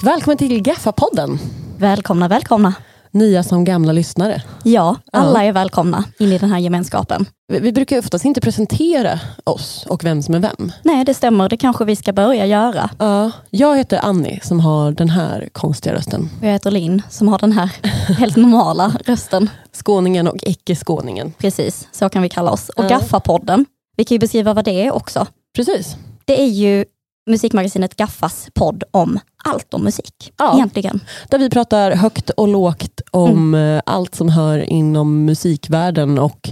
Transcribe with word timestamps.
och 0.00 0.06
välkommen 0.06 0.38
till 0.38 0.62
Gaffa-podden. 0.62 1.38
Välkomna, 1.78 2.28
välkomna. 2.28 2.74
Nya 3.10 3.42
som 3.42 3.64
gamla 3.64 3.92
lyssnare. 3.92 4.42
Ja, 4.64 4.96
alla 5.12 5.44
är 5.44 5.52
välkomna 5.52 6.04
in 6.18 6.32
i 6.32 6.38
den 6.38 6.50
här 6.50 6.58
gemenskapen. 6.58 7.26
Vi, 7.48 7.58
vi 7.58 7.72
brukar 7.72 7.98
oftast 7.98 8.24
inte 8.24 8.40
presentera 8.40 9.20
oss 9.44 9.86
och 9.88 10.04
vem 10.04 10.22
som 10.22 10.34
är 10.34 10.38
vem. 10.38 10.72
Nej, 10.82 11.04
det 11.04 11.14
stämmer. 11.14 11.48
Det 11.48 11.56
kanske 11.56 11.84
vi 11.84 11.96
ska 11.96 12.12
börja 12.12 12.46
göra. 12.46 12.90
Ja, 12.98 13.30
jag 13.50 13.76
heter 13.76 14.00
Annie 14.02 14.40
som 14.42 14.60
har 14.60 14.92
den 14.92 15.08
här 15.10 15.48
konstiga 15.52 15.94
rösten. 15.94 16.28
Jag 16.42 16.50
heter 16.52 16.70
Linn 16.70 17.02
som 17.10 17.28
har 17.28 17.38
den 17.38 17.52
här 17.52 17.70
helt 18.18 18.36
normala 18.36 18.92
rösten. 19.04 19.50
Skåningen 19.72 20.28
och 20.28 20.36
icke-skåningen. 20.42 21.32
Precis, 21.38 21.88
så 21.92 22.08
kan 22.08 22.22
vi 22.22 22.28
kalla 22.28 22.50
oss. 22.50 22.68
Och 22.68 22.84
Ja. 22.84 22.88
Gaffa-podden, 22.88 23.64
vi 23.96 24.04
kan 24.04 24.14
ju 24.14 24.18
beskriva 24.18 24.54
vad 24.54 24.64
det 24.64 24.86
är 24.86 24.94
också. 24.94 25.26
Precis. 25.56 25.96
Det 26.24 26.40
är 26.42 26.46
ju 26.48 26.84
musikmagasinet 27.30 27.96
Gaffas 27.96 28.48
podd 28.54 28.82
om 28.90 29.18
allt 29.44 29.74
om 29.74 29.84
musik. 29.84 30.32
Ja. 30.38 30.54
Egentligen. 30.56 31.00
Där 31.28 31.38
vi 31.38 31.50
pratar 31.50 31.90
högt 31.92 32.30
och 32.30 32.48
lågt 32.48 33.00
om 33.10 33.54
eh, 33.54 33.80
allt 33.86 34.14
som 34.14 34.28
hör 34.28 34.58
inom 34.58 35.24
musikvärlden 35.24 36.18
och 36.18 36.50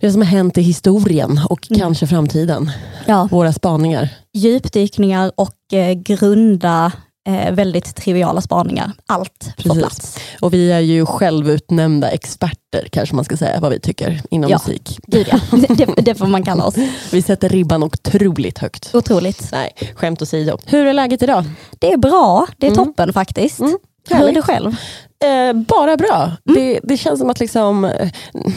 det 0.00 0.12
som 0.12 0.20
har 0.20 0.26
hänt 0.28 0.58
i 0.58 0.62
historien 0.62 1.40
och 1.50 1.66
Mm. 1.70 1.80
kanske 1.80 2.06
framtiden. 2.06 2.70
Ja, 3.06 3.28
Våra 3.30 3.52
spaningar. 3.52 4.08
djupdykningar 4.32 5.32
och 5.34 5.72
eh, 5.72 5.92
grunda, 5.92 6.92
eh, 7.28 7.52
väldigt 7.54 7.94
triviala 7.96 8.40
spaningar. 8.40 8.92
Allt 9.06 9.52
Precis. 9.56 9.78
plats. 9.78 10.18
Och 10.40 10.54
vi 10.54 10.72
är 10.72 10.80
ju 10.80 11.06
självutnämnda 11.06 12.08
experter 12.10 12.88
kanske 12.92 13.14
man 13.14 13.24
ska 13.24 13.36
säga 13.36 13.60
vad 13.60 13.70
vi 13.72 13.80
tycker 13.80 14.20
inom 14.30 14.50
Ja. 14.50 14.56
musik. 14.66 14.98
Gud 15.06 15.26
ja, 15.30 15.38
det, 15.68 15.84
det 16.02 16.14
får 16.14 16.26
man 16.26 16.42
kalla 16.44 16.64
oss. 16.64 16.74
Vi 17.12 17.22
sätter 17.22 17.48
ribban 17.48 17.82
otroligt 17.82 18.58
högt. 18.58 18.94
Otroligt. 18.94 19.48
Nej, 19.52 19.72
skämt 19.94 20.22
åsido. 20.22 20.58
Hur 20.66 20.86
är 20.86 20.92
läget 20.92 21.22
idag? 21.22 21.44
Det 21.78 21.92
är 21.92 21.96
bra, 21.96 22.46
det 22.56 22.66
är 22.66 22.70
Mm. 22.72 22.84
toppen 22.84 23.12
faktiskt. 23.12 23.60
Mm, 23.60 23.78
Hur 24.10 24.28
är 24.28 24.32
det 24.32 24.42
själv? 24.42 24.76
Eh, 25.24 25.52
bara 25.52 25.96
bra. 25.96 26.32
Mm. 26.48 26.60
Det, 26.62 26.80
det 26.82 26.96
känns 26.96 27.20
som 27.20 27.30
att 27.30 27.40
liksom, 27.40 27.84
eh, 27.84 28.08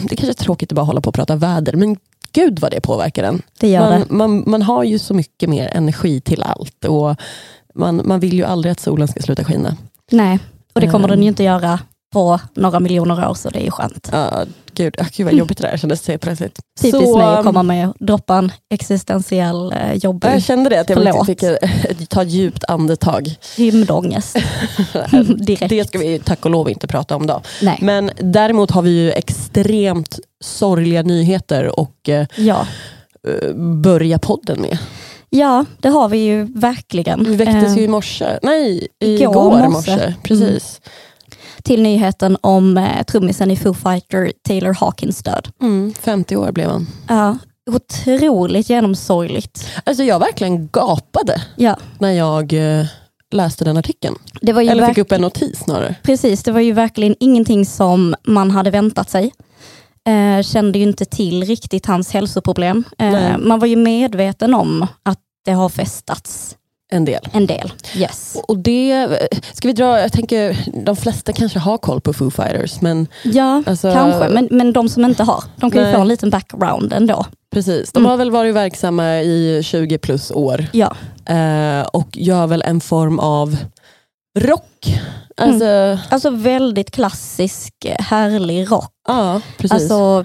det 0.08 0.16
kanske 0.16 0.28
är 0.32 0.44
tråkigt 0.44 0.72
att 0.72 0.76
bara 0.76 0.86
hålla 0.86 1.00
på 1.00 1.08
och 1.08 1.14
prata 1.14 1.36
väder, 1.36 1.72
men 1.72 1.96
gud 2.32 2.58
vad 2.58 2.70
det 2.70 2.80
påverkar 2.80 3.22
en. 3.24 3.42
Det 3.60 3.68
gör 3.68 3.90
Man, 3.90 4.00
det. 4.00 4.06
man, 4.14 4.44
man 4.46 4.62
har 4.62 4.84
ju 4.84 4.98
så 4.98 5.14
mycket 5.14 5.48
mer 5.48 5.68
energi 5.68 6.20
till 6.20 6.42
allt 6.42 6.84
och 6.84 7.16
man, 7.74 8.02
man 8.04 8.20
vill 8.20 8.32
ju 8.34 8.44
aldrig 8.44 8.72
att 8.72 8.80
solen 8.80 9.08
ska 9.08 9.20
sluta 9.22 9.44
skina. 9.44 9.76
Nej, 10.10 10.38
och 10.72 10.80
det 10.80 10.86
kommer 10.88 11.04
Ehm. 11.08 11.10
den 11.10 11.22
ju 11.22 11.28
inte 11.28 11.42
göra 11.44 11.80
på 12.12 12.40
några 12.54 12.80
miljoner 12.80 13.28
år 13.30 13.34
så 13.34 13.50
det 13.50 13.58
är 13.60 13.64
ju 13.64 13.70
skönt. 13.70 14.10
Uh, 14.14 14.42
gud, 14.74 14.94
ah, 14.98 15.04
gud 15.16 15.26
vad 15.26 15.34
jobbigt 15.34 15.58
det 15.58 15.66
där 15.70 15.76
kändes 15.76 16.08
helt 16.08 16.22
plötsligt. 16.22 16.58
Typiskt 16.80 17.06
Så, 17.08 17.18
mig 17.18 17.26
att 17.26 17.44
komma 17.44 17.62
med 17.62 17.88
och 17.88 17.94
droppa 17.98 18.36
en 18.36 18.52
existentiell 18.70 19.72
eh, 19.72 19.92
jobbig 19.94 20.28
Jag 20.28 20.42
kände 20.42 20.70
det, 20.70 20.80
att 20.80 20.88
jag 20.90 20.98
Förlåt. 20.98 21.26
fick 21.26 21.42
eh, 21.42 21.56
ta 22.08 22.22
djupt 22.22 22.64
andetag. 22.68 23.34
rymdångest 23.56 24.36
direkt. 25.46 25.68
Det 25.68 25.88
ska 25.88 25.98
vi 25.98 26.18
tack 26.18 26.44
och 26.44 26.50
lov 26.50 26.70
inte 26.70 26.86
prata 26.86 27.16
om 27.16 27.26
då. 27.26 27.42
Nej. 27.62 27.78
Men 27.82 28.10
däremot 28.20 28.70
har 28.70 28.82
vi 28.82 28.90
ju 28.90 29.12
extremt 29.12 30.18
sorgliga 30.44 31.02
nyheter 31.02 31.80
och 31.80 32.08
eh, 32.08 32.26
Ja. 32.36 32.66
eh, 33.28 33.54
börja 33.56 34.18
podden 34.18 34.60
med. 34.60 34.78
Ja, 35.34 35.64
det 35.80 35.88
har 35.88 36.08
vi 36.08 36.18
ju 36.18 36.44
verkligen. 36.44 37.24
Vi 37.24 37.36
väcktes 37.36 37.76
ju 37.76 37.82
i 37.82 37.88
morse, 37.88 38.38
nej 38.42 38.88
igår 39.00 39.68
morse. 39.68 39.68
morse. 39.68 40.14
Precis. 40.22 40.80
till 41.62 41.82
nyheten 41.82 42.36
om 42.40 42.78
eh, 42.78 43.02
trummisen 43.02 43.50
i 43.50 43.56
Foo 43.56 43.74
Fighter, 43.74 44.32
Taylor 44.48 44.74
Hawkins 44.74 45.22
död. 45.22 45.48
Mm, 45.62 45.94
50 46.00 46.36
år 46.36 46.52
blev 46.52 46.70
han. 46.70 46.86
Ja, 47.08 47.38
otroligt 47.70 48.70
genomsorgligt. 48.70 49.68
Alltså 49.84 50.02
jag 50.04 50.18
verkligen 50.18 50.68
gapade 50.68 51.42
Ja, 51.56 51.76
när 51.98 52.12
jag 52.12 52.52
eh, 52.52 52.86
läste 53.30 53.64
den 53.64 53.76
artikeln. 53.76 54.14
Eller 54.42 54.86
fick 54.88 54.98
upp 54.98 55.12
en 55.12 55.20
notis 55.20 55.58
snarare. 55.58 55.94
Precis, 56.02 56.42
det 56.42 56.52
var 56.52 56.60
ju 56.60 56.72
verkligen 56.72 57.14
ingenting 57.20 57.66
som 57.66 58.14
man 58.22 58.50
hade 58.50 58.70
väntat 58.70 59.10
sig. 59.10 59.32
Eh, 60.08 60.42
kände 60.42 60.78
ju 60.78 60.84
inte 60.84 61.04
till 61.04 61.44
riktigt 61.44 61.86
hans 61.86 62.12
hälsoproblem. 62.12 62.84
Eh, 62.98 63.38
man 63.38 63.58
var 63.58 63.66
ju 63.66 63.76
medveten 63.76 64.54
om 64.54 64.86
att 65.02 65.18
det 65.44 65.52
har 65.52 65.68
festats 65.68 66.56
En 66.92 67.04
del. 67.04 67.28
en 67.32 67.46
del. 67.46 67.72
Yes. 67.96 68.36
Och 68.48 68.58
det, 68.58 69.08
ska 69.52 69.68
vi 69.68 69.74
dra, 69.74 70.00
jag 70.00 70.12
tänker 70.12 70.56
de 70.84 70.96
flesta 70.96 71.32
kanske 71.32 71.58
har 71.58 71.78
koll 71.78 72.00
på 72.00 72.12
Foo 72.12 72.30
Fighters 72.30 72.80
men 72.80 73.06
Ja, 73.24 73.62
Alltså- 73.66 73.92
kanske. 73.92 74.28
Men, 74.28 74.48
men 74.50 74.72
de 74.72 74.88
som 74.88 75.04
inte 75.04 75.22
har, 75.22 75.44
de 75.56 75.70
kan 75.70 75.80
ju 75.80 75.84
Nej. 75.86 75.94
få 75.94 76.00
en 76.00 76.08
liten 76.08 76.30
background 76.30 76.92
ändå. 76.92 77.26
precis, 77.52 77.92
de 77.92 77.98
Mm. 77.98 78.10
har 78.10 78.16
väl 78.16 78.30
varit 78.30 78.54
verksamma 78.54 79.20
i 79.20 79.60
20 79.64 79.98
plus 79.98 80.30
år 80.30 80.66
Ja, 80.72 80.96
eh, 81.26 81.82
och 81.92 82.08
gör 82.16 82.46
väl 82.46 82.62
en 82.62 82.80
form 82.80 83.18
av 83.18 83.56
rock. 84.38 85.00
Alltså, 85.36 85.98
alltså 86.10 86.30
väldigt 86.30 86.90
klassisk, 86.90 87.74
eh, 87.84 87.96
härlig 88.04 88.70
rock. 88.70 88.92
ja 89.08 89.40
precis. 89.58 89.72
Alltså, 89.72 90.24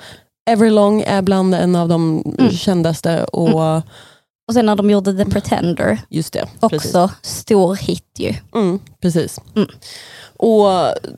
Everlong 0.49 1.01
är 1.01 1.21
bland 1.21 1.55
en 1.55 1.75
av 1.75 1.89
de 1.89 2.23
Mm. 2.39 2.51
kändaste 2.51 3.23
och 3.23 3.81
och 4.49 4.53
sen 4.53 4.65
när 4.65 4.75
de 4.75 4.89
gjorde 4.89 5.13
The 5.25 5.31
Pretender, 5.31 5.99
just 6.09 6.33
det. 6.33 6.47
Precis. 6.69 6.95
också 6.95 7.11
stor 7.21 7.75
hit 7.75 8.05
ju. 8.17 8.33
Mm, 8.55 8.79
precis. 9.01 9.39
Mm. 9.55 9.67
Och 10.37 10.67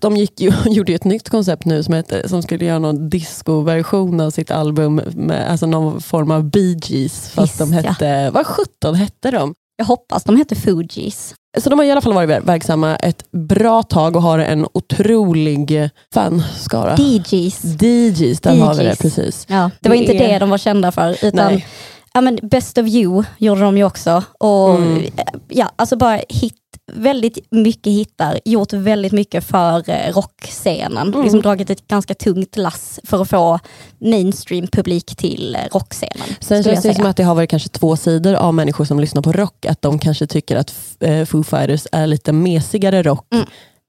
de 0.01 0.17
gick 0.17 0.41
ju, 0.41 0.53
gjorde 0.65 0.91
ju 0.91 0.95
ett 0.95 1.03
nytt 1.03 1.29
koncept 1.29 1.65
nu 1.65 1.83
som, 1.83 1.93
hette, 1.93 2.29
som 2.29 2.43
skulle 2.43 2.65
göra 2.65 2.79
någon 2.79 3.09
discoversion 3.09 4.19
av 4.19 4.29
sitt 4.31 4.51
album, 4.51 4.95
med, 5.15 5.51
alltså 5.51 5.65
någon 5.65 6.01
form 6.01 6.31
av 6.31 6.43
Bee 6.43 6.79
Gees, 6.83 7.29
fast 7.29 7.57
de 7.59 7.71
Visst, 7.71 7.83
ja. 7.85 7.91
hette, 7.91 8.29
vad 8.29 8.45
17 8.47 8.95
hette 8.95 9.31
de? 9.31 9.53
Jag 9.79 9.85
hoppas 9.85 10.23
de 10.23 10.35
heter 10.37 10.55
Fugees. 10.55 11.35
Så 11.57 11.69
de 11.69 11.79
har 11.79 11.85
i 11.85 11.91
alla 11.91 12.01
fall 12.01 12.13
varit 12.13 12.29
ver- 12.29 12.41
verksamma 12.45 12.95
ett 12.95 13.31
bra 13.31 13.83
tag 13.83 14.15
och 14.15 14.21
har 14.21 14.39
en 14.39 14.67
otrolig 14.73 15.89
fanskara. 16.13 16.95
DJs. 16.97 17.63
DJs, 17.63 18.41
där 18.41 18.55
har 18.55 18.73
vi 18.73 18.83
det 18.83 18.89
DJs. 18.89 18.97
precis. 18.99 19.45
Ja, 19.49 19.71
det 19.79 19.89
var 19.89 19.95
Det 19.95 20.01
inte 20.01 20.13
är- 20.25 20.29
det 20.33 20.39
de 20.39 20.49
var 20.49 20.57
kända 20.57 20.91
för. 20.91 21.25
Utan, 21.25 21.53
Nej. 21.53 21.67
Ja, 22.13 22.21
men 22.21 22.39
Best 22.41 22.77
of 22.77 22.87
you 22.87 23.23
gjorde 23.37 23.61
de 23.61 23.77
ju 23.77 23.83
också. 23.83 24.23
Och, 24.39 24.75
Mm. 24.75 25.03
ja, 25.47 25.71
alltså 25.75 25.95
bara 25.97 26.19
hit, 26.29 26.55
väldigt 26.93 27.37
mycket 27.51 27.93
hittar, 27.93 28.39
gjort 28.45 28.73
väldigt 28.73 29.11
mycket 29.11 29.43
för 29.43 29.89
eh, 29.89 30.13
rockscenen. 30.13 31.07
Mm. 31.07 31.21
Liksom 31.23 31.41
dragit 31.41 31.69
ett 31.69 31.87
ganska 31.87 32.13
tungt 32.13 32.57
lass 32.57 32.99
för 33.03 33.21
att 33.21 33.29
få 33.29 33.59
mainstream-publik 33.99 35.15
till 35.15 35.55
eh, 35.55 35.61
rockscenen. 35.73 36.27
Sen 36.39 36.63
känns 36.63 36.81
det 36.83 36.93
som 36.93 37.05
att 37.05 37.17
det 37.17 37.23
har 37.23 37.35
varit 37.35 37.49
kanske 37.49 37.69
två 37.69 37.95
sidor 37.95 38.33
av 38.33 38.53
människor 38.53 38.85
som 38.85 38.99
lyssnar 38.99 39.21
på 39.21 39.31
rock. 39.31 39.65
Att 39.65 39.81
de 39.81 39.99
kanske 39.99 40.27
tycker 40.27 40.55
att 40.55 40.73
eh, 40.99 41.25
Foo 41.25 41.43
Fighters 41.43 41.87
är 41.91 42.07
lite 42.07 42.31
mesigare 42.31 43.03
rock 43.03 43.25
Mm. 43.33 43.45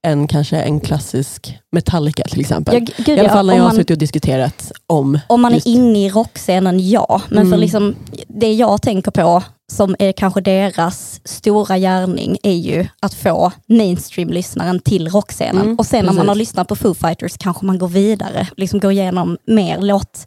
Än 0.07 0.29
kanske 0.29 0.57
en 0.57 0.81
klassisk 0.81 1.59
Metallica 1.73 2.23
till 2.23 2.41
exempel. 2.41 2.75
Ja, 2.75 2.95
gud, 3.05 3.17
I 3.17 3.21
alla 3.21 3.29
fall 3.29 3.47
när 3.47 3.55
jag 3.55 3.63
har 3.63 3.69
man- 3.69 3.77
suttit 3.77 3.91
och 3.91 3.99
diskuterat 3.99 4.73
om 4.87 5.19
Om 5.27 5.41
man 5.41 5.55
just- 5.55 5.67
är 5.67 5.71
inne 5.71 6.07
i 6.07 6.11
rockscenen, 6.11 6.89
ja. 6.91 7.23
Men 7.29 7.37
för 7.39 7.47
Mm. 7.47 7.61
liksom, 7.61 7.95
det 8.29 8.53
jag 8.53 8.83
tänker 8.83 9.11
på 9.11 9.43
som 9.73 9.97
är 9.99 10.13
kanske 10.13 10.41
deras 10.41 11.21
stora 11.25 11.79
gärning 11.79 12.37
är 12.43 12.53
ju 12.53 12.87
att 13.01 13.15
få 13.15 13.53
mainstream-lyssnaren 13.67 14.81
till 14.81 15.09
rockscenen. 15.09 15.63
Mm, 15.65 15.77
och 15.79 15.87
sen 15.87 15.99
när 15.99 16.05
man 16.07 16.15
precis. 16.17 16.29
har 16.29 16.35
lyssnat 16.35 16.69
på 16.69 16.77
Foo 16.77 16.95
Fighters 16.95 17.37
kanske 17.39 17.65
man 17.67 17.79
går 17.79 17.89
vidare, 17.89 18.49
liksom 18.57 18.81
går 18.81 18.93
igenom 18.93 19.39
mer 19.47 19.79
låt, 19.81 20.27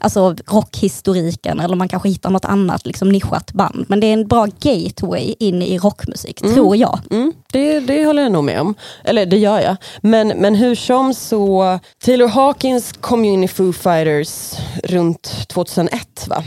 alltså 0.00 0.36
rockhistoriken 0.46 1.60
eller 1.60 1.76
man 1.76 1.88
kanske 1.88 2.08
hittar 2.08 2.30
något 2.30 2.44
annat 2.44 2.86
liksom 2.86 3.08
nischat 3.08 3.52
band. 3.52 3.84
Men 3.88 4.00
det 4.00 4.06
är 4.06 4.12
en 4.12 4.28
bra 4.28 4.46
gateway 4.60 5.34
in 5.38 5.62
i 5.62 5.78
rockmusik, 5.78 6.40
Mm. 6.42 6.54
tror 6.54 6.76
jag. 6.76 6.98
Mm, 7.10 7.32
det, 7.52 7.80
det 7.80 8.04
håller 8.06 8.22
jag 8.22 8.32
nog 8.32 8.44
med 8.44 8.60
om. 8.60 8.74
Eller 9.04 9.26
det 9.26 9.36
gör 9.38 9.60
jag. 9.60 9.76
Men, 10.02 10.28
men 10.28 10.54
hur 10.54 10.74
som 10.74 11.14
så, 11.14 11.78
Taylor 12.04 12.28
Hawkins 12.28 12.92
kom 13.00 13.24
ju 13.24 13.30
in 13.32 13.44
i 13.44 13.48
Foo 13.48 13.72
Fighters 13.72 14.52
runt 14.84 15.48
2001 15.48 16.26
va? 16.28 16.44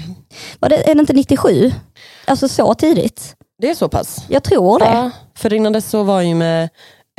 Var 0.60 0.70
det, 0.70 0.90
är 0.90 0.96
det 0.96 1.00
inte 1.02 1.14
97? 1.14 1.72
Alltså 2.26 2.48
så 2.48 2.74
tidigt? 2.74 3.36
Det 3.62 3.70
är 3.70 3.76
så 3.76 3.90
pass? 3.90 4.26
Jag 4.30 4.44
tror 4.44 4.80
det. 4.80 4.86
Ja, 4.86 5.12
för 5.38 5.54
innan 5.54 5.74
dess 5.74 5.90
så 5.90 6.04
var 6.04 6.22
ju 6.22 6.36
med 6.36 6.70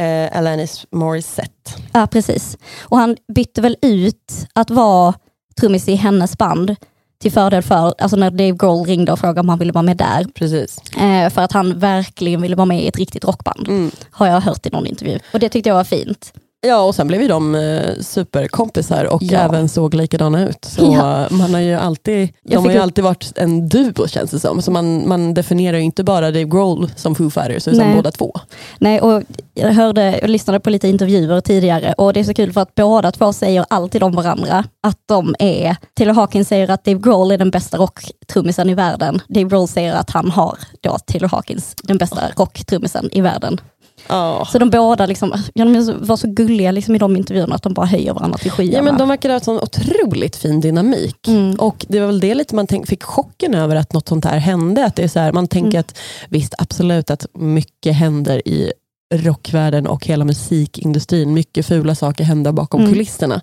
eh, 0.00 0.38
Alanis 0.38 0.86
Morissette. 0.92 1.70
Ja, 1.92 2.06
precis. 2.06 2.56
Och 2.80 2.98
han 2.98 3.16
bytte 3.34 3.60
väl 3.60 3.76
ut 3.82 4.32
att 4.52 4.70
vara 4.70 5.14
trummis 5.60 5.88
i 5.88 5.94
hennes 5.94 6.38
band 6.38 6.76
till 7.20 7.32
fördel 7.32 7.62
för, 7.62 7.94
alltså 7.98 8.16
när 8.16 8.30
Dave 8.30 8.52
Grohl 8.52 8.86
ringde 8.86 9.12
och 9.12 9.18
frågade 9.18 9.40
om 9.40 9.48
han 9.48 9.58
ville 9.58 9.72
vara 9.72 9.82
med 9.82 9.96
där. 9.96 10.24
Precis. 10.34 10.78
Eh, 10.96 11.30
för 11.30 11.42
att 11.42 11.52
han 11.52 11.78
verkligen 11.78 12.42
ville 12.42 12.56
vara 12.56 12.66
med 12.66 12.82
i 12.82 12.88
ett 12.88 12.96
riktigt 12.96 13.24
rockband. 13.24 13.68
Mm. 13.68 13.90
Har 14.10 14.26
jag 14.26 14.40
hört 14.40 14.66
i 14.66 14.70
någon 14.70 14.86
intervju. 14.86 15.18
Och 15.32 15.38
det 15.40 15.48
tyckte 15.48 15.68
jag 15.68 15.76
var 15.76 15.84
fint. 15.84 16.32
Ja 16.66 16.80
och 16.82 16.94
sen 16.94 17.06
blev 17.08 17.22
ju 17.22 17.28
de 17.28 17.54
eh, 17.54 17.94
superkompisar 18.00 19.04
och 19.04 19.22
Ja. 19.22 19.38
även 19.38 19.68
såg 19.68 19.94
likadana 19.94 20.48
ut. 20.48 20.64
Så 20.64 20.92
Ja. 20.94 21.26
man 21.30 21.54
har 21.54 21.60
ju 21.60 21.74
alltid, 21.74 22.28
de 22.44 22.56
har 22.56 22.70
ju 22.70 22.76
upp- 22.76 22.82
alltid 22.82 23.04
varit 23.04 23.32
en 23.36 23.68
duo 23.68 24.06
känns 24.08 24.30
det 24.30 24.40
som. 24.40 24.62
Så 24.62 24.70
man, 24.70 25.08
man 25.08 25.34
definierar 25.34 25.76
ju 25.78 25.82
inte 25.84 26.04
bara 26.04 26.26
Dave 26.30 26.44
Grohl 26.44 26.90
som 26.96 27.14
Foo 27.14 27.30
Fighters 27.30 27.68
utan 27.68 27.86
Nej. 27.86 27.96
båda 27.96 28.10
två. 28.10 28.34
Nej, 28.78 29.00
och 29.00 29.22
jag, 29.54 29.68
hörde, 29.72 30.18
jag 30.20 30.30
lyssnade 30.30 30.60
på 30.60 30.70
lite 30.70 30.88
intervjuer 30.88 31.40
tidigare 31.40 31.94
och 31.98 32.12
det 32.12 32.20
är 32.20 32.24
så 32.24 32.34
kul 32.34 32.52
för 32.52 32.60
att 32.60 32.74
båda 32.74 33.12
två 33.12 33.32
säger 33.32 33.64
alltid 33.70 34.02
om 34.02 34.12
varandra 34.12 34.64
att 34.82 34.98
de 35.08 35.34
är, 35.38 35.76
Taylor 35.96 36.14
Hawkins 36.14 36.48
säger 36.48 36.70
att 36.70 36.84
Dave 36.84 36.98
Grohl 37.00 37.30
är 37.32 37.38
den 37.38 37.50
bästa 37.50 37.76
rocktrummisen 37.76 38.70
i 38.70 38.74
världen. 38.74 39.20
Dave 39.28 39.48
Grohl 39.48 39.68
säger 39.68 39.94
att 39.94 40.10
han 40.10 40.30
har 40.30 40.58
då 40.80 40.98
Taylor 41.06 41.28
Hawkins, 41.28 41.74
den 41.82 41.98
bästa 41.98 42.20
rocktrummisen 42.36 43.08
i 43.12 43.20
världen. 43.20 43.60
Ja. 44.08 44.48
Så 44.52 44.58
de 44.58 44.70
båda 44.70 45.06
liksom, 45.06 45.32
ja, 45.54 45.64
de 45.64 45.98
var 46.06 46.16
så 46.16 46.26
gulliga 46.28 46.70
liksom 46.72 46.94
i 46.94 46.98
de 46.98 47.16
intervjuerna 47.16 47.54
att 47.54 47.62
de 47.62 47.74
bara 47.74 47.86
höjer 47.86 48.12
varandra 48.14 48.38
till 48.38 48.50
skyarna. 48.50 48.76
Ja, 48.76 48.82
men 48.82 48.98
de 48.98 49.08
verkar 49.08 49.30
ha 49.30 49.40
sån 49.40 49.56
otroligt 49.60 50.36
fin 50.36 50.60
dynamik. 50.60 51.28
Mm. 51.28 51.54
Och 51.54 51.86
det 51.88 52.00
var 52.00 52.06
väl 52.06 52.20
det 52.20 52.34
lite 52.34 52.54
man 52.54 52.66
tänk, 52.66 52.86
fick 52.88 53.02
chocken 53.02 53.54
över 53.54 53.76
att 53.76 53.92
något 53.92 54.08
sånt 54.08 54.24
här 54.24 54.38
hände. 54.38 54.84
Att 54.84 54.96
det 54.96 55.02
är 55.02 55.08
så 55.08 55.18
här, 55.20 55.32
man 55.32 55.48
tänker 55.48 55.70
Mm. 55.70 55.80
att 55.80 55.98
visst 56.28 56.54
absolut 56.58 57.10
att 57.10 57.26
mycket 57.34 57.94
händer 57.96 58.48
i 58.48 58.72
rockvärlden 59.14 59.86
och 59.86 60.06
hela 60.06 60.24
musikindustrin. 60.24 61.32
Mycket 61.34 61.66
fula 61.66 61.94
saker 61.94 62.24
händer 62.24 62.52
bakom 62.52 62.80
Mm. 62.80 62.92
kulisserna. 62.92 63.40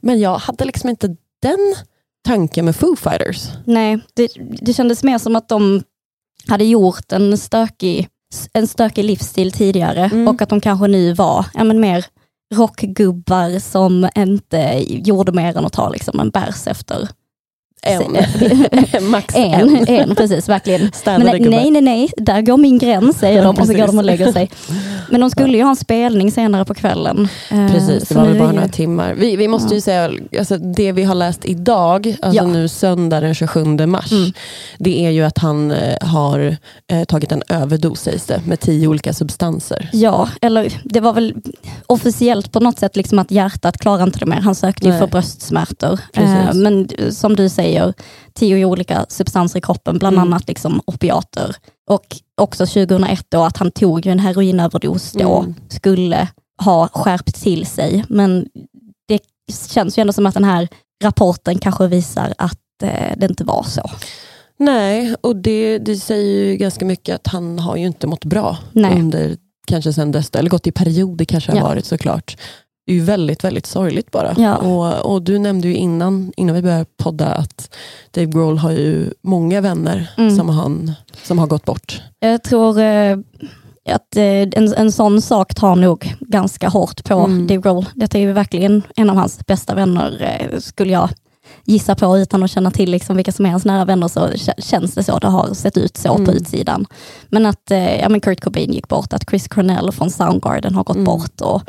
Men 0.00 0.20
jag 0.20 0.38
hade 0.38 0.64
liksom 0.64 0.90
inte 0.90 1.08
den 1.42 1.74
tanken 2.26 2.64
med 2.64 2.76
Foo 2.76 2.96
Fighters. 2.96 3.48
Nej, 3.64 3.98
det, 4.14 4.30
det 4.60 4.72
kändes 4.72 5.02
mer 5.02 5.18
som 5.18 5.36
att 5.36 5.48
de 5.48 5.82
hade 6.48 6.64
gjort 6.64 7.12
en 7.12 7.38
stökig, 7.38 8.08
en 8.52 8.66
stökig 8.68 9.04
livsstil 9.04 9.52
tidigare 9.52 10.10
Mm. 10.12 10.28
och 10.28 10.42
att 10.42 10.48
de 10.48 10.60
kanske 10.60 10.86
nu 10.86 11.12
var 11.12 11.46
ja, 11.54 11.64
men 11.64 11.80
mer 11.80 12.04
rockgubbar 12.54 13.58
som 13.58 14.08
inte 14.16 14.84
gjorde 14.86 15.32
mer 15.32 15.56
än 15.58 15.64
att 15.66 15.72
ta 15.72 15.88
liksom 15.88 16.20
en 16.20 16.30
bärs 16.30 16.66
efter 16.66 17.08
En. 17.82 19.06
Max 19.10 19.34
en. 19.36 19.52
en. 19.76 19.88
en, 19.88 20.14
precis, 20.16 20.48
verkligen. 20.48 20.90
Men 21.06 21.20
nej, 21.50 21.70
nej, 21.70 21.82
nej, 21.82 22.10
där 22.16 22.40
går 22.42 22.56
min 22.56 22.78
gräns 22.78 23.18
säger 23.18 23.42
de 23.44 23.56
och 23.58 23.66
så 23.66 23.72
går 23.74 23.86
de 23.86 23.98
och 23.98 24.04
lägger 24.04 24.32
sig. 24.32 24.50
Men 25.10 25.20
de 25.20 25.30
skulle 25.30 25.56
ju 25.56 25.62
ha 25.62 25.70
en 25.70 25.76
spelning 25.76 26.32
senare 26.32 26.64
på 26.64 26.74
kvällen. 26.74 27.28
Eh, 27.50 27.68
Precis, 27.72 28.08
det 28.08 28.14
var 28.14 28.26
väl 28.26 28.38
bara 28.38 28.52
några 28.52 28.68
timmar. 28.68 29.14
Vi, 29.14 29.36
vi 29.36 29.48
måste 29.48 29.68
Ja. 29.68 29.74
ju 29.74 29.80
säga, 29.80 30.10
alltså 30.38 30.56
det 30.58 30.92
vi 30.92 31.02
har 31.04 31.14
läst 31.14 31.44
idag, 31.44 32.16
alltså 32.22 32.36
Ja. 32.36 32.46
nu 32.46 32.68
söndag 32.68 33.20
den 33.20 33.34
27 33.34 33.64
mars, 33.86 34.12
Mm. 34.12 34.32
det 34.78 35.06
är 35.06 35.10
ju 35.10 35.22
att 35.22 35.38
han 35.38 35.70
eh, 35.70 35.96
har 36.08 36.56
eh, 36.92 37.04
tagit 37.04 37.32
en 37.32 37.42
överdos 37.48 38.00
sägs 38.00 38.24
det, 38.26 38.40
med 38.46 38.60
tio 38.60 38.88
olika 38.88 39.12
substanser. 39.12 39.88
Ja, 39.92 40.28
eller 40.42 40.72
det 40.84 41.00
var 41.00 41.12
väl 41.12 41.34
officiellt 41.86 42.52
på 42.52 42.60
något 42.60 42.78
sätt 42.78 42.96
liksom 42.96 43.18
att 43.18 43.30
hjärtat 43.30 43.78
klarar 43.78 44.02
inte 44.02 44.18
det 44.18 44.26
mer. 44.26 44.40
Han 44.40 44.54
sökte 44.54 44.86
ju 44.86 44.98
för 44.98 45.06
bröstsmärtor. 45.06 45.98
Eh, 46.12 46.54
men 46.54 46.88
som 47.10 47.36
du 47.36 47.48
säger, 47.48 47.69
tio 48.34 48.64
olika 48.64 49.06
substanser 49.08 49.58
i 49.58 49.62
kroppen, 49.62 49.98
bland 49.98 50.16
Mm. 50.16 50.28
annat 50.28 50.48
liksom 50.48 50.80
opiater. 50.86 51.56
Och 51.90 52.16
också 52.40 52.66
2001 52.66 53.26
då 53.28 53.42
att 53.42 53.56
han 53.56 53.70
tog 53.70 54.06
en 54.06 54.18
heroinöverdos 54.18 55.12
då, 55.12 55.38
Mm. 55.38 55.54
skulle 55.68 56.28
ha 56.64 56.88
skärpt 56.88 57.42
till 57.42 57.66
sig. 57.66 58.04
Men 58.08 58.46
det 59.08 59.20
känns 59.70 59.98
ju 59.98 60.00
ändå 60.00 60.12
som 60.12 60.26
att 60.26 60.34
den 60.34 60.44
här 60.44 60.68
rapporten 61.04 61.58
kanske 61.58 61.86
visar 61.86 62.34
att 62.38 62.82
eh, 62.82 63.16
det 63.16 63.26
inte 63.26 63.44
var 63.44 63.62
så. 63.62 63.90
Nej, 64.58 65.14
och 65.20 65.36
det, 65.36 65.78
det 65.78 65.96
säger 65.96 66.44
ju 66.44 66.56
ganska 66.56 66.84
mycket 66.84 67.14
att 67.14 67.26
han 67.26 67.58
har 67.58 67.76
ju 67.76 67.86
inte 67.86 68.06
mått 68.06 68.24
bra 68.24 68.58
Nej. 68.72 68.98
under 69.00 69.36
kanske 69.66 69.92
sen 69.92 70.12
dess, 70.12 70.30
eller 70.30 70.50
gått 70.50 70.66
i 70.66 70.72
perioder 70.72 71.24
kanske 71.24 71.52
har 71.52 71.58
Ja. 71.58 71.64
varit 71.64 71.84
såklart. 71.86 72.36
Det 72.86 72.92
är 72.92 72.96
ju 72.96 73.02
väldigt, 73.02 73.44
väldigt 73.44 73.66
sorgligt 73.66 74.10
bara. 74.10 74.34
Ja. 74.38 74.56
Och, 74.56 75.12
och 75.14 75.22
du 75.22 75.38
nämnde 75.38 75.68
ju 75.68 75.74
innan, 75.74 76.32
innan 76.36 76.54
vi 76.56 76.62
började 76.62 76.84
podda 76.96 77.26
att 77.26 77.74
Dave 78.10 78.26
Grohl 78.26 78.58
har 78.58 78.70
ju 78.70 79.10
många 79.22 79.60
vänner 79.60 80.10
Mm. 80.18 80.36
som, 80.36 80.48
han, 80.48 80.92
som 81.22 81.38
har 81.38 81.46
gått 81.46 81.64
bort. 81.64 82.02
Jag 82.20 82.42
tror 82.42 82.78
eh, 82.80 83.18
att 83.90 84.16
eh, 84.16 84.22
en, 84.24 84.74
en 84.76 84.92
sån 84.92 85.22
sak 85.22 85.54
tar 85.54 85.76
nog 85.76 86.14
ganska 86.20 86.68
hårt 86.68 87.04
på 87.04 87.14
Mm. 87.14 87.46
Dave 87.46 87.60
Grohl. 87.60 87.86
Detta 87.94 88.18
är 88.18 88.22
ju 88.22 88.32
verkligen 88.32 88.82
en 88.96 89.10
av 89.10 89.16
hans 89.16 89.46
bästa 89.46 89.74
vänner, 89.74 90.38
eh, 90.52 90.58
skulle 90.58 90.92
jag 90.92 91.08
gissa 91.70 91.94
på 91.94 92.18
utan 92.18 92.42
att 92.42 92.50
känna 92.50 92.70
till 92.70 92.90
liksom 92.90 93.16
vilka 93.16 93.32
som 93.32 93.46
är 93.46 93.50
hans 93.50 93.64
nära 93.64 93.84
vänner 93.84 94.08
så 94.08 94.20
kä- 94.26 94.60
känns 94.70 94.94
det 94.94 95.02
så. 95.02 95.18
Det 95.18 95.26
har 95.28 95.54
sett 95.54 95.76
ut 95.76 95.96
så 95.96 96.14
på 96.14 96.22
Mm. 96.22 96.34
utsidan. 96.36 96.86
Men 97.28 97.46
att 97.46 97.70
eh, 97.70 98.00
ja, 98.00 98.08
men 98.08 98.20
Kurt 98.20 98.40
Cobain 98.40 98.72
gick 98.72 98.88
bort, 98.88 99.12
att 99.12 99.30
Chris 99.30 99.48
Cornell 99.48 99.92
från 99.92 100.10
Soundgarden 100.10 100.74
har 100.74 100.84
gått 100.84 100.96
Mm. 100.96 101.04
bort 101.04 101.40
och 101.40 101.62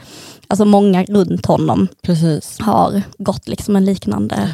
alltså 0.47 0.65
många 0.65 1.03
runt 1.03 1.45
honom 1.45 1.87
Precis. 2.03 2.59
har 2.59 3.01
gått 3.17 3.47
liksom 3.47 3.75
en 3.75 3.85
liknande... 3.85 4.53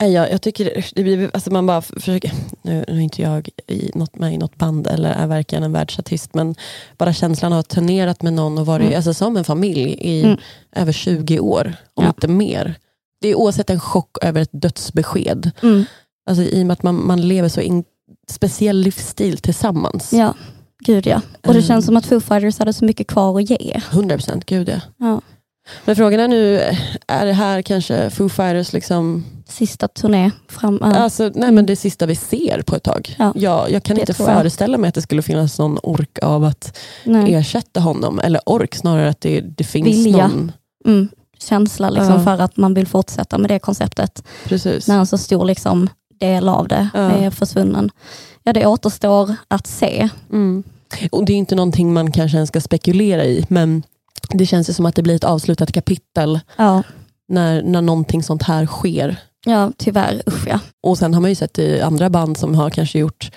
Nej, 0.00 0.12
Jag, 0.12 0.32
jag 0.32 0.42
tycker 0.42 0.64
det- 0.64 0.84
det 0.94 1.02
blir, 1.02 1.30
alltså 1.34 1.50
man 1.52 1.66
bara 1.66 1.82
försöker, 1.82 2.32
nu, 2.62 2.84
nu 2.88 2.94
är 2.96 3.00
inte 3.00 3.22
jag 3.22 3.48
i 3.66 3.90
något, 3.94 4.16
med 4.18 4.34
i 4.34 4.38
något 4.38 4.56
band 4.56 4.86
eller 4.86 5.10
är 5.10 5.26
verkligen 5.26 5.64
en 5.64 5.72
världsartist, 5.72 6.34
men 6.34 6.54
bara 6.96 7.12
känslan 7.12 7.52
av 7.52 7.58
att 7.58 7.72
ha 7.72 7.74
turnerat 7.74 8.22
med 8.22 8.32
någon 8.32 8.58
och 8.58 8.66
varit 8.66 8.84
Mm. 8.86 8.96
alltså, 8.96 9.14
som 9.14 9.36
en 9.36 9.44
familj 9.44 9.96
i 10.00 10.24
Mm. 10.24 10.36
över 10.76 10.92
20 10.92 11.40
år, 11.40 11.74
om 11.94 12.04
Ja. 12.04 12.08
inte 12.10 12.28
mer. 12.28 12.74
Det 13.20 13.28
är 13.28 13.34
oavsett 13.34 13.70
en 13.70 13.80
chock 13.80 14.16
över 14.24 14.40
ett 14.40 14.50
dödsbesked. 14.52 15.50
Mm, 15.62 15.84
Alltså, 16.30 16.42
I 16.44 16.62
och 16.62 16.66
med 16.66 16.72
att 16.74 16.82
man, 16.82 17.06
man 17.06 17.28
lever 17.28 17.48
så 17.48 17.60
in, 17.60 17.84
speciell 18.30 18.76
livsstil 18.80 19.38
tillsammans. 19.38 20.12
ja, 20.12 20.34
gud 20.84 21.06
ja. 21.06 21.16
Och 21.16 21.22
det 21.42 21.58
Mm. 21.58 21.62
känns 21.62 21.86
som 21.86 21.96
att 21.96 22.06
Foo 22.06 22.20
Fighters 22.20 22.58
hade 22.58 22.72
så 22.72 22.84
mycket 22.84 23.06
kvar 23.06 23.38
att 23.40 23.50
ge. 23.50 23.80
100% 23.90 24.42
gud 24.46 24.68
ja. 24.68 24.80
Ja. 24.96 25.20
Men 25.84 25.96
frågan 25.96 26.20
är 26.20 26.28
nu, 26.28 26.60
är 27.06 27.26
det 27.26 27.32
här 27.32 27.62
kanske 27.62 28.10
Foo 28.10 28.28
Fighters 28.28 28.72
liksom 28.72 29.24
Sista 29.48 29.88
turné 29.88 30.30
fram... 30.48 30.78
ja. 30.80 30.86
Alltså, 30.94 31.30
nej, 31.34 31.52
men 31.52 31.66
det 31.66 31.76
sista 31.76 32.06
vi 32.06 32.14
ser 32.14 32.62
på 32.62 32.76
ett 32.76 32.82
tag. 32.82 33.14
Ja, 33.18 33.32
jag, 33.36 33.70
jag 33.70 33.82
kan 33.82 33.98
inte 33.98 34.12
tror 34.14 34.28
jag. 34.28 34.38
föreställa 34.38 34.78
mig 34.78 34.88
att 34.88 34.94
det 34.94 35.02
skulle 35.02 35.22
finnas 35.22 35.58
någon 35.58 35.78
ork 35.82 36.18
av 36.22 36.44
att 36.44 36.78
Nej. 37.04 37.34
ersätta 37.34 37.80
honom. 37.80 38.18
Eller 38.20 38.40
ork, 38.46 38.74
snarare 38.74 39.08
att 39.08 39.20
det, 39.20 39.40
det 39.40 39.64
finns 39.64 39.86
Vilja. 40.06 40.26
någon. 40.28 40.52
Mm. 40.86 41.08
Känsla 41.38 41.90
liksom 41.90 42.12
Ja. 42.14 42.20
för 42.24 42.38
att 42.38 42.56
man 42.56 42.74
vill 42.74 42.86
fortsätta 42.86 43.38
med 43.38 43.50
det 43.50 43.58
konceptet. 43.58 44.22
Precis. 44.44 44.88
När 44.88 44.98
en 44.98 45.06
så 45.06 45.18
stor 45.18 45.44
liksom, 45.44 45.88
del 46.20 46.48
av 46.48 46.68
det 46.68 46.88
Ja. 46.94 47.00
är 47.00 47.30
försvunnen. 47.30 47.90
Ja, 48.42 48.52
det 48.52 48.66
återstår 48.66 49.34
att 49.48 49.66
se. 49.66 50.08
Mm. 50.32 50.62
Och 51.12 51.24
Det 51.24 51.32
är 51.32 51.36
inte 51.36 51.54
någonting 51.54 51.92
man 51.92 52.12
kanske 52.12 52.36
ens 52.36 52.48
ska 52.48 52.60
spekulera 52.60 53.24
i, 53.24 53.46
men 53.48 53.82
det 54.30 54.46
känns 54.46 54.68
ju 54.68 54.72
som 54.72 54.86
att 54.86 54.94
det 54.94 55.02
blir 55.02 55.14
ett 55.16 55.24
avslutat 55.24 55.72
kapitel 55.72 56.40
Ja, 56.56 56.82
när, 57.28 57.62
när 57.62 57.82
någonting 57.82 58.22
sånt 58.22 58.42
här 58.42 58.66
sker. 58.66 59.16
ja 59.46 59.72
tyvärr. 59.76 60.22
Usch 60.26 60.46
ja. 60.48 60.60
Och 60.82 60.98
sen 60.98 61.14
har 61.14 61.20
man 61.20 61.30
ju 61.30 61.34
sett 61.34 61.58
i 61.58 61.80
andra 61.80 62.10
band 62.10 62.36
som 62.38 62.54
har 62.54 62.70
kanske 62.70 62.98
gjort 62.98 63.30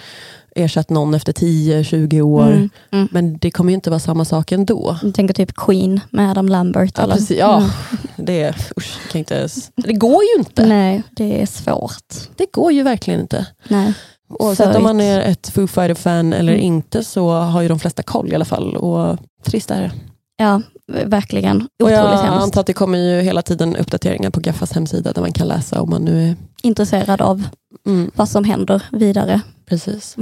ersatt 0.56 0.90
någon 0.90 1.14
efter 1.14 1.34
10-20 1.34 2.22
år. 2.22 2.48
Mm. 2.48 2.70
Mm. 2.92 3.08
Men 3.12 3.38
det 3.38 3.52
kommer 3.52 3.72
ju 3.72 3.76
inte 3.76 3.90
vara 3.90 4.00
samma 4.00 4.26
sak 4.26 4.52
ändå. 4.52 4.98
Jag 5.04 5.14
tänker 5.14 5.34
typ 5.34 5.54
Queen 5.56 6.00
med 6.10 6.32
Adam 6.32 6.50
Lambert. 6.50 6.94
Ja, 6.98 7.04
eller? 7.04 7.14
precis. 7.16 7.38
Ja, 7.40 7.58
Mm. 7.58 7.70
det, 8.18 8.56
usch, 8.78 9.00
kan 9.12 9.20
inte 9.20 9.36
ens, 9.36 9.72
det 9.76 9.94
går 9.94 10.24
ju 10.24 10.40
inte. 10.40 10.66
Nej, 10.66 11.04
det 11.12 11.42
är 11.42 11.46
svårt. 11.46 12.14
Det 12.36 12.46
går 12.52 12.72
ju 12.72 12.84
verkligen 12.84 13.20
inte. 13.20 13.46
Nej. 13.68 13.94
Oavsett 14.40 14.76
om 14.76 14.84
man 14.84 15.02
är 15.02 15.22
ett 15.22 15.48
Foo 15.50 15.68
Fighter-fan 15.68 16.34
eller 16.34 16.54
Mm. 16.54 16.66
inte 16.66 17.04
så 17.04 17.30
har 17.32 17.62
ju 17.62 17.68
de 17.68 17.80
flesta 17.80 18.04
koll 18.04 18.32
i 18.32 18.36
alla 18.36 18.46
fall. 18.46 18.76
Och 18.76 19.18
trist 19.46 19.72
är 19.72 19.82
det. 19.82 19.92
Ja, 20.38 20.62
verkligen. 21.06 21.58
Och 21.62 21.68
Otroligt 21.80 21.98
jag 21.98 22.18
hemskt. 22.18 22.44
antar 22.44 22.62
att 22.62 22.68
det 22.68 22.74
kommer 22.74 22.98
ju 22.98 23.22
hela 23.22 23.42
tiden 23.42 23.76
uppdateringar 23.76 24.30
på 24.30 24.40
Gaffas 24.40 24.72
hemsida 24.72 25.12
där 25.12 25.22
man 25.22 25.32
kan 25.34 25.48
läsa 25.48 25.82
om 25.82 25.90
man 25.90 26.02
nu 26.06 26.30
är... 26.30 26.36
Intresserad 26.62 27.22
av 27.22 27.48
Mm, 27.86 28.12
vad 28.16 28.30
som 28.30 28.44
händer 28.44 28.84
vidare. 28.92 29.42
precis. 29.66 30.16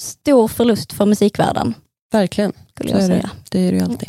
Stor 0.00 0.48
förlust 0.48 0.92
för 0.92 1.06
musikvärlden, 1.06 1.74
Verkligen, 2.12 2.52
skulle 2.74 2.90
jag 2.90 2.98
är 3.00 3.08
det. 3.08 3.14
säga. 3.14 3.30
det 3.50 3.58
är 3.60 3.72
det 3.72 3.78
ju 3.78 3.84
alltid. 3.84 4.08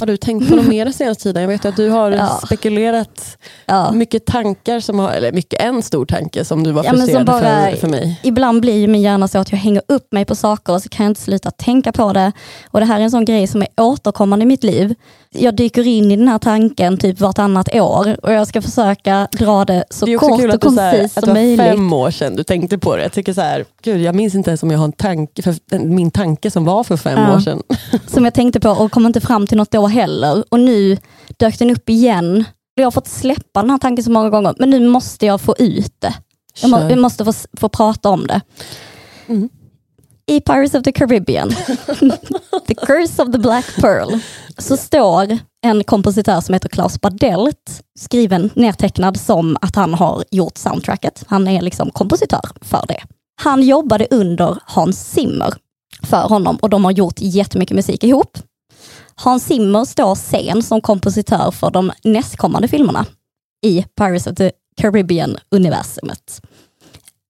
Har 0.00 0.06
du 0.06 0.16
tänkt 0.16 0.48
på 0.48 0.56
något 0.56 0.66
mer 0.66 0.84
den 0.84 0.94
senaste 0.94 1.22
tiden? 1.22 1.42
Jag 1.42 1.48
vet 1.48 1.64
att 1.64 1.76
du 1.76 1.88
har 1.90 2.10
Ja. 2.10 2.40
spekulerat 2.46 3.38
Ja. 3.66 3.92
mycket 3.92 4.26
tankar, 4.26 4.80
som 4.80 4.98
har, 4.98 5.10
eller 5.10 5.32
mycket 5.32 5.60
en 5.62 5.82
stor 5.82 6.06
tanke 6.06 6.44
som 6.44 6.64
du 6.64 6.72
var 6.72 6.84
Ja, 6.84 6.90
frustrerad 6.90 7.26
bara- 7.26 7.40
för, 7.70 7.76
för 7.76 7.88
mig. 7.88 8.20
ibland 8.24 8.60
blir 8.60 8.76
ju 8.76 8.86
min 8.86 9.02
hjärna 9.02 9.28
så 9.28 9.38
att 9.38 9.52
jag 9.52 9.58
hänger 9.58 9.82
upp 9.88 10.12
mig 10.12 10.24
på 10.24 10.34
saker 10.34 10.72
och 10.72 10.82
så 10.82 10.88
kan 10.88 11.04
jag 11.04 11.10
inte 11.10 11.20
sluta 11.20 11.50
tänka 11.50 11.92
på 11.92 12.12
det. 12.12 12.32
Och 12.70 12.80
det 12.80 12.86
här 12.86 13.00
är 13.00 13.04
en 13.04 13.10
sån 13.10 13.24
grej 13.24 13.46
som 13.46 13.62
är 13.62 13.68
återkommande 13.76 14.42
i 14.42 14.46
mitt 14.46 14.64
liv. 14.64 14.94
Jag 15.30 15.54
dyker 15.56 15.86
in 15.86 16.10
i 16.10 16.16
den 16.16 16.28
här 16.28 16.38
tanken 16.38 16.96
typ 16.98 17.20
vartannat 17.20 17.74
år 17.74 18.16
och 18.22 18.32
jag 18.32 18.46
ska 18.46 18.62
försöka 18.62 19.28
dra 19.32 19.64
det 19.64 19.84
så 19.90 20.06
Det 20.06 20.12
är 20.12 20.16
också 20.16 20.28
kort 20.28 20.40
kul 20.40 20.48
och 20.50 20.54
att, 20.54 20.60
du, 20.60 20.68
så 20.68 20.80
här, 20.80 20.92
koncist 20.92 21.18
att 21.18 21.22
det 21.22 21.26
som 21.26 21.34
var 21.34 21.40
möjligt. 21.40 21.60
fem 21.66 21.92
år 21.92 22.10
sedan 22.10 22.36
du 22.36 22.42
tänkte 22.44 22.78
på 22.78 22.96
det. 22.96 23.02
Jag 23.02 23.12
tycker 23.12 23.32
så 23.32 23.40
här, 23.40 23.64
gud 23.82 24.00
jag 24.00 24.14
minns 24.14 24.34
inte 24.34 24.50
ens 24.50 24.62
om 24.62 24.70
jag 24.70 24.78
har 24.78 24.84
en 24.84 24.92
tanke, 24.92 25.42
för, 25.42 25.78
min 25.78 26.10
tanke 26.10 26.50
som 26.50 26.64
var 26.64 26.84
för 26.84 26.96
fem 26.96 27.18
Ja. 27.18 27.34
år 27.36 27.40
sedan. 27.40 27.62
Som 28.06 28.24
jag 28.24 28.34
tänkte 28.34 28.60
på 28.60 28.70
och 28.70 28.92
kom 28.92 29.06
inte 29.06 29.20
fram 29.20 29.46
till 29.46 29.56
något 29.56 29.70
då 29.70 29.86
heller. 29.86 30.44
Och 30.48 30.60
nu 30.60 30.96
dök 31.36 31.58
den 31.58 31.70
upp 31.70 31.88
igen. 31.88 32.44
Jag 32.74 32.84
har 32.86 32.90
fått 32.90 33.08
släppa 33.08 33.60
den 33.60 33.70
här 33.70 33.78
tanken 33.78 34.04
så 34.04 34.10
många 34.10 34.30
gånger, 34.30 34.54
men 34.58 34.70
nu 34.70 34.88
måste 34.88 35.26
jag 35.26 35.40
få 35.40 35.54
ut 35.58 35.94
det. 35.98 36.14
Jag, 36.62 36.70
må, 36.70 36.78
jag 36.80 36.98
måste 36.98 37.24
få, 37.24 37.32
få 37.60 37.68
prata 37.68 38.08
om 38.08 38.26
det. 38.26 38.40
Mm. 39.28 39.48
I 40.28 40.40
Pirates 40.40 40.74
of 40.74 40.82
the 40.82 40.92
Caribbean, 40.92 41.50
The 42.66 42.74
Curse 42.74 43.22
of 43.22 43.32
the 43.32 43.38
Black 43.38 43.76
Pearl, 43.76 44.20
så 44.58 44.76
står 44.76 45.38
en 45.66 45.84
kompositör 45.84 46.40
som 46.40 46.52
heter 46.52 46.68
Klaus 46.68 47.00
Badelt, 47.00 47.82
skriven, 47.98 48.50
nedtecknad 48.54 49.20
som 49.20 49.56
att 49.60 49.76
han 49.76 49.94
har 49.94 50.24
gjort 50.30 50.58
soundtracket. 50.58 51.24
Han 51.28 51.48
är 51.48 51.62
liksom 51.62 51.90
kompositör 51.90 52.40
för 52.60 52.84
det. 52.88 53.02
Han 53.40 53.62
jobbade 53.62 54.06
under 54.10 54.58
Hans 54.64 55.10
Zimmer 55.10 55.54
för 56.02 56.28
honom 56.28 56.56
och 56.56 56.70
de 56.70 56.84
har 56.84 56.92
gjort 56.92 57.20
jättemycket 57.20 57.74
musik 57.74 58.04
ihop. 58.04 58.38
Hans 59.14 59.44
Zimmer 59.44 59.84
står 59.84 60.14
sen 60.14 60.62
som 60.62 60.80
kompositör 60.80 61.50
för 61.50 61.70
de 61.70 61.92
nästkommande 62.04 62.68
filmerna 62.68 63.06
i 63.66 63.84
Pirates 63.96 64.26
of 64.26 64.34
the 64.34 64.50
Caribbean-universumet. 64.80 66.40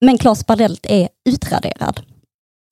Men 0.00 0.18
Claes 0.18 0.46
Bardelt 0.46 0.86
är 0.88 1.08
utraderad. 1.28 2.00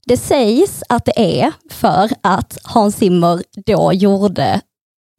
Det 0.06 0.16
sägs 0.16 0.82
att 0.88 1.04
det 1.04 1.40
är 1.40 1.52
för 1.70 2.10
att 2.20 2.58
Hans 2.62 2.96
Zimmer 2.96 3.42
då 3.66 3.92
gjorde 3.92 4.60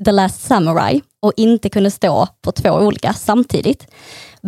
The 0.06 0.12
Last 0.12 0.41
Samurai 0.41 1.01
och 1.22 1.34
inte 1.38 1.70
kunde 1.70 1.91
stå 1.91 2.27
på 2.41 2.51
två 2.51 2.70
olika 2.70 3.13
samtidigt. 3.13 3.88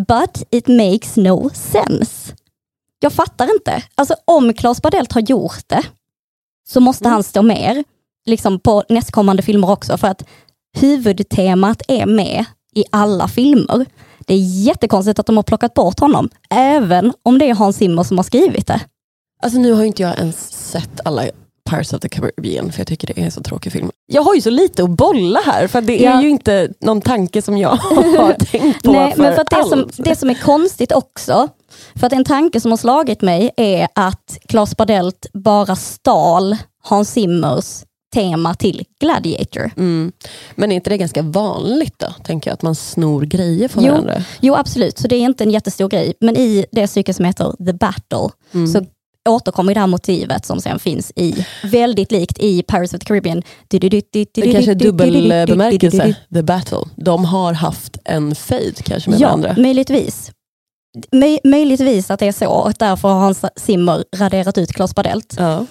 But 0.07 0.43
it 0.51 0.67
makes 0.67 1.17
no 1.17 1.49
sense. 1.53 2.35
Jag 2.99 3.13
fattar 3.13 3.53
inte. 3.55 3.83
Alltså 3.95 4.15
om 4.25 4.53
Claes 4.53 4.81
Bardelt 4.81 5.11
har 5.13 5.21
gjort 5.21 5.63
det 5.67 5.83
så 6.69 6.79
måste 6.79 7.05
Mm. 7.05 7.13
han 7.13 7.23
stå 7.23 7.41
mer 7.41 7.83
liksom 8.25 8.59
på 8.59 8.83
nästkommande 8.89 9.43
filmer 9.43 9.69
också 9.69 9.97
för 9.97 10.07
att 10.07 10.23
huvudtemat 10.77 11.81
är 11.87 12.05
med 12.05 12.45
i 12.75 12.83
alla 12.91 13.27
filmer. 13.27 13.85
Det 14.19 14.33
är 14.33 14.63
jättekonstigt 14.65 15.19
att 15.19 15.25
de 15.25 15.35
har 15.35 15.43
plockat 15.43 15.73
bort 15.73 15.99
honom, 15.99 16.29
även 16.49 17.13
om 17.23 17.37
det 17.39 17.49
är 17.49 17.55
Hans 17.55 17.77
Zimmer 17.77 18.03
som 18.03 18.17
har 18.17 18.23
skrivit 18.23 18.67
det. 18.67 18.81
Alltså 19.43 19.59
nu 19.59 19.71
har 19.73 19.83
inte 19.83 20.01
jag 20.01 20.17
ens 20.19 20.51
sett 20.71 20.99
alla 21.05 21.23
Pirates 21.69 21.93
of 21.93 21.99
the 22.01 22.09
Caribbean 22.09 22.71
för 22.71 22.79
jag 22.79 22.87
tycker 22.87 23.07
det 23.07 23.21
är 23.21 23.25
en 23.25 23.31
så 23.31 23.41
tråkig 23.43 23.71
film. 23.71 23.89
Jag 24.05 24.21
har 24.21 24.35
ju 24.35 24.41
så 24.41 24.49
lite 24.49 24.83
att 24.83 24.89
bolla 24.89 25.39
här 25.45 25.67
för 25.67 25.81
det 25.81 26.05
är 26.05 26.11
Ja. 26.11 26.21
ju 26.21 26.29
inte 26.29 26.69
någon 26.81 27.01
tanke 27.01 27.41
som 27.41 27.57
jag 27.57 27.69
har 28.17 28.33
tänkt 28.33 28.83
på 28.83 28.91
Nej, 28.91 29.13
för, 29.13 29.21
men 29.21 29.35
för 29.35 29.45
det, 29.49 29.69
som, 29.69 29.79
alls. 29.79 29.95
det 29.97 30.15
som 30.15 30.29
är 30.29 30.33
konstigt 30.35 30.91
också, 30.91 31.47
för 31.95 32.07
att 32.07 32.13
en 32.13 32.23
tanke 32.25 32.61
som 32.61 32.71
har 32.71 32.77
slagit 32.77 33.21
mig 33.21 33.51
är 33.57 33.87
att 33.95 34.37
Claes 34.47 34.77
Bardelt 34.77 35.25
bara 35.33 35.75
stal 35.75 36.57
Hans 36.83 37.11
Zimmers 37.11 37.83
tema 38.13 38.53
till 38.55 38.83
Gladiator. 38.99 39.71
Mm. 39.77 40.11
Men 40.55 40.71
är 40.71 40.75
inte 40.75 40.89
det 40.89 40.97
ganska 40.97 41.21
vanligt 41.21 41.99
då? 41.99 42.07
Tänker 42.23 42.49
jag 42.49 42.53
att 42.53 42.61
man 42.61 42.75
snor 42.75 43.21
grejer 43.21 43.67
från 43.67 43.83
Jo. 43.83 43.91
varandra. 43.91 44.23
Jo 44.41 44.55
absolut, 44.55 44.97
så 44.97 45.07
det 45.07 45.15
är 45.15 45.19
inte 45.21 45.43
en 45.43 45.51
jättestor 45.51 45.89
grej. 45.89 46.13
Men 46.19 46.37
i 46.37 46.65
det 46.71 46.87
stycke 46.87 47.13
som 47.13 47.25
heter 47.25 47.65
The 47.65 47.73
Battle 47.73 48.29
Mm. 48.53 48.67
så 48.67 48.85
återkommer 49.29 49.73
det 49.73 49.79
här 49.79 49.87
motivet 49.87 50.45
som 50.45 50.61
sen 50.61 50.79
finns 50.79 51.11
i, 51.15 51.45
väldigt 51.63 52.11
likt 52.11 52.39
i 52.39 52.63
Pirates 52.63 52.93
of 52.93 52.99
the 52.99 53.05
Caribbean. 53.05 53.41
Det 53.67 53.79
kanske 54.51 54.71
är 54.71 54.75
dubbel 54.75 55.31
eh, 55.31 55.45
bemärkelse, 55.45 56.15
the 56.33 56.43
battle. 56.43 56.77
De 56.95 57.25
har 57.25 57.53
haft 57.53 57.97
en 58.05 58.35
fejd 58.35 58.83
kanske 58.85 59.09
med 59.09 59.19
Ja, 59.19 59.27
varandra. 59.27 59.55
möjligtvis. 59.57 60.31
Möj, 61.11 61.39
möjligtvis 61.43 62.11
att 62.11 62.19
det 62.19 62.27
är 62.27 62.31
så 62.31 62.49
och 62.49 62.73
därför 62.79 63.07
har 63.09 63.19
Hans 63.19 63.45
Zimmer 63.55 64.03
raderat 64.15 64.57
ut 64.57 64.71
Claes 64.73 64.95
Bardelt. 64.95 65.35
Ja. 65.37 65.65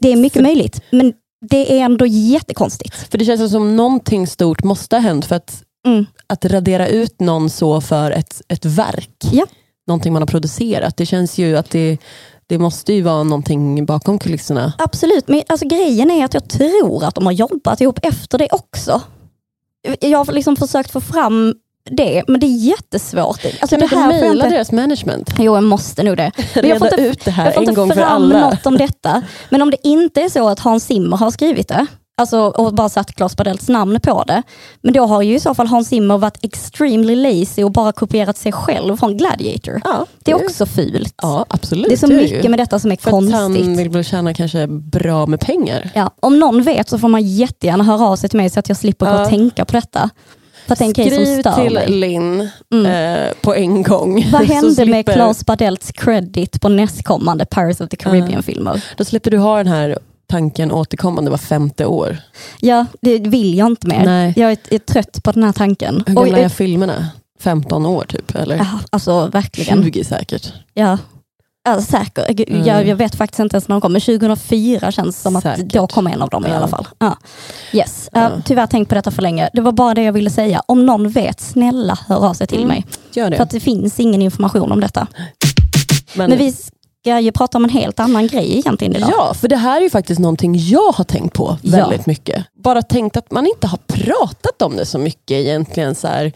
Det 0.00 0.12
är 0.12 0.16
mycket 0.16 0.42
möjligt, 0.42 0.80
men 0.90 1.12
det 1.50 1.78
är 1.80 1.84
ändå 1.84 2.06
jättekonstigt. 2.06 2.94
För 2.94 3.18
det 3.18 3.24
känns 3.24 3.50
som 3.52 3.76
någonting 3.76 4.26
stort 4.26 4.64
måste 4.64 4.96
ha 4.96 5.00
hänt 5.00 5.24
för 5.26 5.36
att, 5.36 5.62
Mm. 5.86 6.06
att 6.26 6.44
radera 6.44 6.88
ut 6.88 7.20
någon 7.20 7.50
så 7.50 7.80
för 7.80 8.10
ett, 8.10 8.42
ett 8.48 8.64
verk, 8.64 9.10
Ja. 9.32 9.46
någonting 9.86 10.12
man 10.12 10.22
har 10.22 10.26
producerat. 10.26 10.96
Det 10.96 11.06
känns 11.06 11.38
ju 11.38 11.56
att 11.56 11.70
det, 11.70 11.98
det 12.48 12.58
måste 12.58 12.92
ju 12.92 13.02
vara 13.02 13.22
någonting 13.22 13.86
bakom 13.86 14.18
kulisserna. 14.18 14.72
Absolut, 14.78 15.28
men 15.28 15.42
alltså, 15.48 15.68
grejen 15.68 16.10
är 16.10 16.24
att 16.24 16.34
jag 16.34 16.48
tror 16.48 17.04
att 17.04 17.14
de 17.14 17.26
har 17.26 17.32
jobbat 17.32 17.80
ihop 17.80 17.98
efter 18.02 18.38
det 18.38 18.48
också. 18.50 19.00
Jag 20.00 20.18
har 20.24 20.32
liksom 20.32 20.56
försökt 20.56 20.90
få 20.90 21.00
fram 21.00 21.54
det, 21.90 22.22
men 22.28 22.40
det 22.40 22.46
är 22.46 22.56
jättesvårt. 22.56 23.44
Alltså, 23.60 23.76
Kan 23.76 23.80
det 23.80 23.86
du 23.86 24.06
mejla 24.06 24.44
inte... 24.44 24.48
deras 24.48 24.72
management? 24.72 25.34
Jo, 25.38 25.54
jag 25.54 25.64
måste 25.64 26.02
nog 26.02 26.16
det. 26.16 26.32
Men 26.54 26.68
jag 26.68 26.78
får 26.78 26.86
inte, 26.86 27.02
ut 27.02 27.24
det 27.24 27.30
här 27.30 27.44
jag 27.44 27.54
får 27.54 27.68
en 27.68 27.74
gång 27.74 27.92
för 27.92 28.00
alla. 28.00 28.40
något 28.40 28.66
om 28.66 28.76
detta. 28.78 29.22
Men 29.50 29.62
om 29.62 29.70
det 29.70 29.88
inte 29.88 30.20
är 30.22 30.28
så 30.28 30.48
att 30.48 30.60
Hans 30.60 30.84
Zimmer 30.84 31.16
har 31.16 31.30
skrivit 31.30 31.68
det, 31.68 31.86
alltså, 32.16 32.38
och 32.40 32.74
bara 32.74 32.88
satt 32.88 33.14
Claes 33.14 33.36
Bardells 33.36 33.68
namn 33.68 34.00
på 34.00 34.24
det, 34.26 34.42
men 34.82 34.92
då 34.94 35.06
har 35.06 35.22
ju 35.22 35.34
i 35.34 35.40
så 35.40 35.54
fall 35.54 35.66
Hans 35.66 35.88
Zimmer 35.88 36.18
varit 36.18 36.38
extremely 36.44 37.14
lazy 37.16 37.64
och 37.64 37.72
bara 37.72 37.92
kopierat 37.92 38.36
sig 38.36 38.52
själv 38.52 38.96
från 38.96 39.16
Gladiator. 39.16 39.80
Ja, 39.84 40.06
Det 40.24 40.30
är 40.30 40.44
också 40.44 40.66
fult. 40.66 41.14
Ja, 41.22 41.46
absolut. 41.48 41.86
det 41.88 41.92
är 41.94 41.96
så 41.96 42.06
ju. 42.06 42.16
mycket 42.16 42.50
med 42.50 42.58
detta 42.58 42.78
som 42.78 42.92
är 42.92 42.96
För 42.96 43.08
att 43.08 43.12
konstigt. 43.12 43.34
han 43.36 43.76
vill 43.76 43.88
väl 43.90 44.04
tjäna 44.04 44.34
kanske 44.34 44.66
bra 44.66 45.26
med 45.26 45.40
pengar. 45.40 45.90
Ja, 45.94 46.10
om 46.20 46.38
någon 46.38 46.62
vet 46.62 46.88
så 46.88 46.98
får 46.98 47.08
man 47.08 47.22
jättegärna 47.22 47.84
höra 47.84 48.06
av 48.06 48.16
sig 48.16 48.28
till 48.30 48.36
mig 48.36 48.50
så 48.50 48.60
att 48.60 48.68
jag 48.68 48.78
slipper 48.78 49.06
gå 49.06 49.12
Ja. 49.12 49.22
och 49.22 49.28
tänka 49.28 49.64
på 49.64 49.72
detta. 49.72 50.10
För 50.66 50.72
att 50.72 50.78
det 50.78 50.84
är 50.84 50.92
Skriv 51.10 51.42
till 51.64 51.74
mig. 51.74 51.88
Linn 51.90 52.48
Mm. 52.74 52.86
eh, 53.22 53.28
på 53.42 53.54
en 53.54 53.82
gång. 53.82 54.26
Vad 54.32 54.42
hände 54.42 54.66
med 54.86 54.88
slipper- 55.06 55.12
Claes 55.12 55.46
Bardells 55.46 55.92
credit 55.92 56.60
på 56.60 56.68
nästkommande 56.68 57.44
Pirates 57.44 57.80
of 57.80 57.88
the 57.88 57.96
Caribbean-filmer? 57.96 58.84
Då 58.96 59.04
slipper 59.04 59.30
du 59.30 59.38
ha 59.38 59.56
den 59.56 59.66
här 59.66 59.98
tanken 60.28 60.72
återkommande 60.72 61.30
var 61.30 61.38
femte 61.38 61.86
år. 61.86 62.18
Ja, 62.60 62.86
det 63.00 63.18
vill 63.18 63.54
jag 63.58 63.66
inte 63.66 63.86
mer. 63.86 64.04
Nej. 64.04 64.32
Jag 64.36 64.52
är, 64.52 64.58
är 64.70 64.78
trött 64.78 65.22
på 65.22 65.32
den 65.32 65.44
här 65.44 65.52
tanken. 65.52 66.04
Hur 66.06 66.14
gamla 66.14 66.38
är 66.38 66.48
filmerna? 66.48 67.08
15 67.40 67.86
år 67.86 68.04
typ? 68.08 68.34
Eller 68.34 68.56
ja, 68.56 68.66
alltså 68.90 69.26
verkligen. 69.26 69.82
20 69.84 70.04
säkert. 70.04 70.52
Ja. 70.74 70.98
Ja, 71.68 71.80
säker. 71.82 72.32
G- 72.32 72.44
Mm. 72.48 72.64
Jag, 72.66 72.86
jag 72.86 72.96
vet 72.96 73.14
faktiskt 73.14 73.40
inte 73.40 73.54
ens 73.56 73.68
när 73.68 73.74
de 73.76 73.80
kommer. 73.80 74.00
2004 74.00 74.92
känns 74.92 75.20
som 75.22 75.36
att 75.36 75.42
Säkert. 75.42 75.72
då 75.72 75.86
kommer 75.86 76.10
en 76.12 76.22
av 76.22 76.28
dem 76.28 76.46
i 76.46 76.48
Ja. 76.48 76.54
alla 76.56 76.68
fall. 76.68 76.88
Ja. 76.98 77.16
Yes. 77.72 78.08
Ja. 78.12 78.20
Ja, 78.22 78.30
tyvärr 78.44 78.66
tänkt 78.66 78.88
på 78.88 78.94
detta 78.94 79.10
för 79.10 79.22
länge. 79.22 79.50
Det 79.52 79.60
var 79.60 79.72
bara 79.72 79.94
det 79.94 80.02
jag 80.02 80.12
ville 80.12 80.30
säga. 80.30 80.62
Om 80.66 80.86
någon 80.86 81.08
vet, 81.10 81.40
snälla 81.40 81.98
hör 82.08 82.26
av 82.28 82.34
sig 82.34 82.46
till 82.46 82.58
Mm. 82.58 82.68
mig. 82.68 82.86
Gör 83.14 83.30
det. 83.30 83.36
För 83.36 83.42
att 83.42 83.50
det 83.50 83.60
finns 83.60 84.00
ingen 84.00 84.22
information 84.22 84.72
om 84.72 84.80
detta. 84.80 85.06
Men, 86.14 86.30
Men 86.30 86.38
vi 86.38 86.54
ska 87.06 87.20
ju 87.20 87.32
prata 87.32 87.58
om 87.58 87.64
en 87.64 87.70
helt 87.70 88.00
annan 88.00 88.26
grej 88.26 88.58
egentligen 88.58 88.96
idag. 88.96 89.10
Ja, 89.12 89.34
för 89.34 89.48
det 89.48 89.56
här 89.56 89.76
är 89.78 89.82
ju 89.84 89.90
faktiskt 89.90 90.20
någonting 90.20 90.54
jag 90.58 90.92
har 90.92 91.04
tänkt 91.04 91.32
på 91.34 91.58
Ja. 91.62 91.76
väldigt 91.76 92.06
mycket. 92.06 92.44
Bara 92.54 92.82
tänkt 92.82 93.16
att 93.16 93.30
man 93.30 93.46
inte 93.46 93.66
har 93.66 93.78
pratat 93.86 94.62
om 94.62 94.76
det 94.76 94.86
så 94.86 94.98
mycket 94.98 95.30
egentligen. 95.36 95.94
Så 95.94 96.08
här. 96.08 96.32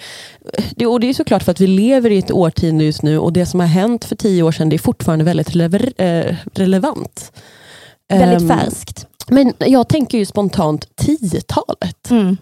Det, 0.77 0.87
och 0.87 1.01
det 1.01 1.09
är 1.09 1.15
såklart 1.15 1.43
för 1.43 1.53
att 1.53 1.61
vi 1.61 1.67
lever 1.67 2.11
i 2.11 2.19
ett 2.19 2.31
årtionde 2.31 2.85
just 2.85 3.03
nu 3.03 3.19
och 3.19 3.33
det 3.33 3.47
som 3.47 3.61
har 3.61 3.67
hänt 3.67 4.05
för 4.05 4.17
tio 4.17 4.43
år 4.43 4.53
sedan 4.53 4.69
det 4.69 4.77
är 4.77 4.79
fortfarande 4.79 5.25
väldigt 5.25 5.51
relever, 5.51 5.93
eh, 6.03 6.37
relevant. 6.55 7.33
Väldigt 8.13 8.51
Ehm, 8.51 8.59
färskt. 8.59 9.07
Men 9.29 9.53
jag 9.59 9.89
tänker 9.89 10.19
ju 10.19 10.27
spontant 10.27 10.87
10-talet. 11.03 12.11
Mm. 12.11 12.37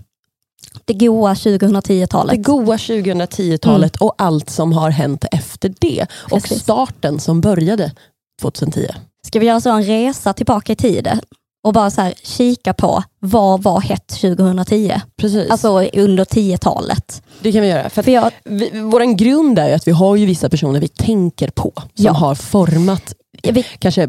Det 0.85 0.95
goa 0.95 1.35
2010-talet. 1.35 2.37
Det 2.37 2.43
goa 2.43 2.77
2010-talet 2.77 3.97
och 3.97 4.15
allt 4.19 4.51
som 4.51 4.73
har 4.73 4.91
hänt 4.91 5.25
efter 5.33 5.75
det. 5.81 6.07
Och 6.25 6.33
Mm. 6.33 6.43
Precis. 6.43 6.63
starten 6.63 7.21
som 7.21 7.41
började 7.41 7.93
2010. 8.41 8.87
Ska 9.27 9.39
vi 9.39 9.47
göra 9.47 9.61
så 9.61 9.71
en 9.71 9.83
resa 9.85 10.33
tillbaka 10.33 10.73
i 10.73 10.77
tiden 10.77 11.21
och 11.65 11.73
bara 11.73 11.91
så 11.91 12.01
här, 12.01 12.15
kika 12.23 12.75
på 12.75 13.03
vad 13.21 13.63
var 13.63 13.81
hett 13.81 14.09
2010? 14.21 15.01
Precis. 15.17 15.51
Alltså 15.51 15.69
under 15.83 16.25
10-talet. 16.25 17.23
det 17.41 17.53
kan 17.53 17.63
vi 17.63 17.69
göra. 17.69 17.91
För 17.91 18.03
För 18.03 18.13
jag, 18.13 18.31
vi, 18.45 18.71
vår 18.81 19.17
grund 19.17 19.59
är 19.59 19.75
att 19.75 19.89
vi 19.89 19.93
har 19.93 20.17
ju 20.17 20.27
vissa 20.27 20.49
personer 20.49 20.81
vi 20.81 20.89
tänker 20.89 21.51
på 21.51 21.73
som 21.75 21.85
Ja. 21.95 22.13
har 22.13 22.35
format 22.35 23.15
vi 23.43 23.63
kanske 23.79 24.09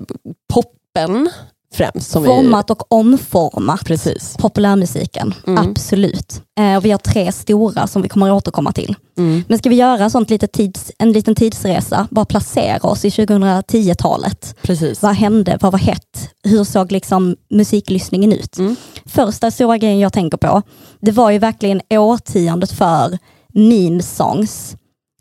poppen 0.54 1.30
främst. 1.74 2.12
Som 2.12 2.26
format 2.26 2.70
och 2.70 2.92
omformat 2.94 3.80
Vi, 3.82 3.86
precis. 3.86 4.36
populärmusiken. 4.40 5.34
Mm. 5.48 5.70
Absolut. 5.70 6.42
Eh, 6.60 6.76
och 6.78 6.86
vi 6.86 6.92
har 6.92 6.98
tre 6.98 7.32
stora 7.32 7.88
som 7.88 8.02
vi 8.02 8.10
kommer 8.10 8.28
att 8.30 8.34
återkomma 8.38 8.72
till. 8.72 8.96
Mm. 9.18 9.44
Men 9.48 9.58
ska 9.58 9.70
vi 9.70 9.76
göra 9.76 10.10
sånt 10.10 10.30
litet 10.30 10.52
tids, 10.52 10.92
en 10.98 11.12
liten 11.12 11.36
tidsresa, 11.36 12.08
bara 12.12 12.26
placera 12.26 12.90
oss 12.90 13.06
i 13.06 13.10
2010-talet. 13.10 14.56
precis. 14.62 15.02
Vad 15.02 15.16
hände? 15.16 15.58
Vad 15.62 15.72
var 15.72 15.80
hett? 15.80 16.30
Hur 16.44 16.64
såg 16.64 16.92
liksom 16.92 17.36
musiklyssningen 17.50 18.34
ut? 18.34 18.58
Mm. 18.58 18.76
Första 19.06 19.52
stora 19.52 19.78
grejen 19.78 20.00
jag 20.00 20.14
tänker 20.14 20.38
på, 20.38 20.62
det 21.02 21.12
var 21.12 21.32
ju 21.32 21.40
verkligen 21.40 21.82
årtiondet 21.90 22.72
för 22.72 23.18
meme 23.54 24.02
songs. 24.04 24.76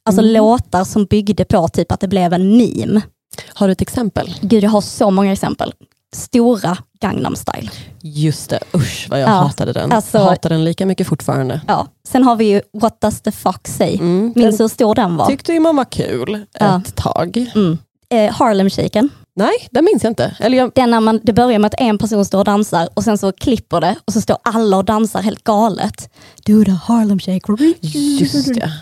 Alltså 0.05 0.23
Mm. 0.23 0.33
låtar 0.35 0.85
som 0.85 1.05
byggde 1.05 1.45
på 1.45 1.69
typ 1.69 1.93
att 1.93 2.01
det 2.01 2.09
blev 2.09 2.33
en 2.33 2.57
meme. 2.57 3.01
Har 3.55 3.67
du 3.69 3.73
ett 3.73 3.81
exempel? 3.83 4.35
Gud, 4.41 4.65
jag 4.65 4.71
har 4.71 4.81
så 4.81 5.11
många 5.11 5.33
exempel. 5.33 5.73
Stora 6.17 6.77
Gangnam 7.01 7.37
style. 7.37 7.71
Just 8.03 8.51
det, 8.51 8.61
usch 8.75 9.07
vad 9.11 9.21
jag 9.21 9.29
Ja, 9.29 9.33
hatade 9.33 9.73
den. 9.73 9.93
alltså- 9.93 10.19
jag 10.19 10.25
hatar 10.25 10.51
den 10.51 10.65
lika 10.65 10.87
mycket 10.87 11.07
fortfarande. 11.07 11.61
Ja. 11.67 11.87
Sen 12.09 12.23
har 12.23 12.37
vi 12.37 12.45
ju 12.45 12.63
What 12.73 13.01
does 13.01 13.21
the 13.21 13.33
fuck 13.33 13.69
say? 13.69 13.95
Mm. 13.95 14.33
Minns 14.37 14.57
du 14.57 14.65
hur 14.65 14.69
stor 14.69 14.95
den 14.95 15.17
var? 15.17 15.27
tyckte 15.27 15.53
ju 15.53 15.61
man 15.61 15.77
var 15.77 15.85
kul 15.85 16.47
Ja. 16.61 16.81
ett 16.87 16.95
tag. 16.97 17.47
Mm. 17.55 17.79
Eh, 18.11 18.33
Harlem 18.35 18.71
Shaken. 18.71 19.09
Nej, 19.37 19.69
den 19.71 19.85
minns 19.85 20.03
jag 20.03 20.11
inte. 20.11 20.37
Eller 20.41 20.59
jag, 20.59 20.71
Den 20.75 20.91
när 20.91 21.01
man, 21.01 21.21
det 21.23 21.33
börjar 21.33 21.59
med 21.59 21.67
att 21.75 21.81
en 21.81 21.99
person 21.99 22.25
står 22.25 22.39
och 22.39 22.45
dansar 22.45 22.89
och 22.95 23.05
sen 23.05 23.19
så 23.19 23.33
klipper 23.33 23.81
det 23.81 23.97
och 24.05 24.13
så 24.13 24.21
står 24.21 24.37
alla 24.45 24.77
och 24.77 24.85
dansar 24.85 25.23
helt 25.23 25.45
galet. 25.45 26.11
Do 26.47 26.65
the 26.65 26.71
Harlem 26.71 27.19
Shake. 27.21 27.53
just 27.83 28.55
det. 28.55 28.73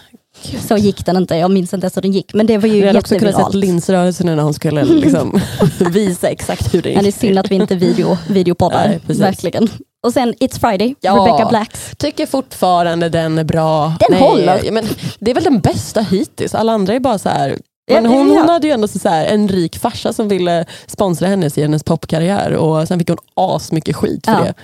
Så 0.69 0.77
gick 0.77 1.07
den 1.07 1.17
inte, 1.17 1.37
jag 1.37 1.51
minns 1.51 1.75
inte 1.75 1.85
ens 1.85 1.97
hur 1.97 2.03
den 2.03 2.13
gick. 2.13 2.35
Men 2.35 2.47
det 2.47 2.59
var 2.59 2.69
ju 2.69 2.79
Jag 2.79 2.87
hade 2.87 2.99
också 2.99 3.19
kunnat 3.19 3.55
rörelse 3.89 4.25
nu 4.25 4.37
när 4.37 4.43
hon 4.43 4.55
skulle 4.55 4.85
liksom 4.85 5.41
visa 5.91 6.29
exakt 6.29 6.75
hur 6.75 6.83
det 6.83 6.91
Ja, 6.93 6.95
det 7.01 7.03
är 7.03 7.07
gick. 7.07 7.15
synd 7.17 7.39
att 7.39 7.51
vi 7.51 7.55
inte 7.55 7.75
video, 7.77 8.19
videopoddar. 8.29 8.89
Nej, 8.89 9.01
precis. 9.07 9.23
Verkligen. 9.23 9.69
Och 10.07 10.13
sen 10.13 10.35
It's 10.35 10.61
Friday, 10.61 10.95
Ja. 11.01 11.13
Rebecca 11.13 11.49
Blacks. 11.49 11.91
Tycker 11.97 12.27
fortfarande 12.27 13.09
den 13.09 13.39
är 13.39 13.45
bra. 13.45 13.93
Den 14.09 14.19
håller. 14.19 14.61
ja, 14.65 14.73
Men 14.73 14.89
det 15.19 15.31
är 15.31 15.35
väl 15.35 15.45
den 15.45 15.61
bästa 15.61 16.01
hittills. 16.01 16.55
Alla 16.55 16.73
andra 16.73 16.95
är 16.95 17.01
bara 17.01 17.19
så 17.19 17.29
här. 17.29 17.59
Men 17.93 18.07
hon, 18.07 18.29
hon 18.31 18.49
hade 18.49 18.67
ju 18.67 18.73
ändå 18.73 18.89
så 18.89 19.09
här, 19.09 19.27
en 19.27 19.49
rik 19.49 19.79
farsa 19.79 20.13
som 20.13 20.29
ville 20.29 20.65
sponsra 20.87 21.27
hennes 21.29 21.59
i 21.59 21.63
hennes 21.63 21.83
popkarriär 21.85 22.53
och 22.53 22.89
sen 22.89 22.99
fick 22.99 23.09
hon 23.09 23.19
asmycket 23.35 23.97
skit 23.97 24.25
för 24.27 24.33
Ja. 24.33 24.41
det. 24.41 24.55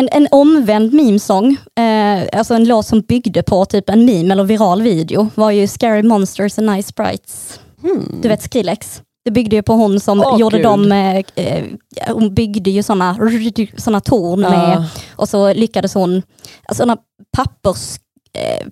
En, 0.00 0.08
en 0.12 0.28
omvänd 0.30 0.92
memesång, 0.92 1.56
eh, 1.78 2.38
alltså 2.38 2.54
en 2.54 2.64
låt 2.68 2.86
som 2.86 3.00
byggde 3.00 3.42
på 3.42 3.64
typ 3.64 3.90
en 3.90 4.04
meme 4.04 4.32
eller 4.32 4.44
viral 4.44 4.82
video 4.82 5.28
var 5.34 5.50
ju 5.50 5.66
Scary 5.66 6.02
Monsters 6.02 6.58
and 6.58 6.70
Nice 6.70 6.88
Sprites. 6.88 7.60
Hmm. 7.82 8.18
Du 8.22 8.28
vet 8.28 8.42
Skrillex. 8.42 9.02
Det 9.24 9.30
byggde 9.30 9.56
ju 9.56 9.62
på 9.62 9.72
hon 9.72 10.00
som 10.00 10.20
Åh, 10.20 10.40
gjorde 10.40 10.56
Gud. 10.56 10.64
dem, 10.66 10.92
eh, 10.92 11.16
eh, 11.36 11.64
hon 12.08 12.34
byggde 12.34 12.70
ju 12.70 12.82
sådana 12.82 13.16
såna 13.76 14.00
torn 14.00 14.40
med, 14.40 14.52
Ja. 14.52 14.84
och 15.16 15.28
så 15.28 15.52
lyckades 15.52 15.94
hon, 15.94 16.22
alltså 16.68 16.82
sådana 16.82 16.96
pappers, 17.36 17.96
eh, 18.38 18.66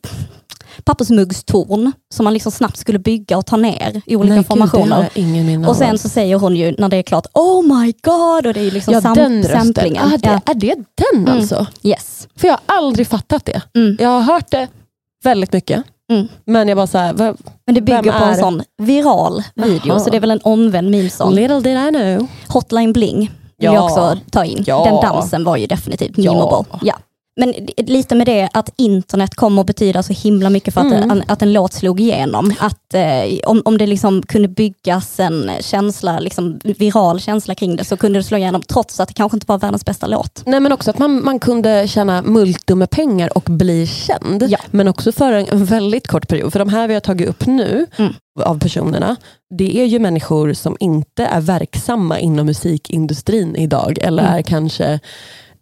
pappersmuggstorn 0.84 1.92
som 2.14 2.24
man 2.24 2.32
liksom 2.32 2.52
snabbt 2.52 2.76
skulle 2.76 2.98
bygga 2.98 3.38
och 3.38 3.46
ta 3.46 3.56
ner 3.56 4.02
i 4.06 4.16
olika 4.16 4.28
Nej, 4.34 4.38
gud, 4.38 4.46
formationer. 4.46 5.08
minne 5.14 5.68
och 5.68 5.76
sen 5.76 5.98
så 5.98 6.08
säger 6.08 6.36
hon 6.36 6.56
ju 6.56 6.74
när 6.78 6.88
det 6.88 6.96
är 6.96 7.02
klart, 7.02 7.26
oh 7.34 7.62
my 7.78 7.92
god, 8.02 8.46
och 8.46 8.54
det 8.54 8.60
är 8.60 8.70
liksom 8.70 8.94
ja, 8.94 9.00
sam- 9.00 9.14
den 9.14 9.44
samplingen. 9.44 10.02
Ah, 10.06 10.16
det, 10.16 10.40
ja. 10.44 10.52
Är 10.52 10.54
det 10.54 10.74
den 10.74 11.22
Mm. 11.22 11.36
alltså? 11.36 11.66
Yes. 11.82 12.28
För 12.36 12.48
jag 12.48 12.58
har 12.66 12.76
aldrig 12.78 13.06
fattat 13.06 13.44
det. 13.44 13.62
Mm. 13.76 13.96
Jag 14.00 14.08
har 14.08 14.20
hört 14.20 14.50
det 14.50 14.68
väldigt 15.24 15.52
mycket. 15.52 15.82
Mm. 16.12 16.28
Men 16.46 16.68
jag 16.68 16.76
bara 16.76 16.86
såhär, 16.86 17.12
vad- 17.12 17.36
Men 17.66 17.74
det 17.74 17.80
bygger 17.80 18.02
Vem 18.02 18.12
på 18.18 18.24
en 18.24 18.36
sån 18.36 18.62
viral 18.82 19.42
video, 19.54 19.80
Jaha. 19.84 20.00
så 20.00 20.10
det 20.10 20.16
är 20.16 20.20
väl 20.20 20.30
en 20.30 20.40
omvänd 20.42 20.90
meme-sång. 20.90 21.34
little 21.34 21.60
did 21.60 21.76
I 21.78 21.88
know. 21.88 22.26
Hotline 22.48 22.92
Bling 22.92 23.18
vill 23.18 23.30
Ja. 23.58 23.74
jag 23.74 23.84
också 23.84 24.18
ta 24.30 24.44
in. 24.44 24.64
Ja. 24.66 24.84
Den 24.84 25.00
dansen 25.12 25.44
var 25.44 25.56
ju 25.56 25.66
definitivt 25.66 26.18
Ja. 26.18 26.32
memeable. 26.32 26.78
Ja. 26.82 26.94
Men 27.36 27.54
lite 27.76 28.14
med 28.14 28.26
det 28.26 28.48
att 28.52 28.70
internet 28.76 29.34
kommer 29.34 29.60
att 29.60 29.66
betyda 29.66 30.02
så 30.02 30.12
himla 30.12 30.50
mycket 30.50 30.74
för 30.74 30.80
att, 30.80 30.92
Mm. 30.92 31.10
en, 31.10 31.22
att 31.28 31.42
en 31.42 31.52
låt 31.52 31.72
slog 31.72 32.00
igenom. 32.00 32.54
Att 32.58 32.94
eh, 32.94 33.38
om, 33.46 33.62
om 33.64 33.78
det 33.78 33.86
liksom 33.86 34.22
kunde 34.22 34.48
byggas 34.48 35.20
en 35.20 35.50
känsla, 35.60 36.20
liksom 36.20 36.60
viral 36.64 37.20
känsla 37.20 37.54
kring 37.54 37.76
det 37.76 37.84
så 37.84 37.96
kunde 37.96 38.18
det 38.18 38.22
slå 38.24 38.36
igenom 38.38 38.62
trots 38.62 39.00
att 39.00 39.08
det 39.08 39.14
kanske 39.14 39.36
inte 39.36 39.46
var 39.48 39.58
världens 39.58 39.84
bästa 39.84 40.06
låt. 40.06 40.42
Nej 40.46 40.60
men 40.60 40.72
också 40.72 40.90
att 40.90 40.98
man, 40.98 41.24
man 41.24 41.38
kunde 41.38 41.88
tjäna 41.88 42.22
multum 42.22 42.78
med 42.78 42.90
pengar 42.90 43.36
och 43.36 43.44
bli 43.50 43.86
känd. 43.86 44.42
Ja. 44.48 44.58
Men 44.70 44.88
också 44.88 45.12
för 45.12 45.32
en, 45.32 45.46
en 45.52 45.64
väldigt 45.64 46.06
kort 46.08 46.28
period. 46.28 46.52
För 46.52 46.58
de 46.58 46.68
här 46.68 46.88
vi 46.88 46.94
har 46.94 47.00
tagit 47.00 47.28
upp 47.28 47.46
nu 47.46 47.86
Mm. 47.98 48.12
av 48.42 48.58
personerna, 48.58 49.16
det 49.58 49.80
är 49.80 49.84
ju 49.84 49.98
människor 49.98 50.52
som 50.52 50.76
inte 50.80 51.24
är 51.24 51.40
verksamma 51.40 52.18
inom 52.18 52.46
musikindustrin 52.46 53.56
idag. 53.56 53.98
Eller 54.00 54.22
Mm. 54.22 54.34
är 54.38 54.42
kanske 54.42 55.00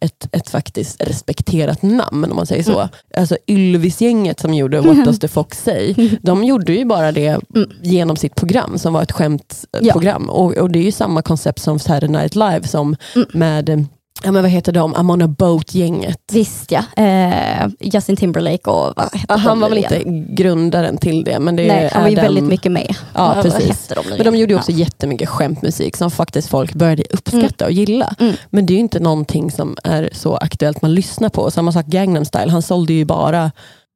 ett, 0.03 0.27
ett 0.31 0.49
faktiskt 0.49 1.01
respekterat 1.03 1.81
namn 1.81 2.25
om 2.29 2.35
man 2.35 2.45
säger 2.45 2.63
så. 2.63 2.79
Mm. 2.79 2.87
Alltså 3.17 3.37
Ylvis-gänget 3.47 4.39
som 4.39 4.53
gjorde 4.53 4.81
What 4.81 5.05
does 5.05 5.19
the 5.19 5.27
fox 5.27 5.63
say, 5.63 5.93
de 6.21 6.43
gjorde 6.43 6.73
ju 6.73 6.85
bara 6.85 7.11
det 7.11 7.39
Mm. 7.55 7.69
genom 7.81 8.15
sitt 8.15 8.35
program 8.35 8.77
som 8.77 8.93
var 8.93 9.01
ett 9.01 9.09
Ja. 9.09 9.15
skämtprogram. 9.17 10.29
Och, 10.29 10.53
och 10.57 10.71
det 10.71 10.79
är 10.79 10.83
ju 10.83 10.91
samma 10.91 11.21
koncept 11.21 11.59
som 11.59 11.79
Saturday 11.79 12.09
Night 12.09 12.35
Live 12.35 12.67
som 12.67 12.95
Mm. 13.15 13.27
med, 13.33 13.85
ja 14.23 14.31
men 14.31 14.41
vad 14.41 14.51
heter 14.51 14.71
de, 14.71 14.95
I'm 14.95 15.11
on 15.13 15.21
a 15.21 15.27
boat-gänget. 15.27 16.19
Visst 16.31 16.71
ja, 16.71 16.83
eh, 17.03 17.67
Justin 17.79 18.15
Timberlake 18.15 18.69
och 18.69 18.93
vad 18.95 19.05
hette 19.13 19.25
Ja, 19.29 19.35
han 19.35 19.49
de 19.49 19.59
var 19.59 19.69
väl 19.69 19.77
igen? 19.77 19.93
inte 19.93 20.33
grundaren 20.33 20.97
till 20.97 21.23
det 21.23 21.39
men 21.39 21.55
det 21.55 21.67
Nej, 21.67 21.89
han 21.93 22.01
var 22.03 22.09
ju 22.09 22.15
väldigt 22.15 22.43
mycket 22.43 22.71
med. 22.71 22.95
Ja, 23.13 23.33
Vad 23.35 23.43
precis. 23.43 23.87
de 23.87 24.03
Men 24.17 24.25
de 24.25 24.35
gjorde 24.35 24.55
också 24.55 24.71
Ja. 24.71 24.77
jättemycket 24.77 25.29
skämtmusik 25.29 25.97
som 25.97 26.11
faktiskt 26.11 26.49
folk 26.49 26.73
började 26.73 27.03
uppskatta 27.09 27.65
och 27.65 27.71
gilla. 27.71 28.15
Mm. 28.19 28.33
Men 28.49 28.65
det 28.65 28.73
är 28.73 28.75
ju 28.75 28.79
inte 28.81 28.99
någonting 28.99 29.51
som 29.51 29.77
är 29.83 30.09
så 30.13 30.35
aktuellt 30.37 30.81
man 30.81 30.93
lyssnar 30.93 31.29
på. 31.29 31.51
Samma 31.51 31.71
sak 31.71 31.85
Gangnam 31.85 32.25
style, 32.25 32.51
han 32.51 32.61
sålde 32.61 32.93
ju 32.93 33.05
bara 33.05 33.51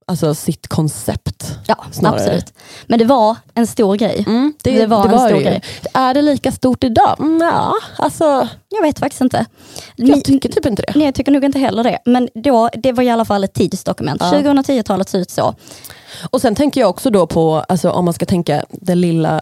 alltså, 0.08 0.36
sitt 0.36 0.68
koncept. 0.68 1.58
Ja, 1.68 1.86
snarare. 1.92 2.20
absolut. 2.22 2.54
Men 2.88 3.00
det 3.00 3.06
var 3.06 3.36
en 3.54 3.68
stor 3.68 3.96
grej. 3.96 4.24
Mm, 4.28 4.54
Det 4.64 4.86
var 4.86 5.06
en 5.08 5.20
stor 5.20 5.30
det 5.30 5.38
ju. 5.38 5.44
grej. 5.44 5.62
Är 5.94 6.14
det 6.14 6.22
lika 6.22 6.52
stort 6.52 6.84
idag? 6.84 7.16
Mm, 7.20 7.42
Ja, 7.42 7.74
alltså, 7.98 8.48
Jag 8.70 8.82
vet 8.82 9.00
faktiskt 9.00 9.22
inte. 9.22 9.46
jag 9.96 10.24
tycker 10.24 10.50
typ 10.50 10.66
inte 10.66 10.82
det. 10.88 10.92
Nej, 10.96 11.06
jag 11.06 11.16
tycker 11.16 11.32
nog 11.32 11.44
inte 11.44 11.60
heller 11.60 11.84
det. 11.84 12.00
Men 12.06 12.30
då, 12.34 12.70
det 12.74 12.92
var 12.92 13.04
i 13.04 13.10
alla 13.10 13.26
fall 13.26 13.44
ett 13.44 13.54
tidsdokument. 13.54 14.22
Ja. 14.22 14.32
2010-talet 14.40 15.10
såg 15.10 15.22
ut 15.22 15.30
så. 15.32 15.56
Och 16.32 16.42
sen 16.42 16.56
tänker 16.56 16.82
jag 16.82 16.90
också 16.90 17.10
då 17.10 17.28
på, 17.28 17.56
alltså, 17.56 17.90
om 17.92 18.06
man 18.06 18.14
ska 18.14 18.26
tänka 18.26 18.66
det 18.72 18.96
lilla 18.96 19.42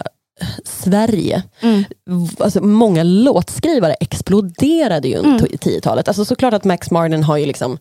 Sverige. 0.65 1.43
V- 1.61 2.27
Alltså, 2.39 2.61
många 2.63 3.03
låtskrivare 3.03 3.93
exploderade 3.93 5.07
ju 5.07 5.15
under 5.17 5.45
10-talet. 5.47 6.07
Alltså, 6.07 6.25
såklart 6.25 6.53
att 6.53 6.63
Max 6.63 6.91
Martin 6.91 7.23
har 7.23 7.37
ju 7.37 7.45
liksom 7.45 7.77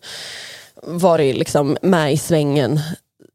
varit 0.87 1.37
liksom 1.37 1.77
med 1.81 2.13
i 2.13 2.17
svängen 2.17 2.79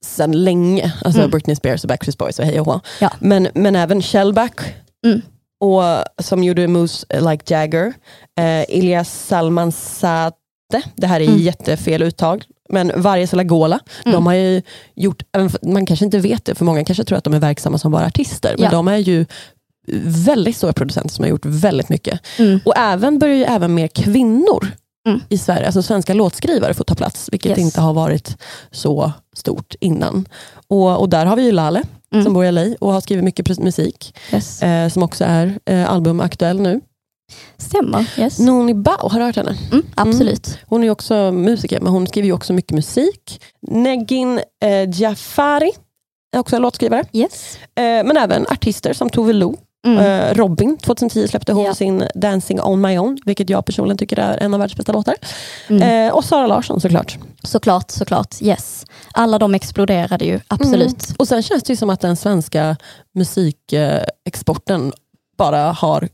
sedan 0.04 0.32
länge. 0.44 0.92
Alltså 1.04 1.20
Mm. 1.20 1.30
Britney 1.30 1.56
Spears 1.56 1.84
och 1.84 1.88
Backstreet 1.88 2.18
Boys 2.18 2.38
och 2.38 2.44
hej 2.44 2.60
och 2.60 2.66
hå. 2.66 2.80
Ja. 3.00 3.10
Men, 3.20 3.48
men 3.54 3.76
även 3.76 4.02
Shellback 4.02 4.60
Mm. 5.06 5.22
och, 5.60 5.82
som 6.24 6.44
gjorde 6.44 6.68
Moose 6.68 7.06
Like 7.30 7.54
Jagger. 7.54 7.92
Eh, 8.38 8.64
Ilyas 8.78 9.26
Salmanzadeh, 9.26 10.84
det 10.96 11.06
här 11.06 11.20
är 11.20 11.24
Mm. 11.26 11.38
jättefel 11.38 12.02
uttag. 12.02 12.44
Men 12.68 12.92
Varje 12.96 13.26
Salagola, 13.26 13.78
Mm. 14.04 14.12
de 14.14 14.26
har 14.26 14.34
ju 14.34 14.62
gjort, 14.94 15.22
man 15.62 15.86
kanske 15.86 16.04
inte 16.04 16.18
vet 16.18 16.44
det, 16.44 16.54
för 16.54 16.64
många 16.64 16.84
kanske 16.84 17.04
tror 17.04 17.18
att 17.18 17.24
de 17.24 17.34
är 17.34 17.38
verksamma 17.40 17.78
som 17.78 17.92
bara 17.92 18.06
artister. 18.06 18.54
Men 18.58 18.64
Ja. 18.64 18.70
de 18.70 18.88
är 18.88 18.96
ju 18.96 19.26
väldigt 20.04 20.56
stora 20.56 20.72
producenter 20.72 21.14
som 21.14 21.22
har 21.22 21.30
gjort 21.30 21.44
väldigt 21.46 21.88
mycket. 21.88 22.20
Mm. 22.38 22.60
Och 22.64 22.74
även 22.76 23.18
börjar 23.18 23.36
ju 23.36 23.44
även 23.44 23.74
mer 23.74 23.88
kvinnor 23.88 24.66
Mm. 25.08 25.20
i 25.28 25.38
Sverige, 25.38 25.66
alltså 25.66 25.82
svenska 25.82 26.14
låtskrivare 26.14 26.74
få 26.74 26.84
ta 26.84 26.94
plats, 26.94 27.28
vilket 27.32 27.50
Yes. 27.50 27.58
inte 27.58 27.80
har 27.80 27.92
varit 27.94 28.36
så 28.70 29.12
stort 29.36 29.74
innan. 29.80 30.28
Och, 30.68 31.00
och 31.00 31.08
där 31.08 31.26
har 31.26 31.36
vi 31.36 31.42
ju 31.44 31.52
Lale 31.52 31.82
Mm. 32.12 32.24
som 32.24 32.34
bor 32.34 32.44
i 32.44 32.52
LA 32.52 32.74
och 32.80 32.92
har 32.92 33.00
skrivit 33.00 33.24
mycket 33.24 33.58
musik, 33.58 34.14
Yes. 34.32 34.62
eh, 34.62 34.88
som 34.88 35.02
också 35.02 35.24
är 35.24 35.58
eh, 35.64 35.90
albumaktuell 35.90 36.60
nu. 36.60 36.80
Stämmer. 37.58 38.06
Yes. 38.18 38.38
Noni 38.38 38.74
Bao, 38.74 39.08
har 39.08 39.18
du 39.18 39.24
hört 39.24 39.36
henne? 39.36 39.56
Mm, 39.72 39.86
absolut. 39.94 40.58
Hon 40.66 40.84
är 40.84 40.90
också 40.90 41.32
musiker, 41.32 41.80
men 41.80 41.92
hon 41.92 42.06
skriver 42.06 42.26
ju 42.26 42.32
också 42.32 42.52
mycket 42.52 42.72
musik. 42.72 43.42
Negin 43.62 44.40
eh, 44.64 45.00
Jafari 45.00 45.70
är 46.36 46.38
också 46.40 46.56
en 46.56 46.62
låtskrivare. 46.62 47.04
Yes. 47.12 47.58
Eh, 47.74 47.82
men 47.82 48.16
även 48.16 48.46
artister 48.46 48.92
som 48.92 49.10
Tove 49.10 49.32
Lo. 49.32 49.56
Mm. 49.86 49.98
Eh, 49.98 50.34
Robin, 50.34 50.78
2010 50.78 51.28
släppte 51.28 51.52
hon 51.52 51.64
Ja. 51.64 51.74
sin 51.74 52.04
Dancing 52.14 52.60
on 52.60 52.80
my 52.80 52.98
own, 52.98 53.18
vilket 53.24 53.50
jag 53.50 53.64
personligen 53.64 53.96
tycker 53.98 54.16
är 54.16 54.38
en 54.38 54.54
av 54.54 54.60
världens 54.60 54.76
bästa 54.76 54.92
låtar. 54.92 55.14
Mm. 55.68 56.08
Eh, 56.08 56.14
och 56.14 56.24
Sara 56.24 56.46
Larsson 56.46 56.80
såklart. 56.80 57.18
Såklart, 57.42 57.90
såklart. 57.90 58.36
Yes. 58.42 58.84
Alla 59.12 59.38
de 59.38 59.54
exploderade 59.54 60.24
ju, 60.24 60.40
absolut. 60.48 61.06
Mm. 61.08 61.16
Och 61.18 61.28
sen 61.28 61.42
känns 61.42 61.62
det 61.62 61.72
ju 61.72 61.76
som 61.76 61.90
att 61.90 62.00
den 62.00 62.16
svenska 62.16 62.76
musikexporten 63.14 64.92
bara 65.38 65.72
har 65.72 66.08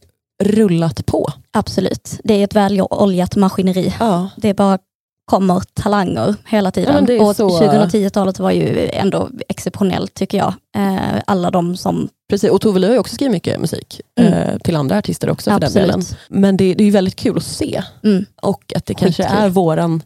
rullat 0.45 1.07
på. 1.07 1.29
Absolut. 1.53 2.21
Det 2.25 2.35
är 2.35 2.45
ett 2.45 2.55
väloljat 2.55 3.37
maskineri. 3.37 3.95
Ja. 4.01 4.29
Det 4.37 4.55
bara 4.55 4.79
kommer 5.27 5.63
talanger 5.75 6.35
hela 6.47 6.67
Ja, 6.67 6.71
tiden. 6.71 7.11
är 7.11 7.23
och 7.23 7.37
så- 7.37 7.49
2010-talet 7.61 8.39
var 8.39 8.51
ju 8.51 8.89
ändå 8.93 9.29
exceptionellt 9.49 10.15
tycker 10.15 10.39
jag. 10.39 10.55
Eh, 10.77 11.21
alla 11.27 11.51
de 11.51 11.77
som... 11.77 12.09
Precis, 12.31 12.51
och 12.51 12.61
Tove 12.61 12.79
Lo 12.81 12.87
har 12.87 12.93
ju 12.93 12.99
också 12.99 13.15
skrivit 13.15 13.33
mycket 13.33 13.61
musik 13.61 14.01
Mm. 14.21 14.33
eh, 14.33 14.59
till 14.59 14.77
andra 14.77 14.99
artister 14.99 15.31
också 15.31 15.51
för 15.51 15.61
den 15.61 15.73
delen. 15.73 16.03
Men 16.29 16.57
det, 16.57 16.75
det 16.75 16.83
är 16.83 16.87
ju 16.87 16.91
väldigt 16.91 17.17
kul 17.17 17.37
att 17.37 17.45
se 17.45 17.83
Mm. 18.05 18.25
och 18.43 18.73
att 18.77 18.87
det 18.87 18.95
kanske 18.95 19.23
Skitkul. 19.23 19.39
är 19.45 19.49
våran, 19.49 20.03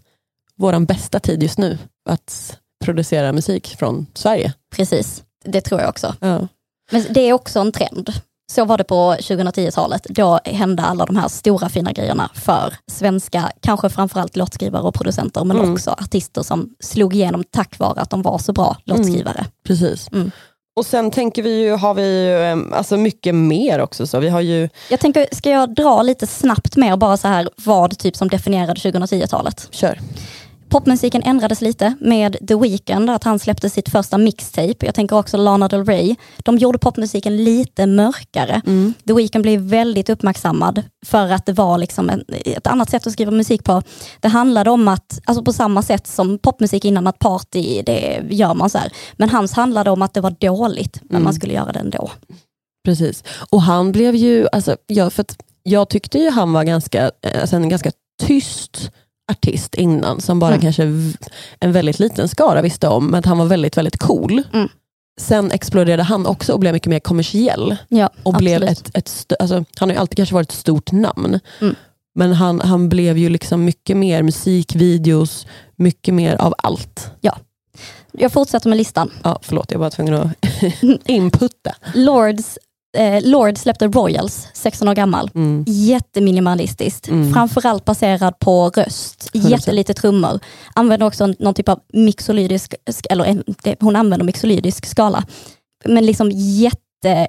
våran 0.56 0.84
bästa 0.84 1.20
tid 1.20 1.42
just 1.42 1.58
nu 1.58 1.78
att 2.10 2.56
producera 2.84 3.32
musik 3.32 3.76
från 3.78 4.06
Sverige. 4.14 4.52
Precis, 4.76 5.22
det 5.44 5.60
tror 5.60 5.80
jag 5.80 5.88
också. 5.88 6.14
Ja. 6.20 6.48
Men 6.90 7.04
det 7.10 7.20
är 7.20 7.32
också 7.32 7.60
en 7.60 7.72
trend. 7.72 8.12
Så 8.50 8.64
var 8.64 8.78
det 8.78 8.84
på 8.84 9.16
2010-talet. 9.20 10.06
Då 10.08 10.40
hände 10.44 10.82
alla 10.82 11.06
de 11.06 11.16
här 11.16 11.28
stora 11.28 11.68
fina 11.68 11.92
grejerna 11.92 12.30
för 12.34 12.74
svenska, 12.92 13.50
kanske 13.60 13.88
framförallt 13.90 14.36
låtskrivare 14.36 14.82
och 14.82 14.94
producenter, 14.94 15.44
men 15.44 15.58
Mm. 15.58 15.72
också 15.72 15.90
artister 15.90 16.42
som 16.42 16.68
slog 16.80 17.14
igenom 17.14 17.44
tack 17.50 17.78
vare 17.78 18.00
att 18.00 18.10
de 18.10 18.22
var 18.22 18.38
så 18.38 18.52
bra 18.52 18.76
låtskrivare. 18.84 19.46
Precis. 19.66 20.08
Mm. 20.12 20.30
Och 20.76 20.86
sen 20.86 21.10
tänker 21.10 21.42
vi 21.42 21.60
ju, 21.64 21.70
har 21.76 21.94
vi 21.94 22.02
ju 22.26 22.42
em, 22.44 22.72
alltså 22.72 22.96
mycket 22.96 23.34
mer 23.34 23.78
också. 23.80 24.06
Så 24.06 24.18
vi 24.20 24.28
har 24.28 24.40
ju, 24.40 24.68
Jag 24.90 25.00
tänker, 25.00 25.26
ska 25.32 25.50
jag 25.50 25.74
dra 25.74 26.02
lite 26.02 26.26
snabbt 26.26 26.76
mer 26.76 26.96
bara 26.96 27.16
så 27.16 27.28
här 27.28 27.48
vad 27.56 27.98
typ 27.98 28.16
som 28.16 28.28
definierade 28.28 28.74
2010-talet? 28.80 29.68
kör. 29.70 29.98
Popmusiken 30.70 31.22
ändrades 31.22 31.60
lite 31.60 31.94
med 32.00 32.36
The 32.48 32.54
Weeknd, 32.54 33.10
att 33.10 33.24
han 33.24 33.38
släppte 33.38 33.70
sitt 33.70 33.88
första 33.88 34.18
mixtape. 34.18 34.86
Jag 34.86 34.94
tänker 34.94 35.16
också 35.16 35.36
Lana 35.36 35.68
Del 35.68 35.84
Rey. 35.84 36.16
De 36.38 36.58
gjorde 36.58 36.78
popmusiken 36.78 37.44
lite 37.44 37.86
mörkare. 37.86 38.62
Mm. 38.66 38.94
The 39.06 39.12
Weeknd 39.12 39.42
blev 39.42 39.60
väldigt 39.60 40.10
uppmärksammad 40.10 40.82
för 41.06 41.30
att 41.32 41.46
det 41.46 41.52
var 41.52 41.78
liksom 41.78 42.10
en, 42.10 42.24
ett 42.28 42.66
annat 42.66 42.90
sätt 42.90 43.06
att 43.06 43.12
skriva 43.12 43.30
musik 43.30 43.64
på. 43.64 43.82
Det 44.20 44.28
handlade 44.28 44.70
om 44.70 44.88
att, 44.88 45.20
alltså 45.24 45.44
på 45.44 45.52
samma 45.52 45.82
sätt 45.82 46.06
som 46.06 46.38
popmusik 46.38 46.84
innan, 46.84 47.06
att 47.06 47.18
party, 47.18 47.82
det 47.86 48.22
gör 48.30 48.54
man 48.54 48.70
så 48.70 48.78
här. 48.78 48.92
Men 49.12 49.28
hans 49.28 49.52
handlade 49.52 49.90
om 49.90 50.02
att 50.02 50.14
det 50.14 50.20
var 50.20 50.30
dåligt, 50.40 50.98
men 51.02 51.10
Mm. 51.10 51.24
man 51.24 51.34
skulle 51.34 51.54
göra 51.54 51.72
det 51.72 51.78
ändå. 51.78 52.10
Precis. 52.84 53.24
Och 53.50 53.62
han 53.62 53.92
blev 53.92 54.14
ju, 54.16 54.46
alltså, 54.52 54.76
ja, 54.86 55.10
för 55.10 55.24
jag 55.62 55.88
tyckte 55.88 56.18
ju 56.18 56.30
han 56.30 56.52
var 56.52 56.64
ganska, 56.64 57.10
eh, 57.22 57.40
alltså 57.40 57.56
en 57.56 57.68
ganska 57.68 57.90
tyst 58.22 58.90
artist 59.30 59.74
innan 59.74 60.20
som 60.20 60.38
bara 60.38 60.50
Mm. 60.54 60.60
kanske 60.60 60.82
en 61.60 61.72
väldigt 61.72 61.98
liten 61.98 62.28
skara 62.28 62.62
visste 62.62 62.88
om, 62.88 63.06
men 63.06 63.18
att 63.18 63.26
han 63.26 63.38
var 63.38 63.46
väldigt, 63.46 63.76
väldigt 63.76 63.96
cool. 63.98 64.42
Mm. 64.52 64.68
Sen 65.20 65.50
exploderade 65.52 66.02
han 66.02 66.26
också 66.26 66.52
och 66.52 66.60
blev 66.60 66.72
mycket 66.72 66.90
mer 66.90 67.00
kommersiell. 67.00 67.76
Ja, 67.88 68.10
Och 68.22 68.34
blev 68.34 68.62
ett, 68.62 68.90
ett 68.96 69.32
alltså, 69.40 69.64
han 69.78 69.88
har 69.88 69.94
ju 69.94 70.00
alltid 70.00 70.16
kanske 70.16 70.34
varit 70.34 70.50
ett 70.50 70.56
stort 70.58 70.92
namn. 70.92 71.40
Mm. 71.60 71.74
Men 72.14 72.32
han, 72.32 72.60
han 72.60 72.88
blev 72.88 73.18
ju 73.18 73.28
liksom 73.28 73.64
mycket 73.64 73.96
mer 73.96 74.22
musikvideos, 74.22 75.46
mycket 75.76 76.14
mer 76.14 76.36
av 76.36 76.54
allt. 76.58 77.10
Jag 78.12 78.32
fortsätter 78.32 78.68
med 78.68 78.78
listan. 78.78 79.10
Ja, 79.22 79.38
förlåt, 79.42 79.72
jag 79.72 79.78
var 79.78 79.90
tvungen 79.90 80.14
att 80.14 80.32
inputta. 81.06 81.74
Lords 81.94 82.58
Eh, 82.96 83.22
Lord 83.22 83.58
släppte 83.58 83.86
Royals, 83.88 84.48
16 84.54 84.88
år 84.88 84.94
gammal. 84.94 85.30
Mm. 85.34 85.64
Jätteminimalistiskt, 85.68 87.08
Mm. 87.08 87.32
framförallt 87.32 87.84
baserad 87.84 88.38
på 88.38 88.68
röst, 88.70 89.30
100%. 89.34 89.50
jättelite 89.50 89.94
trummor. 89.94 90.40
Använder 90.74 91.06
också 91.06 91.26
någon 91.38 91.54
typ 91.54 91.68
av 91.68 91.80
mixolydisk, 91.92 92.74
eller 93.10 93.24
en, 93.24 93.44
hon 93.80 93.96
använder 93.96 94.26
mixolydisk 94.26 94.86
skala. 94.86 95.24
Men 95.84 96.06
liksom 96.06 96.30
jätteliten 96.30 97.28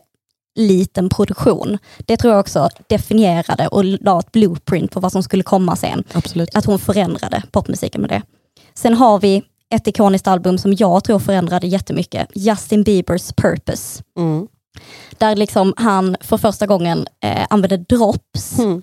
produktion. 1.09 1.77
Det 1.99 2.17
tror 2.17 2.33
jag 2.33 2.39
också 2.39 2.69
definierade 2.89 3.67
och 3.67 3.85
la 3.85 4.19
ett 4.19 4.31
blueprint 4.31 4.91
på 4.91 4.99
vad 4.99 5.11
som 5.11 5.23
skulle 5.23 5.43
komma 5.43 5.75
sen. 5.75 6.03
Absolut. 6.13 6.55
Att 6.55 6.65
hon 6.65 6.79
förändrade 6.79 7.43
popmusiken 7.51 8.01
med 8.01 8.09
det. 8.09 8.21
Sen 8.73 8.93
har 8.93 9.19
vi 9.19 9.43
ett 9.75 9.87
ikoniskt 9.87 10.27
album 10.27 10.57
som 10.57 10.73
jag 10.73 11.03
tror 11.03 11.19
förändrade 11.19 11.67
jättemycket, 11.67 12.27
Justin 12.35 12.83
Biebers 12.83 13.33
Purpose. 13.33 14.03
Mm. 14.17 14.47
Där 15.17 15.35
liksom 15.35 15.73
han 15.77 16.15
för 16.21 16.37
första 16.37 16.67
gången 16.67 17.07
eh, 17.23 17.45
använde 17.49 17.77
drops 17.77 18.59
Mm. 18.59 18.81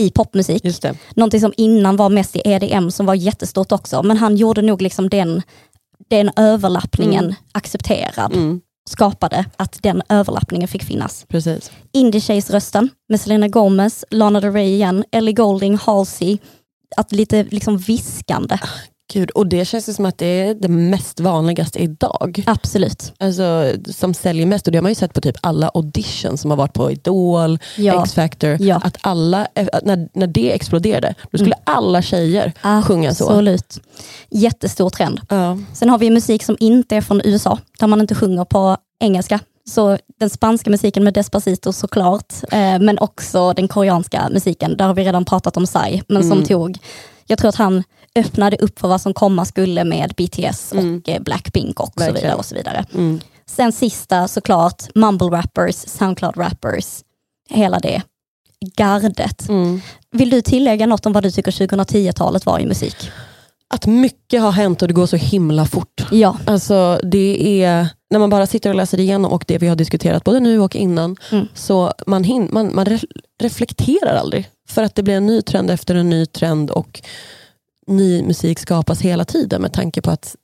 i 0.00 0.10
popmusik. 0.10 0.64
Just 0.64 0.82
det. 0.82 0.94
Någonting 1.16 1.40
som 1.40 1.52
innan 1.56 1.96
var 1.96 2.08
mest 2.08 2.36
i 2.36 2.42
EDM 2.44 2.90
som 2.90 3.06
var 3.06 3.14
jättestort 3.14 3.72
också. 3.72 4.02
Men 4.02 4.16
han 4.16 4.36
gjorde 4.36 4.62
nog 4.62 4.82
liksom 4.82 5.08
den, 5.08 5.42
den 6.10 6.30
överlappningen 6.36 7.24
Mm. 7.24 7.34
accepterad. 7.52 8.32
Mm. 8.34 8.60
Skapade 8.90 9.44
att 9.56 9.78
den 9.82 10.02
överlappningen 10.08 10.68
fick 10.68 10.82
finnas. 10.84 11.24
Precis. 11.28 11.70
Indie 11.92 12.20
Chase-rösten 12.20 12.88
med 13.08 13.20
Selena 13.20 13.48
Gomez, 13.48 14.04
Lana 14.10 14.40
Del 14.40 14.52
Rey 14.52 14.74
igen, 14.74 15.04
Ellie 15.12 15.32
Goulding, 15.32 15.76
Halsey. 15.76 16.38
Att 16.96 17.12
lite 17.12 17.44
liksom 17.44 17.78
viskande. 17.78 18.58
Gud, 19.14 19.30
och 19.30 19.46
det 19.46 19.64
känns 19.64 19.96
som 19.96 20.06
att 20.06 20.18
det 20.18 20.26
är 20.26 20.54
det 20.54 20.68
mest 20.68 21.20
vanligaste 21.20 21.78
idag. 21.78 22.42
Absolut. 22.46 23.12
Alltså, 23.18 23.72
som 23.92 24.14
säljer 24.14 24.46
mest, 24.46 24.66
och 24.66 24.72
det 24.72 24.78
har 24.78 24.82
man 24.82 24.90
ju 24.90 24.94
sett 24.94 25.12
på 25.14 25.20
typ 25.20 25.36
alla 25.40 25.68
auditions 25.74 26.40
som 26.40 26.50
har 26.50 26.58
varit 26.58 26.72
på 26.72 26.90
Idol, 26.90 27.58
Ja. 27.76 28.02
X-Factor, 28.02 28.56
Ja. 28.62 28.80
att 28.84 28.96
alla, 29.00 29.46
eh, 29.54 29.66
när, 29.82 30.08
när 30.14 30.26
det 30.26 30.52
exploderade, 30.54 31.14
då 31.30 31.38
skulle 31.38 31.54
alla 31.64 32.02
tjejer 32.02 32.52
sjunga 32.84 33.14
så. 33.14 33.24
Absolut. 33.24 33.80
Jättestor 34.30 34.90
trend. 34.90 35.20
Ja. 35.28 35.58
Sen 35.72 35.90
har 35.90 35.98
vi 35.98 36.10
musik 36.10 36.42
som 36.44 36.56
inte 36.60 36.96
är 36.96 37.00
från 37.00 37.20
USA, 37.24 37.58
där 37.78 37.86
man 37.86 38.00
inte 38.00 38.14
sjunger 38.14 38.44
på 38.44 38.76
engelska. 39.00 39.40
Så 39.68 39.98
den 40.20 40.30
spanska 40.30 40.70
musiken 40.70 41.04
med 41.04 41.14
Despacito 41.14 41.72
såklart, 41.72 42.32
eh, 42.52 42.78
men 42.80 42.98
också 42.98 43.52
den 43.52 43.68
koreanska 43.68 44.28
musiken. 44.32 44.76
Där 44.76 44.86
har 44.86 44.94
vi 44.94 45.04
redan 45.04 45.24
pratat 45.24 45.56
om 45.56 45.66
Psy, 45.66 46.02
men 46.08 46.22
som 46.22 46.32
Mm. 46.32 46.44
tog, 46.44 46.78
jag 47.26 47.38
tror 47.38 47.48
att 47.48 47.54
han 47.56 47.82
öppnade 48.18 48.56
upp 48.56 48.78
för 48.78 48.88
vad 48.88 49.00
som 49.00 49.14
komma 49.14 49.44
skulle 49.44 49.84
med 49.84 50.12
BTS 50.16 50.72
Mm. 50.72 50.96
och 50.96 51.08
eh, 51.08 51.22
Blackpink 51.22 51.80
och 51.80 51.92
så 51.94 52.00
Verkligen. 52.00 52.14
vidare. 52.22 52.34
och 52.38 52.44
så 52.44 52.54
vidare. 52.54 52.84
Mm. 52.94 53.20
Sen 53.46 53.72
sista 53.72 54.28
såklart, 54.28 54.82
mumble 54.94 55.26
rappers, 55.26 55.74
soundcloud 55.76 56.36
rappers, 56.36 57.02
hela 57.50 57.78
det 57.78 58.02
gardet. 58.76 59.48
Mm. 59.48 59.80
Vill 60.10 60.30
du 60.30 60.40
tillägga 60.40 60.86
något 60.86 61.06
om 61.06 61.12
vad 61.12 61.22
du 61.22 61.30
tycker 61.30 61.50
2010-talet 61.50 62.46
var 62.46 62.58
i 62.58 62.66
musik? 62.66 62.96
Att 63.68 63.86
mycket 63.86 64.40
har 64.42 64.50
hänt 64.52 64.82
och 64.82 64.88
det 64.88 64.94
går 64.94 65.06
så 65.06 65.16
himla 65.16 65.64
fort. 65.66 66.06
Ja, 66.10 66.36
Alltså 66.46 67.00
det 67.02 67.62
är, 67.64 67.88
när 68.10 68.18
man 68.18 68.30
bara 68.30 68.46
sitter 68.46 68.70
och 68.70 68.76
läser 68.76 69.00
igenom 69.00 69.32
och 69.32 69.44
det 69.48 69.58
vi 69.58 69.66
har 69.68 69.76
diskuterat 69.76 70.24
både 70.24 70.40
nu 70.40 70.60
och 70.60 70.76
innan, 70.76 71.16
Mm. 71.32 71.48
så 71.54 71.92
man, 72.06 72.24
hin, 72.24 72.48
man, 72.52 72.74
man 72.74 72.84
re, 72.84 72.98
reflekterar 73.42 74.16
aldrig. 74.16 74.48
För 74.68 74.82
att 74.82 74.94
det 74.94 75.02
blir 75.02 75.14
en 75.14 75.26
ny 75.26 75.42
trend 75.42 75.70
efter 75.70 75.94
en 75.94 76.10
ny 76.10 76.26
trend 76.26 76.70
och 76.70 77.02
ny 77.86 78.22
musik 78.22 78.58
skapas 78.58 79.00
hela 79.00 79.24
tiden 79.24 79.62
med 79.62 79.72
tanke 79.72 80.02
på 80.02 80.10
att 80.10 80.36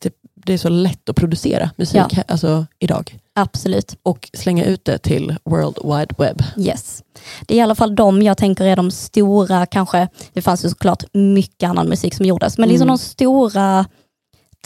det, 0.00 0.12
det 0.34 0.52
är 0.52 0.58
så 0.58 0.68
lätt 0.68 1.08
att 1.08 1.16
producera 1.16 1.70
musik 1.76 1.96
Ja. 2.10 2.22
alltså, 2.28 2.66
idag. 2.78 3.18
absolut. 3.34 3.96
Och 4.02 4.30
slänga 4.34 4.64
ut 4.64 4.84
det 4.84 4.98
till 4.98 5.36
World 5.44 5.78
Wide 5.84 6.14
Web. 6.18 6.42
Yes. 6.56 7.02
Det 7.46 7.54
är 7.54 7.58
i 7.58 7.60
alla 7.60 7.74
fall 7.74 7.94
de 7.96 8.22
jag 8.22 8.36
tänker 8.38 8.64
är 8.64 8.76
de 8.76 8.90
stora, 8.90 9.66
kanske, 9.66 10.08
det 10.32 10.42
fanns 10.42 10.64
ju 10.64 10.68
såklart 10.68 11.04
mycket 11.12 11.68
annan 11.70 11.88
musik 11.88 12.14
som 12.14 12.26
gjordes, 12.26 12.58
men 12.58 12.68
liksom 12.68 12.88
Mm. 12.88 12.96
de 12.96 12.98
stora 13.02 13.86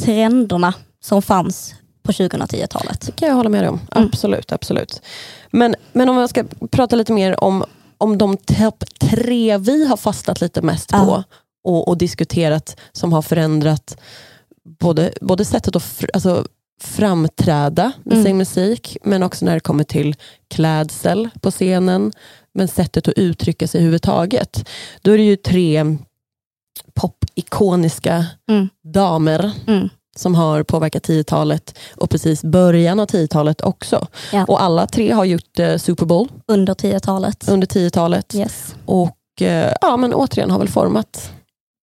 trenderna 0.00 0.74
som 1.02 1.22
fanns 1.22 1.74
på 2.02 2.12
2010-talet. 2.12 3.00
Det 3.00 3.12
kan 3.12 3.28
jag 3.28 3.34
hålla 3.36 3.48
med 3.48 3.62
dig 3.62 3.68
om. 3.68 3.80
Mm. 3.94 4.08
Absolut. 4.08 4.52
absolut. 4.52 5.02
Men, 5.50 5.74
men 5.92 6.08
om 6.08 6.16
jag 6.16 6.30
ska 6.30 6.44
prata 6.70 6.96
lite 6.96 7.12
mer 7.12 7.44
om, 7.44 7.64
om 7.98 8.18
de 8.18 8.36
topp 8.36 8.84
tre 9.00 9.58
vi 9.58 9.86
har 9.86 9.96
fastnat 9.96 10.40
lite 10.40 10.62
mest 10.62 10.88
på 10.90 11.24
och, 11.64 11.88
och 11.88 11.98
diskuterat 11.98 12.76
som 12.92 13.12
har 13.12 13.22
förändrat 13.22 13.96
både, 14.80 15.12
både 15.20 15.44
sättet 15.44 15.76
att 15.76 15.82
fr, 15.82 16.06
alltså, 16.14 16.46
framträda 16.82 17.92
med 18.04 18.12
Mm. 18.12 18.24
sin 18.24 18.36
musik 18.36 18.96
men 19.04 19.22
också 19.22 19.44
när 19.44 19.54
det 19.54 19.60
kommer 19.60 19.84
till 19.84 20.14
klädsel 20.54 21.28
på 21.40 21.50
scenen 21.50 22.12
men 22.54 22.68
sättet 22.68 23.08
att 23.08 23.14
uttrycka 23.14 23.68
sig 23.68 23.78
överhuvudtaget. 23.78 24.68
Då 25.02 25.10
är 25.12 25.18
det 25.18 25.24
ju 25.24 25.36
tre 25.36 25.96
popikoniska 26.94 28.26
Mm. 28.50 28.68
damer 28.94 29.52
Mm. 29.66 29.88
som 30.16 30.34
har 30.34 30.62
påverkat 30.62 31.02
10-talet 31.08 31.78
och 31.96 32.10
precis 32.10 32.42
början 32.44 33.00
av 33.00 33.06
10-talet 33.06 33.60
också. 33.60 34.06
Ja. 34.32 34.44
Och 34.44 34.62
alla 34.62 34.86
tre 34.86 35.10
har 35.12 35.24
gjort 35.24 35.58
eh, 35.58 35.76
Super 35.76 36.06
Bowl 36.06 36.28
Under 36.46 36.74
10-talet. 36.74 37.48
under 37.48 37.66
10-talet 37.66 38.34
Yes. 38.34 38.74
och 38.86 39.42
eh, 39.42 39.72
ja, 39.80 39.96
men 39.96 40.14
återigen 40.14 40.50
har 40.50 40.58
väl 40.58 40.68
format 40.68 41.32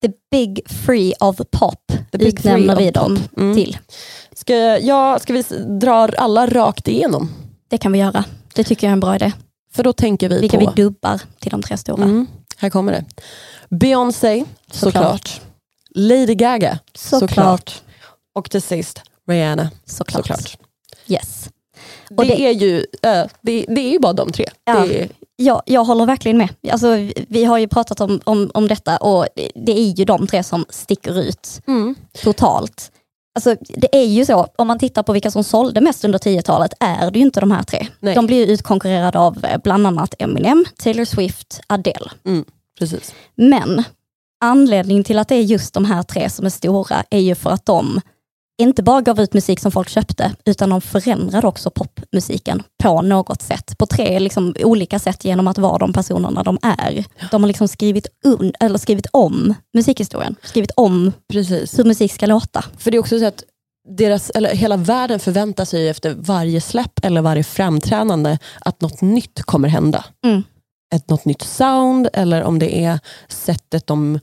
The 0.02 0.12
big 0.32 0.68
three 0.86 1.14
of 1.20 1.38
pop 1.52 1.88
the 2.12 2.18
big 2.18 2.28
utnämner 2.28 2.76
vi 2.76 2.92
dem 2.92 3.16
pop. 3.16 3.38
Mm. 3.38 3.56
till. 3.56 3.78
Ska, 4.36 4.54
ja, 4.80 5.20
ska 5.20 5.34
vi 5.34 5.44
dra 5.80 5.94
alla 6.18 6.48
rakt 6.48 6.88
igenom? 6.88 7.30
Det 7.68 7.78
kan 7.78 7.92
vi 7.92 8.00
göra. 8.00 8.24
Det 8.54 8.64
tycker 8.64 8.88
jag 8.88 8.92
är 8.92 8.94
en 8.94 9.00
bra 9.00 9.16
idé. 9.16 9.32
För 9.74 9.84
då 9.84 9.94
tänker 9.94 10.30
vi 10.30 10.40
Vilka 10.40 10.60
på, 10.60 10.72
vi 10.76 10.82
dubbar 10.84 11.22
till 11.40 11.52
de 11.52 11.62
tre 11.64 11.78
stora. 11.78 12.04
mm, 12.04 12.28
här 12.58 12.70
kommer 12.70 12.92
det. 12.92 13.06
Beyoncé, 13.76 14.46
såklart. 14.72 15.04
Såklart. 15.04 15.42
Lady 15.96 16.36
Gaga, 16.36 16.80
Såklart. 16.96 17.82
Och 18.36 18.50
till 18.50 18.62
sist 18.62 19.02
Rihanna, 19.28 19.70
Såklart. 19.86 20.28
såklart. 20.28 20.58
Yes. 21.08 21.50
Det, 22.10 22.16
Och 22.16 22.26
det- 22.26 22.42
är 22.42 22.52
ju, 22.52 22.86
det, 23.42 23.66
det 23.68 23.82
är 23.82 23.92
ju 23.92 24.00
bara 24.00 24.14
de 24.14 24.32
tre. 24.32 24.46
Ja. 24.66 24.86
Det 24.86 25.02
är, 25.04 25.10
Ja, 25.40 25.62
jag 25.66 25.84
håller 25.84 26.06
verkligen 26.06 26.38
med. 26.38 26.50
Alltså, 26.72 26.88
vi- 27.28 27.44
har 27.46 27.58
ju 27.58 27.68
pratat 27.68 28.02
om, 28.02 28.22
om, 28.24 28.52
om 28.54 28.68
detta 28.68 28.98
och 28.98 29.28
det 29.56 29.80
är 29.80 29.90
ju 29.92 30.06
de 30.06 30.28
tre 30.28 30.44
som 30.44 30.66
sticker 30.70 31.20
ut 31.20 31.62
mm, 31.68 31.96
totalt. 32.24 32.92
Alltså, 33.36 33.56
det 33.70 33.96
är 33.98 34.06
ju 34.06 34.26
så, 34.26 34.48
om 34.56 34.68
man 34.68 34.80
tittar 34.80 35.04
på 35.04 35.14
vilka 35.14 35.32
som 35.32 35.44
sålde 35.44 35.82
mest 35.82 36.06
under 36.06 36.20
10-talet 36.20 36.74
är 36.80 37.12
det 37.12 37.20
ju 37.20 37.26
inte 37.26 37.40
de 37.40 37.52
här 37.52 37.64
tre. 37.64 37.88
Nej. 38.00 38.16
De 38.16 38.28
blir 38.28 38.38
ju 38.48 38.54
utkonkurrerade 38.54 39.20
av 39.20 39.46
eh, 39.46 39.58
bland 39.64 39.88
annat 39.88 40.14
Eminem, 40.20 40.66
Taylor 40.78 41.06
Swift, 41.06 41.62
Adele. 41.68 42.10
precis. 42.80 43.14
Men 43.36 43.84
anledningen 44.44 45.04
till 45.04 45.20
att 45.20 45.28
det 45.28 45.36
är 45.36 45.42
just 45.42 45.74
de 45.74 45.86
här 45.86 46.04
tre 46.04 46.30
som 46.30 46.46
är 46.46 46.50
stora 46.50 47.04
är 47.10 47.20
ju 47.20 47.36
för 47.36 47.50
att 47.50 47.66
de 47.66 48.02
inte 48.58 48.84
bara 48.84 49.02
gav 49.02 49.20
ut 49.20 49.34
musik 49.34 49.60
som 49.60 49.72
folk 49.72 49.90
köpte, 49.90 50.36
utan 50.46 50.70
de 50.70 50.82
förändrade 50.82 51.48
också 51.48 51.70
popmusiken 51.70 52.64
på 52.84 53.02
något 53.02 53.42
sätt. 53.42 53.78
På 53.78 53.86
tre 53.86 54.20
liksom, 54.20 54.56
olika 54.64 55.00
sätt 55.00 55.26
genom 55.26 55.48
att 55.48 55.58
vara 55.58 55.78
de 55.78 55.94
personerna 55.94 56.44
de 56.44 56.58
är. 56.62 57.06
De 57.32 57.44
har 57.44 57.48
liksom 57.48 57.68
skrivit, 57.68 58.08
un, 58.26 58.54
eller 58.60 58.78
skrivit 58.78 59.08
om 59.12 59.54
musikhistorien, 59.74 60.36
skrivit 60.44 60.72
om 60.76 61.12
precis. 61.34 61.80
hur 61.80 61.84
musik 61.84 62.14
ska 62.14 62.26
låta. 62.26 62.66
För 62.78 62.92
det 62.92 62.98
är 62.98 63.00
också 63.00 63.20
så 63.20 63.26
att 63.26 63.44
deras, 63.90 64.30
eller 64.30 64.50
hela 64.50 64.78
världen 64.78 65.20
förväntar 65.20 65.66
sig 65.66 65.90
efter 65.90 66.14
varje 66.14 66.62
släpp 66.62 67.06
eller 67.06 67.22
varje 67.22 67.44
framträdande 67.44 68.38
att 68.60 68.82
något 68.82 69.02
nytt 69.02 69.44
kommer 69.44 69.68
hända. 69.70 70.06
Mm. 70.26 70.44
Ett 70.96 71.10
något 71.10 71.26
nytt 71.26 71.42
sound 71.42 72.10
eller 72.14 72.44
om 72.44 72.60
det 72.60 72.84
är 72.84 73.00
sättet 73.28 73.88
de 73.88 74.20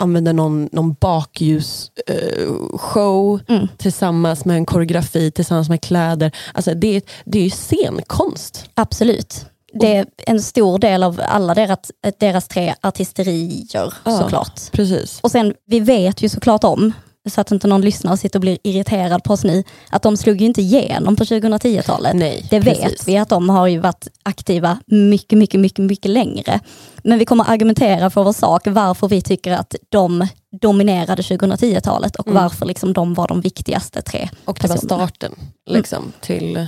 använder 0.00 0.32
någon, 0.32 0.68
någon 0.72 0.92
bakljusshow 0.92 3.40
eh, 3.48 3.54
Mm. 3.56 3.68
tillsammans 3.76 4.44
med 4.44 4.56
en 4.56 4.66
koreografi, 4.66 5.30
tillsammans 5.30 5.68
med 5.68 5.80
kläder. 5.80 6.32
Alltså 6.54 6.74
det, 6.74 7.04
det 7.24 7.38
är 7.38 7.42
ju 7.44 7.50
scenkonst. 7.50 8.64
Absolut. 8.74 9.44
Det 9.72 9.96
är 9.96 10.06
en 10.26 10.42
stor 10.42 10.78
del 10.78 11.02
av 11.02 11.20
alla 11.28 11.54
deras, 11.54 11.78
deras 12.18 12.48
tre 12.48 12.74
artisterier 12.80 13.92
Ja. 14.04 14.18
såklart. 14.18 14.60
Precis. 14.72 15.18
Och 15.22 15.30
sen, 15.30 15.54
vi 15.66 15.80
vet 15.80 16.22
ju 16.22 16.28
såklart 16.28 16.64
om, 16.64 16.92
så 17.28 17.40
att 17.40 17.50
inte 17.52 17.68
någon 17.68 17.80
lyssnar 17.80 18.12
och 18.12 18.18
sitter 18.18 18.38
och 18.38 18.40
blir 18.40 18.58
irriterad 18.62 19.24
på 19.24 19.32
oss 19.32 19.44
nu, 19.44 19.64
att 19.90 20.02
de 20.02 20.16
slog 20.16 20.40
ju 20.40 20.46
inte 20.46 20.60
igenom 20.62 21.16
på 21.16 21.24
2010-talet. 21.24 22.14
Nej, 22.16 22.46
Det 22.50 22.60
vet 22.60 22.80
precis. 22.82 23.08
vi 23.08 23.16
att 23.18 23.28
de 23.28 23.48
har 23.48 23.66
ju 23.66 23.78
varit 23.78 24.08
aktiva 24.22 24.78
mycket, 24.86 25.38
mycket, 25.38 25.60
mycket, 25.60 25.84
mycket 25.84 26.10
längre. 26.10 26.60
Men 27.04 27.18
vi 27.18 27.24
kommer 27.24 27.44
argumentera 27.50 28.10
för 28.10 28.24
vår 28.24 28.32
sak 28.32 28.62
varför 28.66 29.08
vi 29.08 29.22
tycker 29.22 29.52
att 29.52 29.74
de 29.88 30.26
dominerade 30.60 31.22
2010-talet 31.22 32.16
och 32.16 32.26
Mm. 32.26 32.42
varför 32.42 32.66
liksom 32.66 32.92
de 32.92 33.14
var 33.14 33.28
de 33.28 33.40
viktigaste 33.40 34.02
tre 34.02 34.28
Och 34.44 34.58
det 34.62 34.68
var 34.68 34.76
personerna. 34.76 35.06
starten 35.08 35.34
liksom, 35.70 36.12
till, 36.20 36.66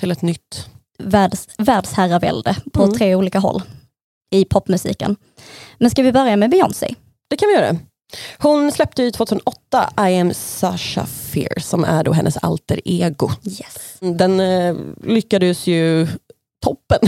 till 0.00 0.10
ett 0.10 0.22
nytt. 0.22 0.68
Världs, 0.98 1.48
världsherravälde 1.58 2.56
på 2.72 2.82
Mm. 2.82 2.94
tre 2.96 3.14
olika 3.14 3.38
håll 3.38 3.62
i 4.30 4.44
popmusiken. 4.44 5.16
Men 5.78 5.90
ska 5.90 6.02
vi 6.02 6.12
börja 6.12 6.36
med 6.36 6.50
Beyoncé? 6.50 6.94
Det 7.30 7.36
kan 7.36 7.48
vi 7.48 7.54
göra. 7.54 7.76
Hon 8.38 8.72
släppte 8.72 9.02
ju 9.02 9.10
2008 9.10 9.90
I 10.08 10.18
am 10.18 10.34
Sasha 10.34 11.06
Fierce 11.06 11.60
som 11.60 11.84
är 11.84 12.04
då 12.04 12.12
hennes 12.12 12.36
alter 12.36 12.80
ego. 12.84 13.30
Yes. 13.44 13.96
Den 14.00 14.40
eh, 14.40 14.76
lyckades 15.02 15.66
ju 15.66 16.06
toppen. 16.62 16.98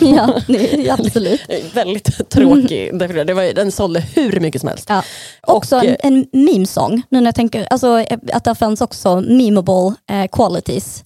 ja, 0.00 0.40
är 0.48 0.92
absolut. 0.92 1.40
Väldigt 1.74 2.28
tråkig. 2.28 2.98
därför 2.98 3.24
Det 3.24 3.34
var, 3.34 3.54
den 3.54 3.72
sålde 3.72 4.00
hur 4.00 4.40
mycket 4.40 4.60
som 4.60 4.68
helst. 4.68 4.86
Ja. 4.88 5.02
Också 5.42 5.76
Och, 5.76 5.84
en, 5.84 5.96
en 6.02 6.26
meme-sång, 6.32 7.02
nu 7.08 7.20
när 7.20 7.26
jag 7.26 7.34
tänker, 7.34 7.66
alltså 7.70 8.04
att 8.32 8.44
det 8.44 8.54
fanns 8.54 8.80
också 8.80 9.20
memeable 9.20 9.94
eh, 10.10 10.26
qualities 10.32 11.04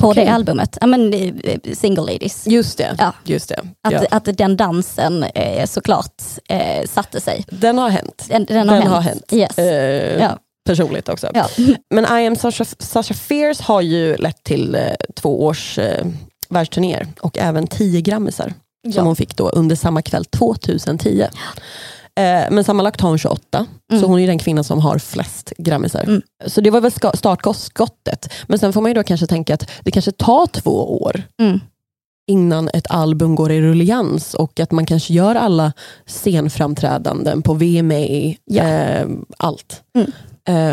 på 0.00 0.08
Okej. 0.10 0.24
det 0.24 0.30
albumet. 0.32 0.78
Ja 0.80 0.86
men 0.86 1.14
eh, 1.14 1.32
Single 1.74 2.12
Ladies. 2.12 2.46
Just 2.46 2.78
det. 2.78 2.94
Ja. 2.98 3.12
Just 3.24 3.48
det. 3.48 3.60
Att, 3.88 3.92
Ja. 3.92 4.02
att 4.10 4.28
den 4.38 4.56
dansen 4.56 5.22
eh, 5.22 5.66
såklart 5.66 6.22
eh, 6.48 6.86
satte 6.86 7.20
sig. 7.20 7.44
Den 7.50 7.78
har 7.78 7.88
hänt. 7.88 8.24
Den, 8.28 8.44
den, 8.44 8.56
har, 8.68 8.74
Den 8.76 8.82
hänt. 8.82 8.94
har 8.94 9.00
hänt. 9.00 9.32
Yes. 9.32 9.58
Eh, 9.58 10.20
Ja. 10.22 10.38
Personligt 10.66 11.08
också. 11.08 11.30
Ja. 11.34 11.46
Men 11.94 12.18
I 12.22 12.26
am 12.26 12.36
Sasha, 12.36 12.64
Sasha 12.78 13.14
Fierce 13.14 13.62
har 13.64 13.80
ju 13.80 14.16
lett 14.16 14.44
till 14.44 14.74
eh, 14.74 14.82
två 15.14 15.44
års 15.44 15.78
eh, 15.78 16.06
världsturnéer 16.48 17.06
och 17.20 17.38
även 17.38 17.66
tio 17.66 18.00
grammisar 18.00 18.54
som 18.94 19.06
hon 19.06 19.16
fick 19.16 19.36
då 19.36 19.48
under 19.48 19.76
samma 19.76 20.02
kväll 20.02 20.24
2010. 20.24 21.24
Eh, 22.18 22.50
men 22.50 22.64
sammanlagt 22.64 23.00
har 23.00 23.08
hon 23.08 23.18
28, 23.18 23.66
Mm. 23.92 24.02
så 24.02 24.08
hon 24.08 24.20
är 24.20 24.26
den 24.26 24.38
kvinnan 24.38 24.64
som 24.64 24.78
har 24.78 24.98
flest 24.98 25.52
grammisar. 25.58 26.02
Mm. 26.02 26.22
Så 26.46 26.60
det 26.60 26.70
var 26.70 26.80
väl 26.80 26.92
startskottet. 27.16 28.32
Men 28.46 28.58
sen 28.58 28.72
får 28.72 28.80
man 28.80 28.90
ju 28.90 28.94
då 28.94 29.02
kanske 29.02 29.26
tänka 29.26 29.54
att 29.54 29.70
det 29.84 29.90
kanske 29.90 30.12
tar 30.12 30.46
två 30.46 31.02
år 31.02 31.22
Mm. 31.40 31.60
innan 32.30 32.68
ett 32.74 32.86
album 32.90 33.34
går 33.34 33.52
i 33.52 33.60
rullians 33.62 34.34
och 34.34 34.60
att 34.60 34.70
man 34.70 34.86
kanske 34.86 35.12
gör 35.12 35.34
alla 35.34 35.72
scenframträdanden 36.06 37.42
på 37.42 37.54
VMA, 37.54 38.34
Ja. 38.44 38.62
eh, 38.62 39.06
allt. 39.38 39.82
Mm. 39.94 40.12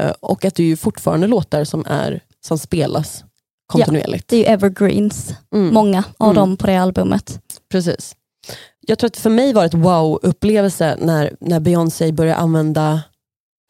Eh, 0.06 0.12
och 0.20 0.46
att 0.46 0.56
det 0.56 0.64
är 0.64 0.68
ju 0.68 0.78
fortfarande 0.78 1.28
låtar 1.28 1.64
som, 1.64 1.86
är, 1.86 2.20
som 2.48 2.58
spelas 2.58 3.24
kontinuerligt. 3.68 4.28
Det 4.28 4.36
är 4.36 4.40
ju 4.40 4.46
evergreens, 4.46 5.34
Mm. 5.56 5.74
många 5.74 6.04
av 6.18 6.28
Mm. 6.28 6.36
dem 6.36 6.58
på 6.58 6.68
det 6.68 6.78
albumet. 6.78 7.40
Precis. 7.72 8.16
Jag 8.88 9.00
tror 9.00 9.08
att 9.08 9.18
för 9.18 9.30
mig 9.30 9.54
var 9.54 9.62
det 9.62 9.66
ett 9.68 9.74
wow-upplevelse 9.74 10.98
när, 11.02 11.36
när 11.40 11.60
Beyoncé 11.60 12.12
började 12.12 12.40
använda, 12.40 13.02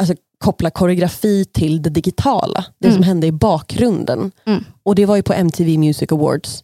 alltså 0.01 0.15
koppla 0.39 0.69
koreografi 0.69 1.45
till 1.45 1.81
det 1.81 1.89
digitala. 1.89 2.65
Det 2.79 2.87
Mm. 2.87 2.95
som 2.97 3.03
hände 3.03 3.27
i 3.27 3.31
bakgrunden. 3.31 4.31
Mm. 4.45 4.63
Och 4.83 4.95
det 4.95 5.05
var 5.05 5.15
ju 5.15 5.23
på 5.23 5.33
MTV 5.33 5.77
Music 5.77 6.11
Awards. 6.11 6.63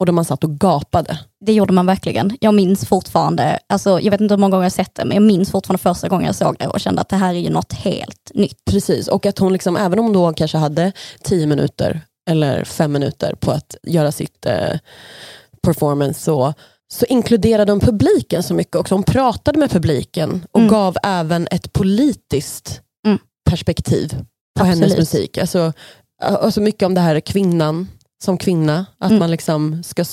Och 0.00 0.06
där 0.06 0.12
man 0.12 0.24
satt 0.24 0.44
och 0.44 0.60
gapade. 0.60 1.18
Det 1.46 1.52
gjorde 1.52 1.72
man 1.72 1.86
verkligen. 1.86 2.36
Jag 2.40 2.54
minns 2.54 2.86
fortfarande, 2.86 3.58
alltså, 3.66 4.00
jag 4.00 4.10
vet 4.10 4.20
inte 4.20 4.34
hur 4.34 4.38
många 4.38 4.50
gånger 4.50 4.64
jag 4.64 4.72
sett 4.72 4.94
det, 4.94 5.04
men 5.04 5.14
jag 5.14 5.22
minns 5.22 5.50
fortfarande 5.50 5.82
första 5.82 6.08
gången 6.08 6.26
jag 6.26 6.34
såg 6.34 6.56
det 6.58 6.66
och 6.66 6.80
kände 6.80 7.00
att 7.00 7.08
det 7.08 7.16
här 7.16 7.34
är 7.34 7.38
ju 7.38 7.50
något 7.50 7.72
helt 7.72 8.30
nytt. 8.34 8.64
Precis, 8.70 9.08
och 9.08 9.26
att 9.26 9.38
hon 9.38 9.52
liksom, 9.52 9.76
även 9.76 9.98
om 9.98 10.04
hon 10.04 10.12
då 10.14 10.32
kanske 10.32 10.58
hade 10.58 10.92
tio 11.22 11.46
minuter 11.46 12.00
eller 12.30 12.64
fem 12.64 12.92
minuter 12.92 13.34
på 13.34 13.50
att 13.50 13.76
göra 13.82 14.12
sitt 14.12 14.46
eh, 14.46 14.78
performance 15.62 16.20
så, 16.20 16.54
så 16.92 17.06
inkluderade 17.06 17.72
hon 17.72 17.80
publiken 17.80 18.42
så 18.42 18.54
mycket 18.54 18.76
också. 18.76 18.94
Hon 18.94 19.02
pratade 19.02 19.58
med 19.58 19.70
publiken 19.70 20.46
och 20.52 20.60
Mm. 20.60 20.70
gav 20.72 20.96
även 21.02 21.48
ett 21.50 21.72
politiskt 21.72 22.80
Mm. 23.06 23.18
perspektiv 23.50 24.08
på 24.58 24.64
Absolut. 24.64 24.78
hennes 24.78 24.98
musik. 24.98 25.38
Alltså, 25.38 25.72
alltså 26.22 26.60
mycket 26.60 26.86
om 26.86 26.94
det 26.94 27.00
här 27.00 27.20
kvinnan 27.20 27.88
som 28.24 28.38
kvinna, 28.38 28.86
att 28.98 29.10
Mm. 29.10 29.18
man 29.18 29.30
liksom 29.30 29.82
ska, 29.82 30.04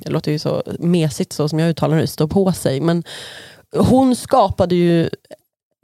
det 0.00 0.10
låter 0.10 0.32
ju 0.32 0.38
så 0.38 0.62
mesigt 0.78 1.32
så 1.32 1.48
som 1.48 1.58
jag 1.58 1.70
uttalar 1.70 1.96
det, 1.96 2.06
stå 2.06 2.28
på 2.28 2.52
sig, 2.52 2.80
men 2.80 3.04
hon 3.76 4.16
skapade 4.16 4.74
ju 4.74 5.06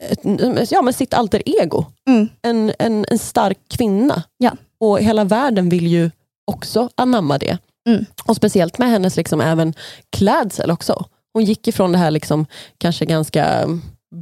ett, 0.03 0.70
ja, 0.70 0.83
men 0.83 0.92
sitt 0.92 1.14
alter 1.14 1.42
ego 1.62 1.85
Mm. 2.09 2.29
en, 2.42 2.73
en, 2.79 3.07
en 3.09 3.18
stark 3.18 3.59
kvinna. 3.68 4.23
Ja. 4.38 4.53
Och 4.81 4.99
hela 4.99 5.25
världen 5.25 5.68
vill 5.68 5.87
ju 5.87 6.11
också 6.47 6.88
anamma 6.94 7.38
det. 7.38 7.59
Mm. 7.88 8.05
Och 8.25 8.37
speciellt 8.37 8.79
med 8.79 8.90
hennes 8.90 9.16
liksom 9.16 9.40
även 9.40 9.75
klädsel 10.16 10.70
också. 10.70 11.07
Hon 11.33 11.44
gick 11.44 11.68
ifrån 11.68 11.92
det 11.92 11.99
här 11.99 12.11
liksom, 12.11 12.47
kanske 12.79 13.05
ganska 13.05 13.66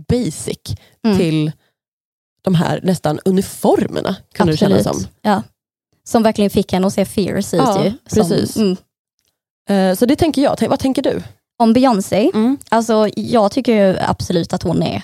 basic 0.09 0.59
Mm. 1.05 1.19
till 1.19 1.53
de 2.43 2.55
här 2.55 2.81
nästan 2.83 3.19
uniformerna. 3.25 4.17
Kunde 4.35 4.53
det 4.53 4.57
kännas 4.57 4.83
som. 4.83 5.07
Ja. 5.23 5.43
Som 6.05 6.23
verkligen 6.23 6.51
fick 6.51 6.73
henne 6.73 6.87
att 6.87 6.93
se 6.95 7.05
fierce 7.05 7.57
ut 7.57 7.63
Ja, 7.67 7.85
ju. 7.85 7.93
precis. 8.15 8.53
Som, 8.53 8.63
mm. 8.63 8.77
Eh, 9.91 9.97
så 9.97 10.07
det 10.07 10.17
tänker 10.17 10.43
jag. 10.43 10.69
Vad 10.69 10.79
tänker 10.79 11.03
du? 11.03 11.23
Om 11.59 11.73
Beyoncé, 11.73 12.31
Mm. 12.35 12.59
alltså 12.69 13.09
jag 13.17 13.53
tycker 13.53 14.11
absolut 14.11 14.53
att 14.53 14.63
hon 14.63 14.83
är, 14.83 15.03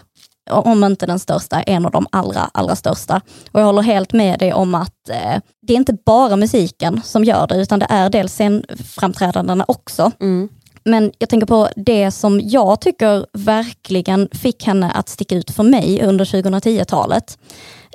om 0.51 0.85
inte 0.85 1.07
den 1.07 1.19
största, 1.19 1.63
en 1.63 1.87
av 1.87 1.93
de 1.93 2.07
allra, 2.13 2.51
allra 2.55 2.77
största. 2.77 3.21
Och 3.53 3.61
jag 3.61 3.67
håller 3.67 3.83
helt 3.83 4.13
med 4.13 4.39
dig 4.39 4.53
om 4.53 4.75
att 4.75 5.09
eh, 5.11 5.41
det 5.67 5.73
är 5.73 5.77
inte 5.77 5.97
bara 6.07 6.37
musiken 6.37 7.01
som 7.05 7.25
gör 7.25 7.47
det, 7.47 7.57
utan 7.57 7.79
det 7.79 7.87
är 7.89 8.11
dels 8.11 8.33
scenframträdandena 8.33 9.65
också. 9.69 10.11
Mm. 10.21 10.49
Men 10.85 11.13
jag 11.19 11.29
tänker 11.29 11.47
på 11.47 11.69
det 11.77 12.11
som 12.11 12.41
jag 12.45 12.81
tycker 12.81 13.27
verkligen 13.33 14.29
fick 14.33 14.67
henne 14.67 14.91
att 14.91 15.09
sticka 15.09 15.35
ut 15.35 15.51
för 15.51 15.63
mig 15.63 16.03
under 16.03 16.25
2010-talet. 16.25 17.39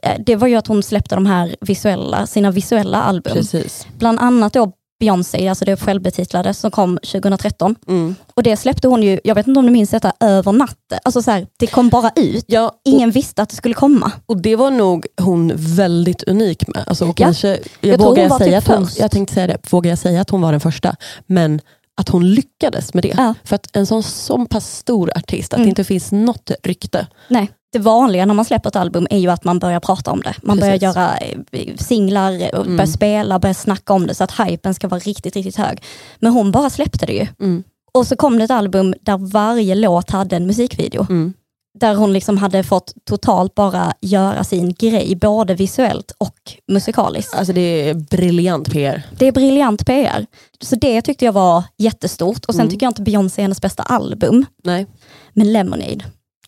Eh, 0.03 0.21
Det 0.25 0.35
var 0.35 0.47
ju 0.47 0.55
att 0.55 0.67
hon 0.67 0.83
släppte 0.83 1.15
de 1.15 1.25
här 1.25 1.55
visuella, 1.61 2.27
sina 2.27 2.51
visuella 2.51 3.01
album. 3.01 3.33
Precis. 3.33 3.87
Bland 3.97 4.19
annat 4.19 4.53
då 4.53 4.71
Beyoncé, 4.99 5.47
alltså 5.47 5.65
det 5.65 5.77
självbetitlade 5.77 6.53
som 6.53 6.71
kom 6.71 6.97
2013. 6.97 7.75
Mm. 7.87 8.15
Och 8.33 8.43
det 8.43 8.57
släppte 8.57 8.87
hon 8.87 9.03
ju, 9.03 9.19
jag 9.23 9.35
vet 9.35 9.47
inte 9.47 9.59
om 9.59 9.65
du 9.65 9.71
minns 9.71 9.89
detta, 9.89 10.13
över 10.19 10.51
natten. 10.51 10.99
Alltså 11.03 11.21
så 11.21 11.31
här, 11.31 11.47
det 11.59 11.67
kom 11.67 11.89
bara 11.89 12.11
ut. 12.15 12.45
Ja, 12.47 12.67
och, 12.67 12.73
Ingen 12.85 13.11
visste 13.11 13.41
att 13.41 13.49
det 13.49 13.55
skulle 13.55 13.73
komma. 13.75 14.11
och 14.25 14.37
det 14.41 14.55
var 14.55 14.71
nog 14.71 15.05
hon 15.21 15.51
väldigt 15.55 16.23
unik 16.23 16.67
med. 16.67 16.83
Alltså, 16.87 17.05
och 17.05 17.19
Ja. 17.19 17.25
kanske, 17.25 17.59
jag, 17.81 17.97
vågar 17.97 18.29
säga 18.29 18.61
typ 18.61 18.69
att 18.69 18.77
hon, 18.77 18.87
först. 18.87 18.99
jag 18.99 19.11
tänkte 19.11 19.33
säga 19.33 19.47
det, 19.47 19.57
vågar 19.73 19.89
jag 19.91 19.99
säga 19.99 20.21
att 20.21 20.29
hon 20.29 20.41
var 20.41 20.51
den 20.51 20.61
första, 20.61 20.95
men 21.27 21.61
att 22.01 22.09
hon 22.09 22.29
lyckades 22.31 22.93
med 22.93 23.03
det. 23.03 23.13
Ja. 23.17 23.33
För 23.43 23.55
att 23.55 23.75
en 23.75 23.85
sån, 23.85 24.03
sån 24.03 24.45
pass 24.45 24.77
stor 24.77 25.11
artist, 25.17 25.53
att 25.53 25.57
Mm. 25.57 25.65
det 25.65 25.69
inte 25.69 25.83
finns 25.83 26.11
något 26.11 26.51
rykte. 26.63 27.07
Nej, 27.27 27.51
det 27.73 27.79
vanliga 27.79 28.25
när 28.25 28.33
man 28.33 28.45
släpper 28.45 28.69
ett 28.69 28.75
album 28.75 29.07
är 29.09 29.17
ju 29.17 29.29
att 29.29 29.43
man 29.43 29.59
börjar 29.59 29.79
prata 29.79 30.11
om 30.11 30.21
det. 30.21 30.35
Man 30.43 30.59
börjar 30.59 30.73
Precis. 30.79 30.95
göra 30.95 31.17
eh, 31.17 31.75
singlar, 31.77 32.55
och 32.55 32.65
Mm. 32.65 32.77
börjar 32.77 32.91
spela, 32.91 33.39
börjar 33.39 33.53
snacka 33.53 33.93
om 33.93 34.07
det 34.07 34.15
så 34.15 34.23
att 34.23 34.39
hypen 34.39 34.73
ska 34.73 34.87
vara 34.87 34.99
riktigt, 34.99 35.35
riktigt 35.35 35.55
hög. 35.57 35.83
Men 36.19 36.31
hon 36.33 36.51
bara 36.51 36.69
släppte 36.69 37.05
det 37.05 37.13
ju. 37.13 37.27
Mm. 37.39 37.63
Och 37.93 38.07
så 38.07 38.15
kom 38.15 38.37
det 38.37 38.43
ett 38.43 38.51
album 38.51 38.93
där 39.01 39.17
varje 39.17 39.75
låt 39.75 40.09
hade 40.11 40.35
en 40.35 40.47
musikvideo. 40.47 41.05
Mm. 41.09 41.33
Där 41.79 41.95
hon 41.95 42.13
liksom 42.13 42.37
hade 42.37 42.63
fått 42.63 42.93
totalt 43.05 43.55
bara 43.55 43.93
göra 44.01 44.43
sin 44.43 44.73
grej, 44.73 45.15
både 45.15 45.55
visuellt 45.55 46.11
och 46.17 46.35
musikaliskt. 46.71 47.35
Alltså 47.35 47.53
det 47.53 47.89
är 47.89 47.93
briljant 47.93 48.71
PR. 48.71 49.03
Det 49.17 49.27
är 49.27 49.31
briljant 49.31 49.85
PR. 49.85 50.25
Så 50.61 50.75
det 50.75 51.01
tyckte 51.01 51.25
jag 51.25 51.33
var 51.33 51.63
jättestort. 51.77 52.45
Och 52.45 52.53
sen 52.55 52.61
Mm. 52.61 52.71
tycker 52.71 52.85
jag 52.85 52.91
inte 52.91 53.01
Beyoncé 53.01 53.41
är 53.41 53.43
hennes 53.43 53.61
bästa 53.61 53.83
album. 53.83 54.45
Nej, 54.63 54.85
Men 55.33 55.53
Lemonade. 55.53 56.05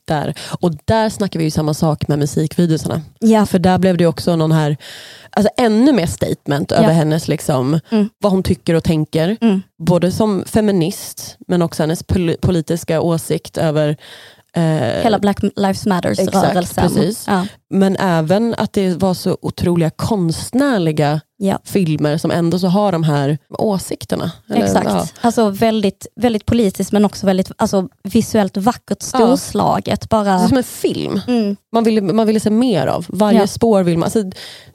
där. 0.08 0.34
Och 0.60 0.72
där 0.86 1.10
snackar 1.10 1.40
vi 1.40 1.46
ju 1.46 1.52
samma 1.52 1.74
sak 1.74 2.08
med 2.08 2.20
musikvideorna. 2.20 3.02
Ja, 3.20 3.46
För 3.46 3.60
där 3.60 3.78
blev 3.78 3.98
det 3.98 4.06
också 4.08 4.36
någon 4.36 4.52
här, 4.52 4.78
alltså 5.30 5.52
ännu 5.58 5.94
mer 5.94 6.06
statement 6.08 6.72
över 6.72 6.94
hennes, 6.94 7.28
liksom, 7.28 7.80
Mm. 7.92 8.10
vad 8.20 8.32
hon 8.32 8.44
tycker 8.44 8.74
och 8.74 8.84
tänker. 8.84 9.38
Mm. 9.42 9.62
Både 9.88 10.12
som 10.12 10.44
feminist, 10.46 11.38
men 11.48 11.62
också 11.62 11.84
hennes 11.84 12.04
poli- 12.06 12.38
politiska 12.42 13.02
åsikt 13.02 13.58
över 13.58 13.98
hela 14.62 15.20
Black 15.20 15.39
Lives 15.56 15.86
Matters-rörelsen. 15.86 17.13
Ja. 17.28 17.48
Men 17.70 17.96
även 18.00 18.56
att 18.58 18.74
det 18.74 18.94
var 19.02 19.13
så 19.13 19.38
otroliga 19.41 19.89
konstnärliga 19.89 21.22
Ja. 21.38 21.60
filmer 21.63 22.18
som 22.18 22.32
ändå 22.32 22.60
så 22.60 22.68
har 22.68 22.91
de 22.91 23.04
här 23.04 23.38
åsikterna. 23.50 24.32
Eller, 24.50 24.63
Exakt. 24.65 24.86
ja. 24.89 25.08
Alltså 25.22 25.50
väldigt, 25.50 26.08
väldigt 26.15 26.46
politiskt 26.46 26.91
men 26.91 27.06
också 27.06 27.26
väldigt 27.26 27.52
alltså, 27.58 27.88
visuellt 28.04 28.58
vackert, 28.58 29.02
storslaget. 29.02 30.02
Det 30.02 30.06
är 30.15 30.24
Bara, 30.24 30.48
som 30.48 30.58
en 30.58 30.63
film. 30.63 31.22
mm, 31.28 31.56
Man 31.72 31.84
ville, 31.84 32.02
man 32.02 32.28
ville 32.28 32.39
se 32.39 32.50
mer 32.50 32.88
av. 32.88 33.06
Varje 33.10 33.48
spår 33.48 33.84
vill 33.84 33.98
man... 33.98 34.04
Alltså, 34.04 34.24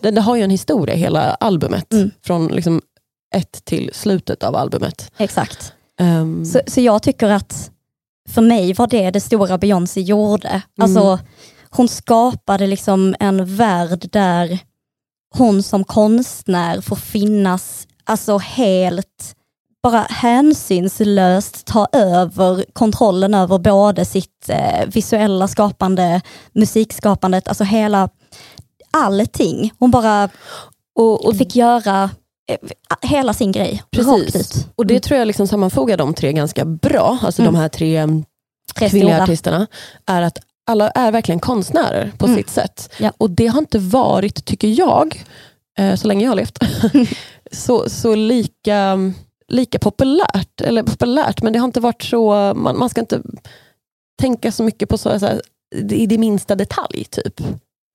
det, 0.01 0.11
det 0.11 0.21
har 0.21 0.37
ju 0.37 0.43
en 0.43 0.51
historia, 0.51 0.95
hela 0.95 1.21
albumet. 1.35 1.93
Mm. 1.93 2.11
Från 2.25 2.47
liksom 2.47 2.83
ett 3.35 3.65
till 3.65 3.91
slutet 3.95 4.43
av 4.43 4.57
albumet. 4.57 5.13
exakt. 5.19 5.73
Ehm, 6.01 6.45
Så, 6.45 6.61
så 6.67 6.81
jag 6.81 7.03
tycker 7.03 7.29
att 7.29 7.71
för 8.31 8.43
mig 8.43 8.73
var 8.73 8.87
det 8.87 9.11
det 9.11 9.21
stora 9.21 9.59
Beyoncé 9.59 10.01
gjorde. 10.01 10.63
Alltså, 10.81 11.19
hon 11.71 11.89
skapade 11.89 12.67
liksom 12.67 13.15
en 13.21 13.57
värld 13.57 14.09
där 14.13 14.59
hon 15.35 15.63
som 15.63 15.85
konstnär 15.85 16.81
får 16.81 16.97
finnas 16.97 17.87
alltså 18.05 18.39
helt 18.39 19.35
bara 19.83 20.01
hänsynslöst 20.01 21.65
ta 21.65 21.87
över 21.93 22.65
kontrollen 22.73 23.35
över 23.35 23.59
både 23.59 24.05
sitt 24.05 24.49
eh, 24.49 24.87
visuella 24.87 25.49
skapande, 25.49 26.21
musikskapandet, 26.53 27.49
alltså 27.49 27.65
hela 27.65 28.09
allting. 28.91 29.73
Hon 29.79 29.91
bara 29.91 30.29
och, 30.95 31.27
och, 31.27 31.37
fick 31.37 31.57
göra 31.57 32.11
hela 33.03 33.35
sin 33.35 33.53
grej 33.53 33.83
precis. 33.91 34.37
ut. 34.37 34.67
och 34.77 34.87
det 34.87 35.01
tror 35.01 35.19
jag 35.19 35.27
liksom 35.27 35.47
sammanfogar 35.47 35.97
de 35.97 36.15
tre 36.15 36.33
ganska 36.33 36.65
bra. 36.65 37.19
Alltså 37.23 37.43
Mm. 37.43 37.55
de 37.55 37.61
här 37.61 37.69
tre 37.69 37.97
mm, 37.97 38.25
Tre 38.77 38.89
kvinnliga 38.89 39.15
stora. 39.15 39.23
artisterna. 39.23 39.67
Är 40.07 40.23
att 40.23 40.39
alla 40.67 40.91
är 40.91 41.13
verkligen 41.13 41.41
konstnärer 41.41 42.13
på 42.19 42.27
Mm. 42.27 42.39
sitt 42.39 42.51
sätt. 42.51 42.93
Ja. 42.99 43.13
Och 43.19 43.31
det 43.31 43.47
har 43.47 43.59
inte 43.59 43.79
varit, 43.79 44.45
tycker 44.45 44.69
jag, 44.69 45.25
eh, 45.79 45.95
så 45.95 46.09
länge 46.09 46.25
jag 46.25 46.31
har 46.31 46.37
levt, 46.37 46.59
så, 47.53 47.89
så 47.91 48.15
lika 48.15 48.99
lika 49.49 49.79
populärt. 49.79 50.61
Eller 50.61 50.83
populärt, 50.83 51.43
men 51.43 51.53
det 51.53 51.59
har 51.59 51.67
inte 51.67 51.81
varit 51.81 52.03
så, 52.03 52.53
man, 52.57 52.79
man 52.79 52.91
ska 52.91 53.01
inte 53.01 53.23
tänka 54.21 54.53
så 54.53 54.63
mycket 54.63 54.89
på 54.89 54.99
så, 54.99 55.19
så 55.21 55.27
här, 55.27 55.41
i 55.91 56.07
det 56.07 56.19
minsta 56.19 56.55
detalj. 56.55 57.05
typ. 57.11 57.41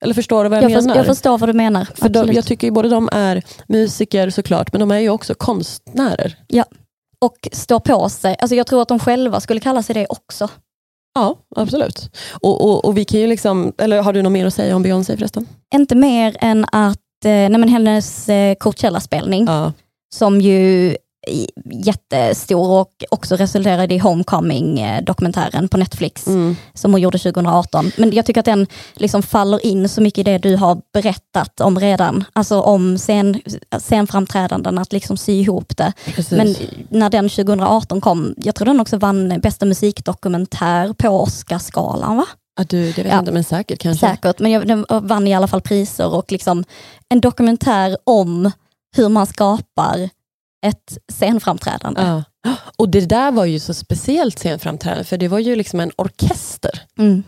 Eller 0.04 0.14
förstår 0.14 0.44
du 0.44 0.50
vad 0.50 0.62
jag, 0.62 0.70
Jag, 0.70 0.82
menar? 0.84 0.96
jag 0.96 1.06
förstår 1.06 1.38
vad 1.38 1.48
du 1.48 1.52
menar. 1.52 1.88
För 1.94 2.08
de, 2.08 2.32
jag 2.32 2.44
tycker 2.46 2.70
både 2.70 2.88
de 2.88 3.08
är 3.12 3.42
musiker 3.68 4.30
såklart, 4.30 4.72
men 4.72 4.80
de 4.80 4.90
är 4.90 4.98
ju 4.98 5.08
också 5.10 5.34
konstnärer. 5.34 6.36
Och 7.20 7.48
stå 7.52 7.80
på 7.80 8.08
sig. 8.08 8.36
Alltså 8.38 8.54
jag 8.56 8.66
tror 8.66 8.82
att 8.82 8.88
de 8.88 8.98
själva 8.98 9.40
skulle 9.40 9.60
kalla 9.60 9.82
sig 9.82 9.94
det 9.94 10.06
också. 10.08 10.48
Ja, 11.14 11.36
absolut. 11.56 12.10
Och, 12.40 12.64
och, 12.64 12.84
och 12.84 12.96
vi 12.98 13.04
kan 13.04 13.20
ju 13.20 13.26
liksom, 13.26 13.72
eller 13.78 14.02
har 14.02 14.12
du 14.12 14.22
något 14.22 14.32
mer 14.32 14.46
att 14.46 14.54
säga 14.54 14.76
om 14.76 14.82
Beyoncé 14.82 15.16
förresten? 15.16 15.46
Inte 15.74 15.94
mer 15.94 16.36
än 16.40 16.64
att 16.72 16.98
eh, 17.24 17.30
nej 17.30 17.48
men 17.58 17.68
hennes 17.68 18.28
eh, 18.28 18.54
Coachella-spelning, 18.54 19.44
Ja. 19.46 19.72
som 20.14 20.40
ju 20.40 20.96
jättestor 21.72 22.70
och 22.80 23.04
också 23.10 23.36
resulterade 23.36 23.94
i 23.94 23.98
Homecoming-dokumentären 23.98 25.68
på 25.68 25.76
Netflix, 25.76 26.26
Mm. 26.26 26.56
som 26.74 26.92
hon 26.92 27.00
gjorde 27.00 27.18
2018. 27.18 27.90
Men 27.96 28.12
jag 28.12 28.26
tycker 28.26 28.40
att 28.40 28.44
den 28.44 28.66
liksom 28.94 29.22
faller 29.22 29.66
in 29.66 29.88
så 29.88 30.00
mycket 30.00 30.18
i 30.18 30.22
det 30.22 30.38
du 30.38 30.56
har 30.56 30.80
berättat 30.92 31.60
om 31.60 31.78
redan, 31.80 32.24
alltså 32.32 32.60
om 32.60 32.98
scen, 32.98 33.40
scenframträdanden, 33.78 34.78
att 34.78 34.92
liksom 34.92 35.16
sy 35.16 35.32
ihop 35.32 35.76
det. 35.76 35.92
Precis. 36.04 36.30
Men 36.30 36.54
när 36.88 37.10
den 37.10 37.28
2018 37.28 38.00
kom, 38.00 38.34
jag 38.36 38.54
tror 38.54 38.66
den 38.66 38.80
också 38.80 38.96
vann 38.96 39.40
bästa 39.42 39.66
musikdokumentär 39.66 40.92
på 40.92 41.08
Oscarsgalan 41.08 42.16
va? 42.16 42.24
ja, 42.58 42.64
du, 42.68 42.80
det 42.92 43.02
vet 43.02 43.06
Ja. 43.06 43.12
jag 43.12 43.18
inte, 43.18 43.32
men 43.32 43.44
säkert 43.44 43.78
kanske. 43.78 44.06
Säkert, 44.08 44.38
men 44.38 44.52
jag, 44.52 44.66
den 44.68 44.86
vann 44.88 45.26
i 45.28 45.34
alla 45.34 45.46
fall 45.46 45.60
priser 45.60 46.14
och 46.14 46.32
liksom 46.32 46.64
en 47.08 47.20
dokumentär 47.20 47.96
om 48.04 48.50
hur 48.96 49.08
man 49.08 49.26
skapar 49.26 50.08
ett 50.68 50.98
scenframträdande. 51.12 52.00
Ja. 52.02 52.22
Och 52.76 52.88
det 52.88 53.00
där 53.00 53.32
var 53.32 53.44
ju 53.44 53.58
så 53.60 53.74
speciellt 53.74 54.38
scenframträdande, 54.38 55.04
för 55.04 55.16
det 55.18 55.28
var 55.28 55.38
ju 55.38 55.56
liksom 55.56 55.80
en 55.80 55.92
orkester. 55.96 56.82
Mm. 56.98 57.22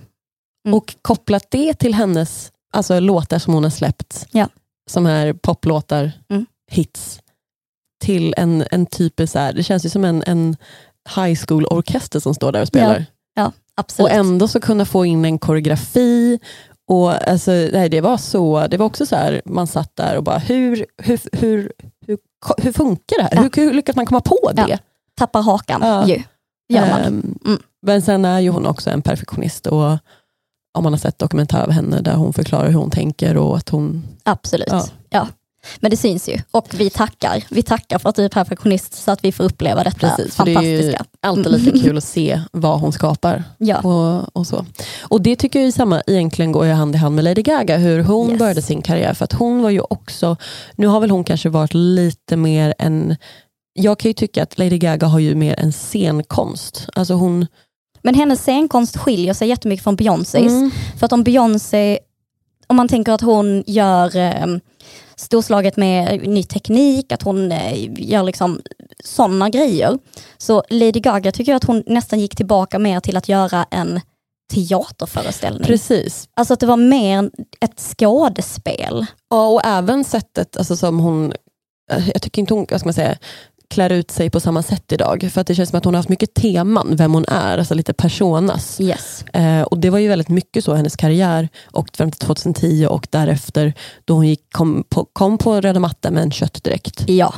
Mm. 0.66 0.77
Och 0.79 0.94
kopplat 1.03 1.46
det 1.51 1.74
till 1.74 1.94
hennes 1.94 2.53
alltså, 2.72 3.01
låtar 3.01 3.38
som 3.38 3.55
hon 3.55 3.62
har 3.62 3.70
släppt, 3.70 4.27
Ja. 4.31 4.48
som 4.90 5.07
är 5.07 5.33
poplåtar, 5.33 6.12
Mm. 6.31 6.46
hits, 6.70 7.20
till 8.05 8.35
en, 8.37 8.64
en 8.70 8.87
typ, 8.87 9.29
så 9.29 9.38
här, 9.38 9.53
det 9.53 9.62
känns 9.62 9.85
ju 9.85 9.88
som 9.88 10.05
en, 10.05 10.22
en 10.27 10.57
high 11.16 11.38
school 11.46 11.66
orkester 11.66 12.20
som 12.20 12.35
står 12.35 12.53
där 12.53 12.61
och 12.62 12.68
spelar. 12.68 13.07
Absolut. 13.74 14.11
Och 14.11 14.16
ändå 14.16 14.48
så 14.48 14.61
kunna 14.61 14.85
få 14.85 15.05
in 15.05 15.24
en 15.24 15.38
koreografi. 15.38 16.38
Och 16.90 17.29
alltså, 17.29 17.51
nej, 17.51 17.88
det 17.88 18.01
var 18.01 18.16
så, 18.16 18.66
det 18.66 18.77
var 18.77 18.87
också 18.87 19.07
så 19.07 19.16
här, 19.16 19.42
man 19.44 19.66
satt 19.66 19.96
där 19.96 20.16
och 20.16 20.22
bara, 20.24 20.38
hur, 20.38 20.87
hur, 21.03 21.20
hur, 21.33 21.72
hur, 22.09 22.18
hur 22.62 22.73
funkar 22.73 23.16
det 23.18 23.23
här? 23.23 23.31
Ja. 23.35 23.42
Hur, 23.42 23.51
hur 23.66 23.73
lyckas 23.75 23.97
man 23.97 24.07
komma 24.07 24.21
på 24.21 24.38
Ja. 24.57 24.66
det? 24.66 24.79
Tappar 25.14 25.42
hakan 25.42 25.81
Ja. 25.85 26.07
ju. 26.07 26.23
Ehm, 26.79 27.38
Mm. 27.44 27.59
Men 27.83 28.03
sen 28.03 28.25
är 28.25 28.40
ju 28.40 28.51
hon 28.51 28.66
också 28.66 28.90
en 28.90 29.03
perfektionist 29.03 29.66
och 29.66 29.90
om 30.75 30.83
man 30.85 30.92
har 30.92 30.99
sett 30.99 31.18
dokumentär 31.18 31.62
av 31.62 31.71
henne 31.71 32.01
där 32.01 32.14
hon 32.14 32.33
förklarar 32.33 32.66
hur 32.71 32.79
hon 32.79 32.90
tänker 32.90 33.37
och 33.37 33.57
att 33.57 33.68
hon... 33.68 34.05
Absolut. 34.23 34.68
Ja. 35.11 35.29
Men 35.81 35.90
det 35.90 35.96
syns 35.96 36.28
ju. 36.28 36.38
Och 36.50 36.66
vi 36.74 36.90
tackar. 36.90 37.44
Vi 37.48 37.62
tackar 37.62 37.98
för 37.98 38.09
att 38.09 38.16
du 38.16 38.24
är 38.24 38.28
perfektionist 38.28 38.94
så 38.94 39.11
att 39.11 39.24
vi 39.24 39.33
får 39.33 39.44
uppleva 39.44 39.85
detta 39.85 40.09
Precis, 40.16 40.37
för 40.37 40.44
det 40.44 40.50
är 40.50 40.54
fantastiska. 40.54 41.04
alltid 41.20 41.52
lite 41.52 41.78
kul 41.78 41.98
att 41.98 42.04
se 42.04 42.40
vad 42.52 42.81
hon 42.81 42.92
skapar. 42.92 43.44
Ja. 43.59 43.78
Och, 43.81 44.37
och, 44.37 44.46
så. 44.46 44.66
och 45.02 45.22
det 45.22 45.37
tycker 45.37 45.59
jag 45.59 45.66
ju 45.66 45.72
samma 45.72 46.02
egentligen 46.07 46.52
går 46.52 46.66
ju 46.66 46.72
hand 46.72 46.94
i 46.94 46.98
hand 46.98 47.14
med 47.14 47.24
Lady 47.24 47.42
Gaga, 47.42 47.76
hur 47.76 48.02
hon 48.02 48.31
Yes. 48.31 48.38
började 48.38 48.62
sin 48.62 48.83
karriär. 48.83 49.14
För 49.14 49.24
att 49.24 49.33
hon 49.33 49.62
var 49.62 49.70
ju 49.70 49.81
också, 49.81 50.37
nu 50.76 50.87
har 50.87 51.00
väl 51.00 51.11
hon 51.11 51.24
kanske 51.24 51.48
varit 51.48 51.74
lite 51.74 52.37
mer 52.37 52.74
en, 52.78 53.16
jag 53.72 53.98
kan 53.98 54.09
ju 54.09 54.12
tycka 54.12 54.42
att 54.42 54.59
Lady 54.59 54.78
Gaga 54.78 55.07
har 55.07 55.18
ju 55.18 55.35
mer 55.35 55.54
en 55.61 55.72
scenkonst. 55.72 56.88
Alltså 56.94 57.14
hon... 57.14 57.46
Men 58.02 58.14
hennes 58.14 58.40
scenkonst 58.40 58.96
skiljer 58.96 59.35
sig 59.35 59.48
jättemycket 59.48 59.85
från 59.85 59.96
Beyoncés. 59.96 60.52
Mm. 60.52 60.70
För 60.98 61.07
att 61.07 61.12
om 61.12 61.24
Beyoncé, 61.24 61.98
om 62.66 62.76
man 62.76 62.88
tänker 62.88 63.12
att 63.12 63.20
hon 63.20 63.64
gör 63.66 64.16
eh, 64.16 64.46
storslaget 65.18 65.76
med 65.76 66.28
ny 66.28 66.42
teknik, 66.42 67.12
att 67.12 67.22
hon 67.22 67.52
eh, 67.52 67.90
gör 68.11 68.22
liksom 68.22 68.61
sådana 69.04 69.48
grejer. 69.48 69.98
Så 70.38 70.62
Lady 70.70 71.00
Gaga 71.00 71.33
tycker 71.33 71.52
jag 71.52 71.57
att 71.57 71.64
hon 71.64 71.83
nästan 71.87 72.20
gick 72.20 72.37
tillbaka 72.37 72.78
mer 72.78 73.00
till 73.00 73.16
att 73.16 73.28
göra 73.28 73.66
en 73.70 74.00
teaterföreställning. 74.52 75.64
Precis. 75.64 76.28
Alltså 76.35 76.54
att 76.54 76.61
det 76.61 76.66
var 76.66 76.76
mer 76.76 77.31
ett 77.61 77.81
skådespel. 77.81 79.07
Ja, 79.31 79.48
och 79.48 79.61
även 79.64 80.04
sättet 80.04 80.57
alltså, 80.57 80.76
som 80.76 81.00
hon, 81.00 81.33
eh, 81.92 82.09
jag 82.09 82.22
tycker 82.22 82.42
inte 82.42 82.54
hon, 82.54 82.66
vad 82.70 82.81
ska 82.81 82.87
man 82.87 82.94
säga, 82.94 83.16
klär 83.68 83.92
ut 83.92 84.11
sig 84.11 84.31
på 84.31 84.40
samma 84.40 84.62
sätt 84.62 84.92
idag. 84.92 85.31
För 85.33 85.40
att 85.40 85.46
det 85.46 85.54
känns 85.54 85.70
som 85.70 85.78
att 85.78 85.85
hon 85.85 85.94
har 85.94 85.98
haft 85.98 86.09
mycket 86.09 86.35
teman, 86.35 86.96
vem 86.96 87.14
hon 87.14 87.24
är, 87.28 87.59
alltså 87.59 87.74
lite 87.74 87.92
personas. 87.92 88.81
Yes. 88.81 89.24
Eh, 89.33 89.62
och 89.62 89.78
det 89.78 89.90
var 89.90 89.98
ju 89.98 90.09
väldigt 90.09 90.28
mycket 90.28 90.64
så 90.64 90.74
hennes 90.74 90.96
karriär 90.96 91.48
och 91.64 91.88
fram 91.96 92.11
till 92.11 92.20
2010 92.20 92.87
och 92.90 93.07
därefter 93.11 93.74
då 94.04 94.14
hon 94.14 94.26
gick, 94.26 94.52
kom, 94.52 94.85
på, 94.88 95.04
kom 95.12 95.38
på 95.38 95.61
röda 95.61 95.81
mattan 95.81 96.14
med 96.14 96.22
en 96.22 96.31
köttdräkt. 96.31 97.04
Ja, 97.07 97.35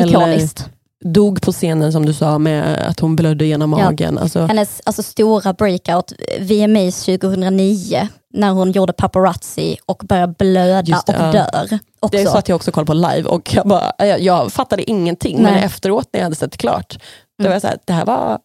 ikoniskt. 0.00 0.68
Dog 1.04 1.42
på 1.42 1.52
scenen 1.52 1.92
som 1.92 2.06
du 2.06 2.14
sa 2.14 2.38
med 2.38 2.88
att 2.88 3.00
hon 3.00 3.16
blödde 3.16 3.44
genom 3.46 3.72
Ja. 3.72 3.84
magen. 3.84 4.18
Alltså, 4.18 4.40
Hennes 4.46 4.80
alltså, 4.84 5.02
stora 5.02 5.52
breakout, 5.52 6.12
VMAs 6.40 7.04
2009, 7.04 8.08
när 8.34 8.50
hon 8.50 8.72
gjorde 8.72 8.92
paparazzi 8.92 9.76
och 9.86 10.02
började 10.08 10.34
blöda 10.38 10.82
det, 11.06 11.12
och 11.18 11.24
ja. 11.24 11.32
dör. 11.32 11.78
Också. 12.00 12.16
det 12.16 12.22
är 12.22 12.26
så 12.26 12.38
att 12.38 12.48
jag 12.48 12.56
också 12.56 12.72
kollade 12.72 12.86
på 12.86 12.94
live 12.94 13.28
och 13.28 13.54
jag, 13.54 13.68
bara, 13.68 13.92
jag, 13.98 14.20
jag 14.20 14.52
fattade 14.52 14.90
ingenting 14.90 15.42
men 15.42 15.54
Nej. 15.54 15.62
efteråt 15.64 16.08
när 16.12 16.20
jag 16.20 16.24
hade 16.24 16.36
sett 16.36 16.56
klart, 16.56 16.98
då 17.38 17.42
Mm. 17.44 17.50
var 17.50 17.54
jag 17.54 17.62
så 17.62 17.68
här, 17.68 17.78
det 17.84 17.92
här 17.92 18.04
var 18.04 18.38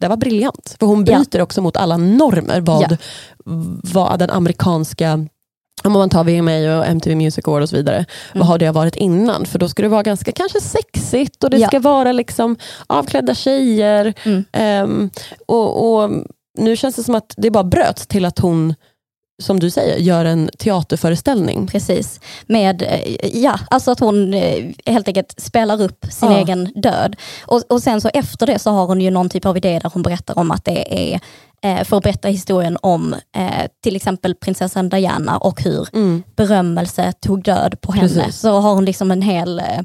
det 0.00 0.08
var 0.08 0.16
briljant. 0.16 0.76
För 0.80 0.86
hon 0.86 1.04
Ja. 1.04 1.16
bryter 1.16 1.40
också 1.42 1.62
mot 1.62 1.76
alla 1.76 1.96
normer 1.96 2.60
vad, 2.60 2.82
Ja. 2.90 2.96
vad 3.92 4.18
den 4.18 4.30
amerikanska 4.30 5.26
om 5.84 5.92
man 5.92 6.10
tar 6.10 6.24
VMA 6.24 6.78
och 6.78 6.86
MTV 6.86 7.14
Music 7.16 7.48
Award 7.48 7.62
och 7.62 7.68
så 7.68 7.76
vidare, 7.76 7.96
Mm. 7.96 8.06
vad 8.34 8.46
har 8.46 8.58
det 8.58 8.70
varit 8.70 8.96
innan? 8.96 9.46
För 9.46 9.58
då 9.58 9.68
ska 9.68 9.82
det 9.82 9.88
vara 9.88 10.02
ganska 10.02 10.32
kanske 10.32 10.60
sexigt 10.60 11.44
och 11.44 11.50
det 11.50 11.56
Ja. 11.58 11.68
ska 11.68 11.80
vara 11.80 12.12
liksom 12.12 12.56
avklädda 12.86 13.34
tjejer. 13.34 14.14
Mm. 14.24 14.44
Ehm, 14.52 15.10
och, 15.46 15.94
och 16.02 16.10
Nu 16.58 16.76
känns 16.76 16.96
det 16.96 17.02
som 17.02 17.14
att 17.14 17.34
det 17.36 17.50
bara 17.50 17.64
bröts 17.64 18.06
till 18.06 18.24
att 18.24 18.38
hon, 18.38 18.74
som 19.42 19.60
du 19.60 19.70
säger, 19.70 19.96
gör 19.98 20.24
en 20.24 20.50
teaterföreställning. 20.58 21.66
Precis. 21.66 22.20
Med, 22.46 22.82
eh, 22.82 23.26
ja, 23.42 23.58
alltså 23.70 23.90
att 23.90 24.00
hon 24.00 24.34
eh, 24.34 24.64
helt 24.86 25.08
enkelt 25.08 25.40
spelar 25.40 25.82
upp 25.82 26.06
sin 26.10 26.30
Ja. 26.30 26.38
egen 26.38 26.64
död. 26.74 27.16
Och, 27.46 27.62
och 27.68 27.82
sen 27.82 28.00
så 28.00 28.08
efter 28.14 28.46
det 28.46 28.58
så 28.58 28.70
har 28.70 28.86
hon 28.86 29.00
ju 29.00 29.10
någon 29.10 29.28
typ 29.28 29.46
av 29.46 29.56
idé 29.56 29.78
där 29.82 29.90
hon 29.94 30.02
berättar 30.02 30.38
om 30.38 30.50
att 30.50 30.64
det 30.64 31.12
är 31.14 31.20
för 31.84 31.96
att 31.96 32.02
berätta 32.02 32.28
historien 32.28 32.78
om 32.82 33.14
eh, 33.36 33.66
till 33.82 33.96
exempel 33.96 34.34
prinsessan 34.34 34.88
Diana 34.88 35.36
och 35.38 35.62
hur 35.62 35.88
Mm. 35.92 36.22
berömmelse 36.36 37.12
tog 37.20 37.42
död 37.42 37.80
på 37.80 37.92
henne. 37.92 38.08
Precis. 38.08 38.40
Så 38.40 38.60
har 38.60 38.74
hon 38.74 38.84
liksom 38.84 39.10
en 39.10 39.22
hel, 39.22 39.58
eh, 39.58 39.80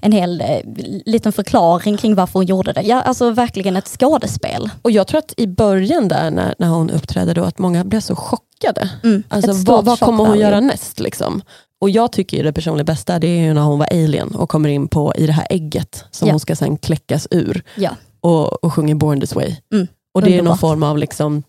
en 0.00 0.12
hel 0.12 0.40
eh, 0.40 0.60
liten 1.06 1.32
förklaring 1.32 1.96
kring 1.96 2.14
varför 2.14 2.32
hon 2.32 2.46
gjorde 2.46 2.72
det. 2.72 2.82
Ja, 2.82 3.02
alltså 3.02 3.30
verkligen 3.30 3.76
ett 3.76 3.88
skådespel. 3.88 4.70
Och 4.82 4.90
jag 4.90 5.06
tror 5.06 5.18
att 5.18 5.34
i 5.36 5.46
början 5.46 6.08
där 6.08 6.30
när, 6.30 6.54
när 6.58 6.68
hon 6.68 6.90
uppträdde 6.90 7.34
då, 7.34 7.44
att 7.44 7.58
många 7.58 7.84
blev 7.84 8.00
så 8.00 8.16
chockade. 8.16 8.90
Mm. 9.04 9.22
Alltså, 9.28 9.52
vad, 9.52 9.84
vad 9.84 10.00
kommer 10.00 10.24
hon 10.26 10.38
göra 10.38 10.60
näst? 10.60 11.00
Liksom? 11.00 11.42
Och 11.80 11.90
jag 11.90 12.12
tycker 12.12 12.44
det 12.44 12.52
personligen 12.52 12.86
bästa 12.86 13.18
det 13.18 13.26
är 13.26 13.40
ju 13.42 13.54
när 13.54 13.62
hon 13.62 13.78
var 13.78 13.86
alien 13.90 14.34
och 14.34 14.48
kommer 14.48 14.68
in 14.68 14.88
på 14.88 15.12
i 15.16 15.26
det 15.26 15.32
här 15.32 15.46
ägget 15.50 16.04
som 16.10 16.28
Ja. 16.28 16.32
hon 16.32 16.40
ska 16.40 16.56
sen 16.56 16.76
kläckas 16.76 17.28
ur 17.30 17.62
Ja. 17.76 17.90
och, 18.20 18.64
och 18.64 18.72
sjunger 18.72 18.94
Born 18.94 19.20
this 19.20 19.34
way. 19.34 19.56
Mm. 19.72 19.86
Och 20.16 20.22
det 20.22 20.28
är 20.28 20.30
någon 20.32 20.38
Underbart. 20.38 20.60
form 20.60 20.82
av, 20.82 20.98
liksom, 20.98 21.42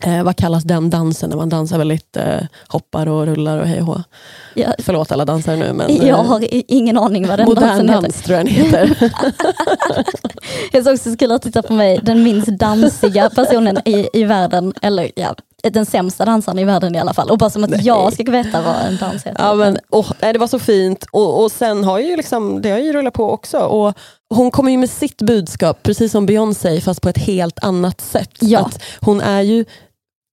eh, 0.00 0.22
vad 0.22 0.36
kallas 0.36 0.64
den 0.64 0.90
dansen 0.90 1.30
när 1.30 1.36
man 1.36 1.48
dansar 1.48 1.78
väldigt, 1.78 2.16
eh, 2.16 2.40
hoppar 2.68 3.08
och 3.08 3.26
rullar 3.26 3.58
och 3.58 3.66
hej 3.66 3.80
och 3.80 3.86
hå. 3.86 4.02
Ja, 4.54 4.74
Förlåt 4.78 5.12
alla 5.12 5.24
dansare 5.24 5.56
nu 5.56 5.72
men 5.72 5.90
eh, 5.90 6.08
jag 6.08 6.16
har 6.16 6.44
ingen 6.50 6.98
aning 6.98 7.28
vad 7.28 7.38
den 7.38 7.48
modern 7.48 7.64
dansen 7.64 7.88
heter. 7.88 8.02
dans 8.02 8.22
tror 8.22 8.36
jag 8.36 8.46
den 8.46 8.54
heter. 8.54 9.12
Jag 10.72 10.98
såg 10.98 11.18
kul 11.18 11.32
att 11.32 11.42
titta 11.42 11.62
på 11.62 11.72
mig, 11.72 12.00
den 12.02 12.22
minst 12.22 12.48
dansiga 12.48 13.30
personen 13.30 13.78
i, 13.88 14.08
i 14.12 14.24
världen, 14.24 14.74
eller 14.82 15.10
ja, 15.16 15.34
den 15.70 15.86
sämsta 15.86 16.24
dansaren 16.24 16.58
i 16.58 16.64
världen 16.64 16.94
i 16.94 16.98
alla 16.98 17.14
fall. 17.14 17.30
Och 17.30 17.38
bara 17.38 17.50
som 17.50 17.64
att 17.64 17.70
Nej. 17.70 17.80
jag 17.82 18.12
ska 18.12 18.22
veta 18.30 18.62
vad 18.62 18.74
en 18.76 18.96
dans 18.96 19.22
heter. 19.26 19.42
Ja, 19.44 19.54
men, 19.54 19.78
nej, 20.20 20.32
det 20.32 20.38
var 20.38 20.46
så 20.46 20.58
fint 20.58 21.04
och, 21.12 21.42
och 21.44 21.52
sen 21.52 21.84
har 21.84 21.98
ju 21.98 22.16
liksom, 22.16 22.62
det 22.62 22.70
har 22.70 22.78
ju 22.78 22.92
rullat 22.92 23.14
på 23.14 23.30
också. 23.30 23.58
Och 23.58 23.94
hon 24.34 24.50
kommer 24.50 24.70
ju 24.70 24.78
med 24.78 24.90
sitt 24.90 25.22
budskap, 25.22 25.82
precis 25.82 26.12
som 26.12 26.26
Beyoncé, 26.26 26.80
fast 26.80 27.00
på 27.02 27.08
ett 27.08 27.18
helt 27.18 27.58
annat 27.64 28.00
sätt. 28.00 28.30
Ja. 28.40 28.58
Att 28.60 28.82
hon 29.00 29.20
är 29.20 29.40
ju 29.42 29.64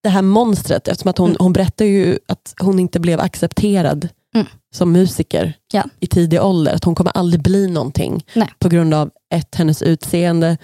det 0.03 0.09
här 0.09 0.21
monstret, 0.21 0.87
eftersom 0.87 1.09
att 1.09 1.17
hon, 1.17 1.29
Mm. 1.29 1.37
hon 1.39 1.53
berättar 1.53 1.85
ju 1.85 2.19
att 2.27 2.53
hon 2.61 2.79
inte 2.79 2.99
blev 2.99 3.19
accepterad 3.19 4.07
Mm. 4.35 4.47
som 4.75 4.91
musiker 4.91 5.53
Ja. 5.73 5.83
i 5.99 6.07
tidig 6.07 6.41
ålder. 6.43 6.73
Att 6.75 6.83
hon 6.83 6.95
kommer 6.95 7.11
aldrig 7.17 7.41
bli 7.43 7.67
någonting 7.67 8.25
Nej. 8.33 8.49
på 8.59 8.69
grund 8.69 8.93
av 8.93 9.09
ett, 9.33 9.55
hennes 9.55 9.81
utseende, 9.81 10.57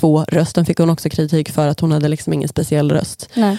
två, 0.00 0.24
rösten 0.28 0.66
fick 0.66 0.78
hon 0.78 0.90
också 0.90 1.08
kritik 1.08 1.50
för 1.50 1.68
att 1.68 1.80
hon 1.80 1.92
hade 1.92 2.08
liksom 2.08 2.32
ingen 2.32 2.48
speciell 2.48 2.92
röst. 2.92 3.28
Nej. 3.34 3.58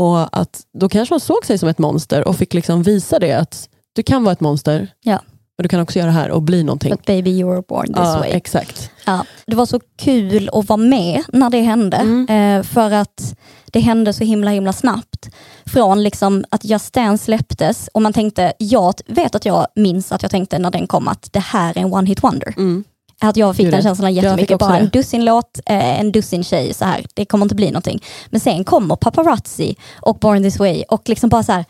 Och 0.00 0.38
att 0.40 0.60
då 0.80 0.88
kanske 0.88 1.12
hon 1.14 1.20
såg 1.20 1.44
sig 1.44 1.58
som 1.58 1.68
ett 1.68 1.78
monster 1.78 2.28
och 2.28 2.36
fick 2.36 2.54
liksom 2.54 2.82
visa 2.82 3.18
det 3.18 3.32
att 3.32 3.68
du 3.92 4.02
kan 4.02 4.24
vara 4.24 4.32
ett 4.32 4.40
monster, 4.40 4.88
Ja. 5.04 5.18
men 5.58 5.62
du 5.62 5.68
kan 5.68 5.80
också 5.80 5.98
göra 5.98 6.06
det 6.06 6.14
här 6.14 6.30
och 6.30 6.42
bli 6.42 6.62
någonting. 6.64 6.90
But 6.90 7.06
baby 7.06 7.30
you 7.30 7.50
were 7.50 7.62
born 7.68 7.86
this 7.86 7.96
Ja, 7.96 8.18
way. 8.18 8.30
exakt. 8.30 8.90
Ja, 9.06 9.24
det 9.46 9.56
var 9.56 9.66
så 9.66 9.80
kul 10.02 10.50
att 10.52 10.68
vara 10.68 10.76
med 10.76 11.22
när 11.28 11.50
det 11.50 11.60
hände. 11.60 11.96
Mm. 11.96 12.28
Eh, 12.58 12.62
för 12.62 12.90
att 12.90 13.34
det 13.72 13.80
hände 13.80 14.12
så 14.12 14.24
himla 14.24 14.50
himla 14.50 14.72
snabbt. 14.72 15.28
Från 15.66 16.02
liksom 16.02 16.44
att 16.50 16.64
Just 16.64 16.92
Dance 16.92 17.24
släpptes 17.24 17.88
och 17.94 18.02
man 18.02 18.12
tänkte, 18.12 18.52
jag 18.58 18.94
vet 19.06 19.34
att 19.34 19.44
jag 19.44 19.66
minns 19.74 20.12
att 20.12 20.22
jag 20.22 20.30
tänkte 20.30 20.58
när 20.58 20.70
den 20.70 20.86
kom 20.86 21.08
att 21.08 21.28
det 21.32 21.40
här 21.40 21.78
är 21.78 21.80
en 21.82 21.92
one 21.94 22.08
hit 22.08 22.22
wonder. 22.22 22.54
Mm. 22.56 22.84
Att 23.20 23.36
jag 23.36 23.56
fick 23.56 23.70
den 23.70 23.82
känslan 23.82 24.14
jättemycket. 24.14 24.58
Bara 24.58 24.76
en 24.76 24.84
det. 24.84 24.90
dussinlåt, 24.90 25.60
eh, 25.66 26.00
en 26.00 26.12
dussin 26.12 26.44
tjej, 26.44 26.74
så 26.74 26.84
här. 26.84 27.06
det 27.14 27.24
kommer 27.24 27.44
inte 27.44 27.54
bli 27.54 27.66
någonting. 27.66 28.02
Men 28.26 28.40
sen 28.40 28.64
kommer 28.64 28.96
Paparazzi 28.96 29.76
och 30.00 30.18
Born 30.18 30.42
This 30.42 30.58
Way 30.58 30.82
och 30.88 31.08
liksom 31.08 31.30
bara 31.30 31.42
så 31.42 31.52
här, 31.52 31.64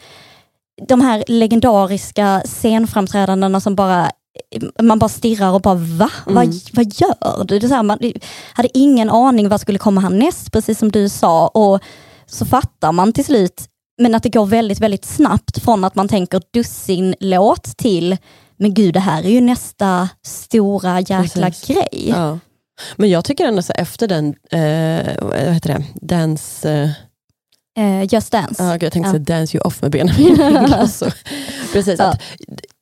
de 0.88 1.00
här 1.00 1.24
legendariska 1.26 2.42
scenframträdandena 2.44 3.60
som 3.60 3.74
bara 3.74 4.10
man 4.82 4.98
bara 4.98 5.08
stirrar 5.08 5.52
och 5.52 5.60
bara 5.60 5.74
va? 5.74 6.10
Mm. 6.26 6.34
Vad, 6.34 6.54
vad 6.72 6.92
gör 6.94 7.44
du? 7.44 7.58
Det 7.58 7.68
så 7.68 7.74
här, 7.74 7.82
man 7.82 7.98
hade 8.52 8.78
ingen 8.78 9.10
aning 9.10 9.48
vad 9.48 9.60
skulle 9.60 9.78
komma 9.78 10.00
härnäst, 10.00 10.52
precis 10.52 10.78
som 10.78 10.90
du 10.92 11.08
sa. 11.08 11.48
Och 11.48 11.80
så 12.26 12.46
fattar 12.46 12.92
man 12.92 13.12
till 13.12 13.24
slut, 13.24 13.64
men 13.98 14.14
att 14.14 14.22
det 14.22 14.28
går 14.28 14.46
väldigt, 14.46 14.80
väldigt 14.80 15.04
snabbt 15.04 15.58
från 15.58 15.84
att 15.84 15.94
man 15.94 16.08
tänker 16.08 16.42
dussinlåt 16.52 17.76
till, 17.76 18.16
men 18.60 18.74
gud 18.74 18.94
det 18.94 19.00
här 19.00 19.22
är 19.24 19.30
ju 19.30 19.40
nästa 19.40 20.08
stora 20.26 21.00
jäkla 21.00 21.22
Precis. 21.50 21.66
grej. 21.66 22.04
Ja. 22.08 22.38
Men 22.96 23.10
jag 23.10 23.24
tycker 23.24 23.44
ändå 23.46 23.62
så 23.62 23.72
efter 23.72 24.08
den, 24.08 24.26
eh, 24.50 25.22
vad 25.22 25.38
heter 25.54 25.68
det, 25.74 25.84
dance, 26.06 26.70
eh, 26.72 26.90
Eh, 27.78 28.14
Just 28.14 28.32
Dance. 28.32 28.62
ja, 28.64 28.72
gud, 28.72 28.82
jag 28.82 28.92
tänkte 28.92 29.08
Ja. 29.08 29.12
säga 29.12 29.38
dance 29.38 29.56
you 29.56 29.62
off 29.66 29.82
med 29.82 29.90
Benjamin 29.90 30.40
Ingrosso. 30.40 31.06
Precis, 31.72 31.98
Ja. 31.98 32.04
att, 32.04 32.20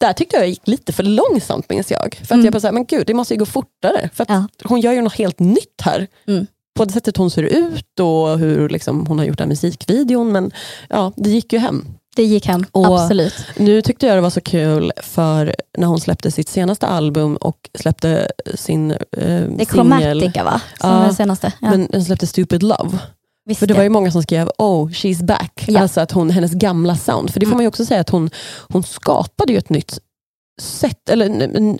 där 0.00 0.12
tyckte 0.12 0.36
jag 0.36 0.48
gick 0.48 0.68
lite 0.68 0.92
för 0.92 1.02
långsamt 1.02 1.70
minns 1.70 1.90
jag. 1.90 2.14
För 2.14 2.24
att 2.24 2.30
Mm. 2.30 2.44
jag 2.44 2.52
bara 2.52 2.60
så 2.60 2.66
här, 2.66 2.72
men 2.74 2.84
gud 2.84 3.06
det 3.06 3.14
måste 3.14 3.34
ju 3.34 3.38
gå 3.38 3.46
fortare. 3.46 4.10
För 4.14 4.26
hon 4.64 4.80
gör 4.80 4.92
ju 4.92 5.02
något 5.02 5.14
helt 5.14 5.38
nytt 5.38 5.80
här. 5.82 6.06
Mm. 6.28 6.46
På 6.76 6.84
det 6.84 6.92
sättet 6.92 7.16
hon 7.16 7.30
ser 7.30 7.42
ut 7.42 8.00
och 8.00 8.38
hur 8.38 8.68
liksom, 8.68 9.06
hon 9.06 9.18
har 9.18 9.24
gjort 9.26 9.38
den 9.38 9.48
musikvideon. 9.48 10.32
Men 10.32 10.50
ja, 10.88 11.12
det 11.16 11.30
gick 11.30 11.52
ju 11.52 11.58
hem. 11.58 11.86
Det 12.18 12.24
gick 12.24 12.46
hem, 12.46 12.64
Och- 12.72 13.00
absolut. 13.02 13.34
Nu 13.56 13.82
tyckte 13.82 14.06
jag 14.06 14.16
det 14.16 14.20
var 14.20 14.30
så 14.30 14.40
kul 14.40 14.92
för 15.02 15.54
när 15.78 15.86
hon 15.86 16.00
släppte 16.00 16.30
sitt 16.30 16.48
senaste 16.48 16.86
album 16.86 17.36
och 17.36 17.70
släppte 17.78 18.30
sin 18.54 18.90
eh, 18.90 18.96
Det 19.12 19.24
är 19.24 19.46
singel. 19.48 19.66
Chromatica 19.66 20.44
va? 20.44 20.60
Som 20.80 20.90
Ja, 20.90 20.96
den 20.96 21.14
senaste. 21.14 21.52
Ja, 21.60 21.70
Men 21.70 21.88
den 21.90 22.04
släppte 22.04 22.26
Stupid 22.26 22.62
Love. 22.62 22.98
visst 23.46 23.58
För 23.58 23.66
det 23.66 23.74
var 23.74 23.82
ju 23.82 23.88
många 23.88 24.10
som 24.10 24.22
skrev 24.22 24.50
oh 24.58 24.88
she's 24.88 25.24
back. 25.24 25.64
Ja. 25.68 25.80
Alltså 25.80 26.00
att 26.00 26.12
hon, 26.12 26.30
hennes 26.30 26.52
gamla 26.52 26.96
sound. 26.96 27.30
För 27.32 27.40
det 27.40 27.46
får 27.46 27.50
Mm. 27.52 27.56
man 27.56 27.64
ju 27.64 27.68
också 27.68 27.84
säga 27.86 28.00
att 28.00 28.10
hon, 28.10 28.30
hon 28.68 28.82
skapade 28.82 29.52
ju 29.52 29.58
ett 29.58 29.70
nytt 29.70 29.98
sätt, 30.60 31.08
eller 31.10 31.26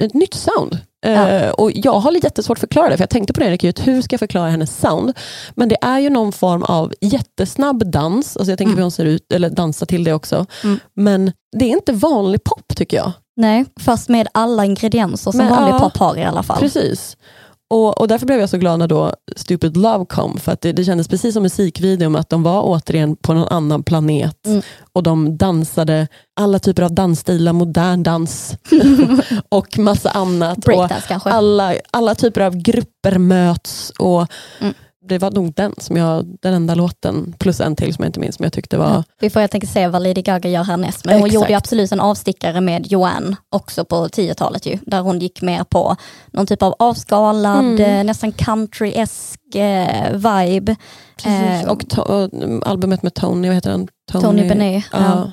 ett 0.03 0.15
nytt 0.15 0.35
sound. 0.35 0.79
Ja. 1.01 1.29
Eh, 1.29 1.51
och 1.51 1.71
jag 1.75 1.99
har 1.99 2.11
lite 2.13 2.27
jättesvårt 2.27 2.59
att 2.59 2.61
förklara 2.61 2.89
det, 2.89 2.97
för 2.97 3.03
jag 3.03 3.11
tänkte 3.11 3.33
på 3.33 3.41
det 3.41 3.47
Erik, 3.47 3.87
hur 3.87 4.03
ska 4.03 4.15
jag 4.15 4.19
förklara 4.21 4.51
hennes 4.51 4.81
sound? 4.81 5.13
Men 5.55 5.69
det 5.69 5.77
är 5.83 5.99
ju 5.99 6.11
någon 6.11 6.33
form 6.33 6.63
av 6.63 6.93
jättesnabb 7.01 7.91
dans, 7.91 8.37
alltså 8.37 8.51
jag 8.53 8.59
tänker 8.59 8.73
Mm. 8.73 8.83
hon 8.83 8.91
ser 8.91 9.05
ut, 9.05 9.33
eller 9.33 9.51
dansar 9.51 9.87
till 9.87 10.05
det 10.05 10.13
också. 10.13 10.47
Mm. 10.65 10.81
Men 10.95 11.33
det 11.57 11.65
är 11.65 11.69
inte 11.69 11.93
vanlig 11.93 12.45
pop 12.45 12.77
tycker 12.77 12.97
jag. 12.97 13.13
Nej, 13.37 13.65
fast 13.81 14.09
med 14.09 14.29
alla 14.35 14.65
ingredienser 14.65 15.31
som 15.31 15.39
Men, 15.39 15.49
vanlig 15.49 15.75
ja. 15.75 15.79
pop 15.79 15.97
har 15.97 16.17
i 16.17 16.25
alla 16.25 16.43
fall. 16.43 16.59
Precis. 16.59 17.17
Och, 17.71 18.01
och 18.01 18.09
därför 18.09 18.27
blev 18.27 18.41
jag 18.41 18.51
så 18.51 18.59
glad 18.59 18.79
när 18.79 18.89
då 18.89 19.13
Stupid 19.37 19.77
Love 19.77 20.05
kom, 20.05 20.39
för 20.39 20.53
att 20.53 20.61
det, 20.61 20.73
det 20.73 20.85
kändes 20.85 21.09
precis 21.09 21.35
som 21.35 21.43
musikvideon, 21.43 22.17
att 22.17 22.29
de 22.31 22.43
var 22.43 22.63
återigen 22.63 23.17
på 23.17 23.35
någon 23.35 23.49
annan 23.49 23.83
planet. 23.83 24.47
Mm. 24.47 24.63
Och 24.93 25.03
de 25.03 25.37
dansade 25.37 26.09
alla 26.41 26.59
typer 26.59 26.83
av 26.83 26.95
dansstilar, 26.95 27.53
modern 27.53 28.03
dans 28.03 28.57
och 29.49 29.79
massa 29.79 30.11
annat. 30.11 30.59
Och 30.59 30.65
Breakdance 30.65 31.09
kanske. 31.09 31.31
alla, 31.31 31.75
alla 31.91 32.15
typer 32.15 32.41
av 32.41 32.57
grupper 32.57 33.19
möts. 33.19 33.91
Och 33.99 34.27
Mm. 34.61 34.75
Det 35.09 35.19
var 35.19 35.31
nog 35.31 35.53
den, 35.55 35.75
som 35.79 35.97
jag, 35.97 36.37
den 36.43 36.55
enda 36.55 36.75
låten, 36.75 37.35
plus 37.39 37.61
en 37.61 37.77
till 37.77 37.95
som 37.95 38.03
jag 38.03 38.09
inte 38.09 38.21
minns, 38.21 38.37
som 38.37 38.45
jag 38.45 38.53
tyckte 38.53 38.77
var... 38.79 39.05
Vi 39.21 39.31
får 39.31 39.41
helt 39.41 39.55
enkelt 39.55 39.73
se 39.73 39.89
vad 39.89 40.03
Lady 40.03 40.23
Gaga 40.23 40.49
gör 40.51 40.63
härnäst. 40.65 41.05
Men 41.05 41.15
hon 41.15 41.27
Exakt. 41.27 41.35
gjorde 41.35 41.49
ju 41.49 41.55
absolut 41.55 41.93
en 41.93 42.01
avstickare 42.01 42.61
med 42.61 42.87
Joanne 42.93 43.37
också 43.51 43.85
på 43.85 44.09
10-talet 44.09 44.67
ju. 44.67 44.79
Där 44.87 45.01
hon 45.01 45.19
gick 45.19 45.43
mer 45.43 45.65
på 45.65 45.97
någon 46.33 46.47
typ 46.47 46.63
av 46.63 46.75
avskalad, 46.79 47.59
Mm. 47.59 47.81
eh, 47.81 48.05
nästan 48.05 48.33
country-esk 48.33 49.55
eh, 49.55 50.13
vibe. 50.13 50.77
Precis. 51.17 51.65
Eh, 51.65 51.69
och 51.71 51.89
to, 51.89 52.29
albumet 52.65 53.03
med 53.03 53.15
Tony, 53.15 53.49
vad 53.49 53.55
heter 53.55 53.71
han? 53.71 53.89
Tony 54.13 54.49
Benet. 54.49 54.85
Ja, 54.93 54.99
Ja. 55.01 55.33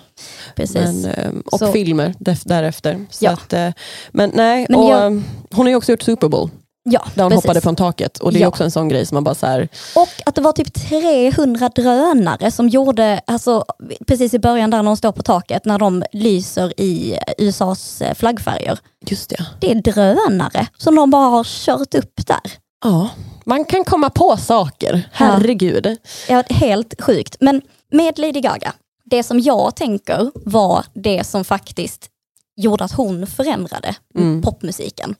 precis. 0.55 0.75
Men, 0.75 1.05
eh, 1.05 1.31
och 1.51 1.59
Så- 1.59 1.71
filmer 1.71 2.13
därefter. 2.45 3.05
Så 3.09 3.25
Ja. 3.25 3.31
att, 3.31 3.53
eh, 3.53 3.69
men 4.11 4.31
nej, 4.33 4.65
Men 4.69 4.79
och, 4.79 4.91
jag- 4.91 5.05
eh, 5.13 5.19
hon 5.51 5.65
har 5.65 5.69
ju 5.69 5.75
också 5.75 5.91
gjort 5.91 6.01
Super 6.01 6.27
Bowl, 6.27 6.49
ja, 6.89 7.05
där 7.15 7.23
hon 7.23 7.31
precis. 7.31 7.43
hoppade 7.45 7.61
från 7.61 7.75
taket. 7.75 8.17
Och 8.19 8.31
det 8.33 8.39
är 8.39 8.41
Ja. 8.41 8.47
också 8.47 8.63
en 8.63 8.71
sån 8.71 8.89
grej 8.89 9.05
som 9.05 9.15
man 9.15 9.23
bara 9.23 9.35
så 9.35 9.45
här, 9.45 9.67
Och 9.95 10.07
att 10.25 10.35
det 10.35 10.41
var 10.41 10.51
typ 10.51 10.73
300 10.73 11.69
drönare 11.69 12.51
som 12.51 12.69
gjorde, 12.69 13.21
alltså 13.27 13.65
precis 14.07 14.33
i 14.33 14.39
början 14.39 14.69
där 14.69 14.77
när 14.83 14.87
hon 14.89 14.97
står 14.97 15.11
på 15.11 15.23
taket, 15.23 15.65
när 15.65 15.79
de 15.79 16.03
lyser 16.11 16.79
i 16.79 17.17
USAs 17.37 18.01
eh, 18.01 18.13
flaggfärger. 18.15 18.79
just 19.07 19.29
det. 19.29 19.45
Det 19.61 19.71
är 19.71 19.75
drönare 19.75 20.67
som 20.77 20.95
de 20.95 21.09
bara 21.09 21.29
har 21.29 21.43
kört 21.43 21.95
upp 21.95 22.27
där. 22.27 22.51
Ja, 22.83 23.09
man 23.45 23.65
kan 23.65 23.83
komma 23.83 24.09
på 24.09 24.37
saker, 24.37 25.09
herregud. 25.11 25.97
Ja, 26.29 26.43
helt 26.49 27.01
sjukt. 27.01 27.37
Men 27.39 27.61
med 27.91 28.19
Lady 28.19 28.41
Gaga, 28.41 28.73
det 29.05 29.23
som 29.23 29.39
jag 29.39 29.75
tänker 29.75 30.31
var 30.33 30.85
det 30.93 31.23
som 31.23 31.43
faktiskt 31.45 32.09
gjorde 32.57 32.83
att 32.83 32.91
hon 32.91 33.27
förändrade 33.27 33.95
Mm. 34.17 34.41
popmusiken. 34.41 35.15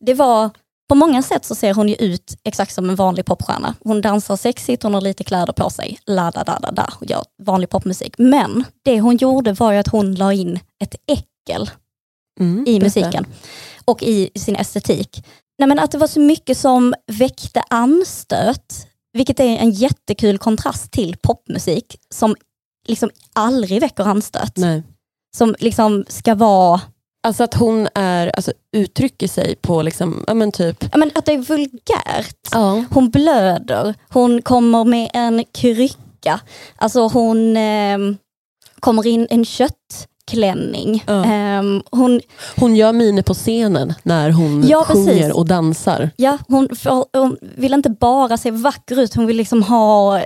Det 0.00 0.14
var, 0.14 0.50
på 0.90 0.94
många 0.94 1.22
sätt 1.22 1.44
så 1.44 1.54
ser 1.54 1.74
hon 1.74 1.88
ju 1.88 1.94
ut 1.94 2.36
exakt 2.44 2.74
som 2.74 2.90
en 2.90 2.96
vanlig 2.96 3.24
popstjärna. 3.24 3.74
Hon 3.80 4.00
dansar 4.00 4.36
sexigt, 4.36 4.82
hon 4.82 4.94
har 4.94 5.00
lite 5.00 5.24
kläder 5.24 5.52
på 5.52 5.70
sig, 5.70 5.98
la 6.06 6.30
da 6.30 6.44
da 6.44 6.58
da 6.58 6.70
da, 6.70 6.92
och 7.00 7.10
gör 7.10 7.22
vanlig 7.42 7.70
popmusik. 7.70 8.14
Men 8.18 8.64
det 8.84 9.00
hon 9.00 9.16
gjorde 9.16 9.52
var 9.52 9.72
ju 9.72 9.78
att 9.78 9.88
hon 9.88 10.14
la 10.14 10.32
in 10.32 10.60
ett 10.82 10.94
äckel 11.06 11.70
Mm, 12.40 12.64
i 12.66 12.80
musiken 12.80 13.26
och 13.84 14.02
i 14.02 14.30
sin 14.34 14.56
estetik. 14.56 15.26
Nej, 15.58 15.68
men 15.68 15.78
att 15.78 15.90
det 15.90 15.98
var 15.98 16.06
så 16.06 16.20
mycket 16.20 16.58
som 16.58 16.94
väckte 17.06 17.62
anstöt, 17.70 18.86
vilket 19.12 19.40
är 19.40 19.56
en 19.56 19.70
jättekul 19.70 20.38
kontrast 20.38 20.92
till 20.92 21.16
popmusik 21.22 21.96
som 22.14 22.36
liksom 22.88 23.10
aldrig 23.32 23.80
väcker 23.80 24.04
anstöt. 24.04 24.56
Nej. 24.56 24.82
Som 25.36 25.54
liksom 25.58 26.04
ska 26.08 26.34
vara, 26.34 26.80
Alltså 27.22 27.44
att 27.44 27.54
hon 27.54 27.88
är, 27.94 28.26
alltså, 28.36 28.52
uttrycker 28.76 29.28
sig 29.28 29.56
på 29.56 29.82
liksom, 29.82 30.24
ja 30.26 30.34
men 30.34 30.52
typ, 30.52 30.84
ja, 30.92 30.98
men 30.98 31.10
att 31.14 31.24
det 31.26 31.32
är 31.32 31.38
vulgärt. 31.38 32.36
ja. 32.52 32.84
Hon 32.90 33.10
blöder, 33.10 33.94
hon 34.08 34.42
kommer 34.42 34.84
med 34.84 35.10
en 35.14 35.44
krycka, 35.52 36.40
alltså 36.76 37.00
hon 37.08 37.56
eh, 37.56 37.98
kommer 38.80 39.06
in 39.06 39.26
en 39.30 39.44
köttklänning. 40.30 41.04
Ja. 41.06 41.24
Eh, 41.24 41.62
hon, 41.90 42.20
hon 42.56 42.76
gör 42.76 42.92
miner 42.92 43.22
på 43.22 43.34
scenen 43.34 43.94
när 44.02 44.30
hon 44.30 44.68
Ja, 44.68 44.84
precis. 44.86 45.06
sjunger 45.08 45.36
och 45.36 45.46
dansar. 45.46 46.10
ja, 46.16 46.38
hon, 46.48 46.68
hon 47.12 47.36
vill 47.40 47.74
inte 47.74 47.90
bara 47.90 48.36
se 48.36 48.50
vacker 48.50 49.00
ut, 49.00 49.14
hon 49.14 49.26
vill 49.26 49.36
liksom 49.36 49.62
ha 49.62 50.22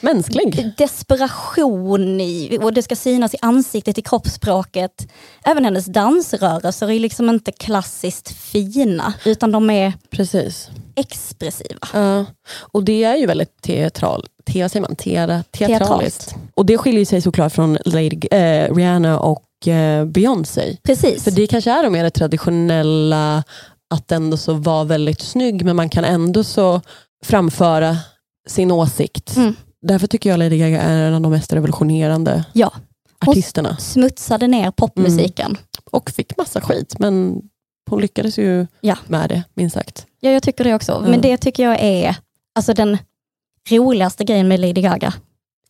Mänsklig. 0.00 0.72
desperation 0.78 2.20
i, 2.20 2.58
och 2.62 2.72
det 2.72 2.82
ska 2.82 2.96
synas 2.96 3.34
i 3.34 3.36
ansiktet, 3.42 3.98
i 3.98 4.02
kroppsspråket. 4.02 5.08
Även 5.44 5.64
hennes 5.64 5.86
dansrörelser 5.86 6.90
är 6.90 7.00
liksom 7.00 7.28
inte 7.30 7.52
klassiskt 7.52 8.28
fina, 8.28 9.12
utan 9.24 9.52
de 9.52 9.70
är 9.70 9.92
Precis. 10.10 10.68
Expressiva. 10.98 11.88
Ja, 11.92 12.24
och 12.72 12.84
det 12.84 13.04
är 13.04 13.16
ju 13.16 13.26
väldigt 13.26 13.62
teatral, 13.62 14.26
te, 14.46 14.68
säger 14.68 14.80
man, 14.80 14.96
teatra, 14.96 15.42
teatraliskt. 15.42 15.78
Teatraliskt. 15.78 16.34
Och 16.54 16.66
det 16.66 16.78
skiljer 16.78 17.04
sig 17.04 17.20
såklart 17.22 17.52
från 17.52 17.78
Lady, 17.84 18.18
eh, 18.30 18.74
Rihanna 18.74 19.20
och 19.20 19.68
eh, 19.68 20.04
Beyoncé. 20.04 20.76
Precis. 20.82 21.24
För 21.24 21.30
det 21.30 21.46
kanske 21.46 21.70
är 21.70 21.82
de 21.82 21.92
mer 21.92 22.10
traditionella, 22.10 23.44
att 23.94 24.12
ändå 24.12 24.36
så 24.36 24.52
vara 24.52 24.84
väldigt 24.84 25.20
snygg 25.20 25.64
men 25.64 25.76
man 25.76 25.88
kan 25.88 26.04
ändå 26.04 26.44
så 26.44 26.80
framföra 27.24 27.96
sin 28.48 28.70
åsikt. 28.70 29.36
Mm. 29.36 29.56
Därför 29.82 30.06
tycker 30.06 30.30
jag 30.30 30.38
Lady 30.38 30.58
Gaga 30.58 30.82
är 30.82 31.06
en 31.06 31.14
av 31.14 31.20
de 31.20 31.32
mest 31.32 31.52
revolutionerande 31.52 32.44
Ja. 32.52 32.72
Hon- 33.24 33.32
artisterna. 33.32 33.76
Smutsade 33.76 34.46
ner 34.46 34.70
popmusiken. 34.70 35.56
Och 35.90 36.10
fick 36.10 36.36
massa 36.36 36.60
skit 36.60 36.98
men 36.98 37.42
hon 37.88 38.00
lyckades 38.00 38.38
ju 38.38 38.66
Ja. 38.80 38.96
med 39.06 39.28
det 39.28 39.42
minst 39.54 39.74
sagt. 39.74 40.06
Ja, 40.20 40.30
jag 40.30 40.42
tycker 40.42 40.64
det 40.64 40.74
också. 40.74 40.92
Mm. 40.92 41.10
Men 41.10 41.20
det 41.20 41.36
tycker 41.36 41.62
jag 41.62 41.76
är 41.80 42.16
alltså, 42.54 42.74
den 42.74 42.98
roligaste 43.70 44.24
grejen 44.24 44.48
med 44.48 44.60
Lady 44.60 44.82
Gaga. 44.82 45.14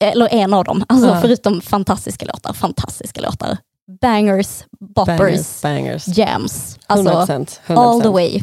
Eller 0.01 0.29
en 0.35 0.55
av 0.55 0.65
dem, 0.65 0.85
alltså, 0.89 1.09
Ja. 1.09 1.21
förutom 1.21 1.61
fantastiska 1.61 2.27
låtar. 2.27 2.53
Fantastiska 2.53 3.21
låtar. 3.21 3.57
Bangers, 4.01 4.63
boppers, 4.81 5.19
Bangers, 5.19 5.63
bangers. 5.63 6.09
jams. 6.19 6.79
Alltså 6.87 7.13
100%, 7.15 7.61
100%. 7.67 7.79
all 7.79 8.01
the 8.03 8.09
way 8.09 8.43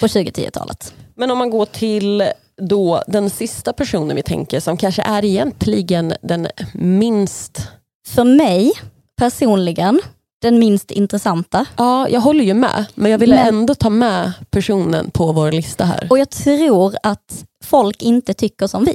på 0.00 0.06
2010-talet. 0.08 0.94
Men 1.14 1.30
om 1.30 1.38
man 1.38 1.50
går 1.50 1.66
till 1.66 2.22
då 2.62 3.02
den 3.06 3.30
sista 3.30 3.72
personen 3.72 4.16
vi 4.16 4.22
tänker 4.22 4.60
som 4.60 4.76
kanske 4.76 5.02
är 5.02 5.24
egentligen 5.24 6.14
den 6.22 6.48
minst... 6.74 7.68
För 8.08 8.24
mig 8.24 8.72
personligen 9.16 10.00
den 10.42 10.58
minst 10.58 10.90
intressanta. 10.90 11.66
Ja, 11.76 12.08
jag 12.08 12.20
håller 12.20 12.44
ju 12.44 12.54
med. 12.54 12.84
Men 12.94 13.10
jag 13.10 13.18
ville 13.18 13.34
Men- 13.36 13.46
ändå 13.48 13.74
ta 13.74 13.90
med 13.90 14.32
personen 14.50 15.10
på 15.10 15.32
vår 15.32 15.52
lista 15.52 15.84
här. 15.84 16.06
Och 16.10 16.18
jag 16.18 16.30
tror 16.30 16.96
att 17.02 17.44
folk 17.64 18.02
inte 18.02 18.34
tycker 18.34 18.66
som 18.66 18.84
vi. 18.84 18.94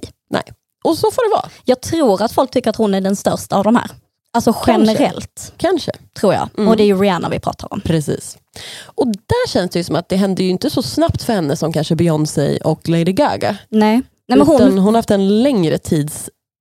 Och 0.84 0.98
så 0.98 1.12
får 1.12 1.30
det 1.30 1.36
vara. 1.36 1.50
Jag 1.66 1.82
tror 1.82 2.22
att 2.22 2.32
folk 2.32 2.52
tycker 2.52 2.70
att 2.70 2.76
hon 2.76 2.94
är 2.94 3.02
den 3.02 3.16
största 3.16 3.56
av 3.56 3.64
de 3.64 3.76
här. 3.76 3.92
Alltså 4.34 4.54
Kanske. 4.54 4.72
generellt, 4.94 5.54
Kanske. 5.58 5.92
tror 6.20 6.34
jag. 6.34 6.50
Mm. 6.58 6.70
Och 6.70 6.78
det 6.78 6.84
är 6.84 6.86
ju 6.86 6.96
Rihanna 7.02 7.30
vi 7.30 7.40
pratar 7.40 7.74
om. 7.74 7.82
Precis. 7.82 8.38
Och 8.86 9.08
där 9.08 9.50
känns 9.50 9.72
det 9.72 9.80
ju 9.80 9.84
som 9.84 9.96
att 9.96 10.10
det 10.10 10.16
händer 10.16 10.44
ju 10.44 10.50
inte 10.50 10.70
så 10.70 10.82
snabbt 10.82 11.24
för 11.24 11.34
henne 11.34 11.56
som 11.56 11.74
kanske 11.74 11.96
Beyoncé 11.96 12.58
och 12.58 12.90
Lady 12.90 13.12
Gaga. 13.14 13.58
Nej, 13.70 14.02
Nej 14.30 14.38
men 14.38 14.42
Utan 14.42 14.48
hon, 14.62 14.78
hon 14.78 14.94
har 14.94 14.96
haft 15.00 15.12
en 15.12 15.44
längre 15.44 15.78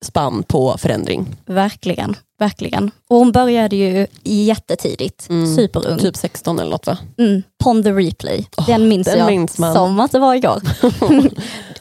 tidsspann 0.01 0.43
på 0.43 0.79
förändring. 0.79 1.27
verkligen, 1.47 2.17
verkligen. 2.39 2.91
Och 3.09 3.17
hon 3.17 3.33
började 3.33 3.77
ju 3.77 4.07
jättetidigt, 4.25 5.29
Mm. 5.31 5.57
superung. 5.57 5.99
Typ 5.99 6.17
16 6.17 6.59
eller 6.59 6.71
något 6.71 6.87
va? 6.87 6.99
Mm. 7.19 7.43
Pon 7.65 7.83
the 7.83 7.93
replay, 7.93 8.47
den 8.67 8.89
minns 8.89 9.07
den 9.07 9.19
jag 9.19 9.27
minns 9.27 9.59
man. 9.59 9.75
som 9.75 10.01
att 10.01 10.13
det 10.13 10.19
var 10.19 10.35
igår. 10.35 10.61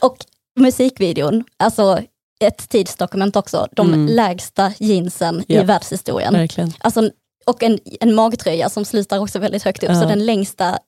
och 0.00 0.16
musikvideon, 0.60 1.44
alltså 1.56 1.98
ett 2.40 2.68
tidsdokument 2.68 3.36
också, 3.36 3.66
de 3.72 3.86
Mm. 3.94 4.06
lägsta 4.06 4.72
jeansen 4.78 5.44
i 5.48 5.54
Ja. 5.56 5.62
världshistorien. 5.62 6.32
Verkligen. 6.32 6.72
Alltså, 6.78 7.10
och 7.50 7.62
en, 7.62 7.78
en 8.00 8.14
magtröja 8.14 8.68
som 8.68 8.84
slutar 8.84 9.18
också 9.18 9.38
väldigt 9.38 9.62
högt 9.62 9.82
upp, 9.82 9.88
Ja. 9.90 10.00
så 10.02 10.08
den 10.08 10.26
längsta 10.26 10.78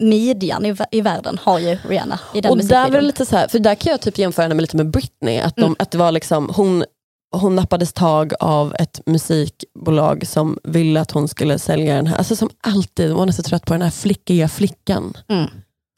midjan 0.00 0.66
i, 0.66 0.76
i 0.90 1.00
världen 1.00 1.38
har 1.42 1.58
ju 1.58 1.78
Rihanna 1.88 2.18
i 2.34 2.40
den 2.40 2.50
Och 2.52 2.58
där 2.58 2.90
var 2.90 3.00
lite 3.00 3.26
så 3.26 3.36
här, 3.36 3.48
för 3.48 3.58
där 3.58 3.74
kan 3.74 3.90
jag 3.90 4.00
typ 4.00 4.18
jämföra 4.18 4.42
henne 4.44 4.54
med 4.54 4.62
lite 4.62 4.76
med 4.76 4.90
Britney. 4.90 5.38
Att, 5.38 5.56
de, 5.56 5.62
Mm. 5.62 5.76
att 5.78 5.90
det 5.90 5.98
var 5.98 6.12
liksom, 6.12 6.50
hon, 6.56 6.84
hon 7.36 7.56
nappades 7.56 7.92
tag 7.92 8.32
av 8.40 8.74
ett 8.78 9.00
musikbolag 9.06 10.26
som 10.26 10.58
ville 10.64 11.00
att 11.00 11.10
hon 11.10 11.28
skulle 11.28 11.58
sälja 11.58 11.94
den 11.96 12.06
här, 12.06 12.16
alltså 12.16 12.36
som 12.36 12.50
alltid, 12.60 13.10
hon 13.10 13.28
är 13.28 13.32
så 13.32 13.42
trött 13.42 13.66
på 13.66 13.74
den 13.74 13.82
här 13.82 13.90
flickiga 13.90 14.48
flickan. 14.48 15.16
Mm. 15.28 15.46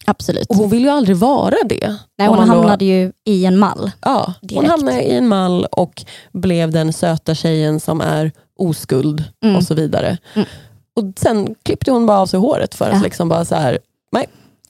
Absolut. 0.05 0.47
Och 0.51 0.57
hon 0.57 0.71
vill 0.71 0.83
ju 0.83 0.89
aldrig 0.89 1.17
vara 1.17 1.55
det. 1.69 1.97
Nej, 2.19 2.29
hon 2.29 2.37
man 2.37 2.49
då- 2.49 2.55
hamnade 2.55 2.85
ju 2.85 3.13
i 3.25 3.45
en 3.45 3.59
mall. 3.59 3.91
Ja, 4.01 4.35
hon 4.41 4.49
direkt. 4.49 4.71
hamnade 4.71 5.03
i 5.03 5.17
en 5.17 5.29
mall 5.29 5.65
och 5.73 6.05
blev 6.33 6.71
den 6.71 6.93
söta 6.93 7.35
tjejen 7.35 7.81
som 7.81 8.01
är 8.01 8.33
oskuld 8.59 9.25
Mm. 9.45 9.57
och 9.57 9.63
så 9.65 9.75
vidare. 9.75 10.19
Mm. 10.35 10.49
Och 10.97 11.05
sen 11.17 11.55
klippte 11.63 11.91
hon 11.91 12.07
bara 12.07 12.19
av 12.19 12.27
sig 12.27 12.41
håret 12.41 12.75
för 12.75 12.85
att 12.91 12.97
Ja. 12.97 13.03
liksom 13.03 13.29
bara 13.29 13.45
så 13.45 13.55
här, 13.55 13.79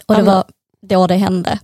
Och 0.09 0.14
det 0.14 0.20
Anna. 0.20 0.35
var 0.35 0.45
då 0.89 1.07
det 1.07 1.14
hände. 1.14 1.59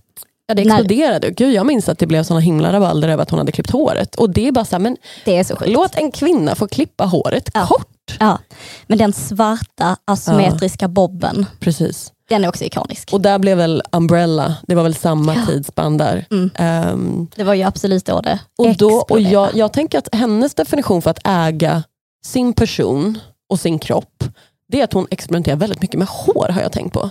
ja, 0.47 0.53
det 0.53 0.65
När- 0.65 0.75
exploderade. 0.75 1.29
Gud, 1.31 1.53
jag 1.53 1.65
minns 1.65 1.89
att 1.89 1.97
det 1.99 2.07
blev 2.07 2.23
såna 2.23 2.39
himla 2.39 2.73
rabalder 2.73 3.09
över 3.09 3.23
att 3.23 3.29
hon 3.29 3.39
hade 3.39 3.51
klippt 3.51 3.71
håret. 3.71 4.15
Och 4.15 4.29
det 4.29 4.47
är 4.47 4.51
bara 4.51 4.65
så 4.65 4.75
här, 4.75 4.79
men 4.79 4.97
Det 5.25 5.37
är 5.37 5.43
så 5.43 5.55
sjukt. 5.55 5.71
låt 5.71 5.95
en 5.95 6.11
kvinna 6.11 6.55
få 6.55 6.67
klippa 6.67 7.05
håret 7.05 7.49
Ja. 7.53 7.65
kort. 7.65 8.17
Ja. 8.19 8.39
Men 8.87 8.97
den 8.97 9.13
svarta 9.13 9.97
asymmetriska 10.05 10.87
bobben, 10.87 11.45
Precis. 11.59 12.11
Den 12.33 12.43
är 12.43 12.47
också 12.49 12.63
ikonisk. 12.63 13.13
Och 13.13 13.21
där 13.21 13.39
blev 13.39 13.57
väl 13.57 13.81
Umbrella, 13.91 14.55
det 14.67 14.75
var 14.75 14.83
väl 14.83 14.95
samma 14.95 15.35
Ja. 15.35 15.41
tidsspann 15.47 15.97
där. 15.97 16.25
Mm. 16.31 16.49
Ehm, 16.55 17.27
Det 17.35 17.43
var 17.43 17.53
ju 17.53 17.63
absolut 17.63 18.05
då 18.05 18.21
det 18.21 18.39
Och, 18.57 18.75
då, 18.77 19.05
och 19.09 19.21
jag, 19.21 19.49
jag 19.55 19.73
tänker 19.73 19.97
att 19.97 20.09
hennes 20.15 20.53
definition 20.55 21.01
för 21.01 21.09
att 21.11 21.19
äga 21.27 21.83
sin 22.25 22.53
person 22.53 23.19
och 23.49 23.59
sin 23.59 23.79
kropp, 23.79 24.23
det 24.67 24.79
är 24.79 24.83
att 24.83 24.93
hon 24.93 25.07
experimenterar 25.11 25.55
väldigt 25.55 25.81
mycket 25.81 25.99
med 25.99 26.07
hår 26.07 26.47
har 26.49 26.61
jag 26.61 26.71
tänkt 26.71 26.93
på. 26.93 27.09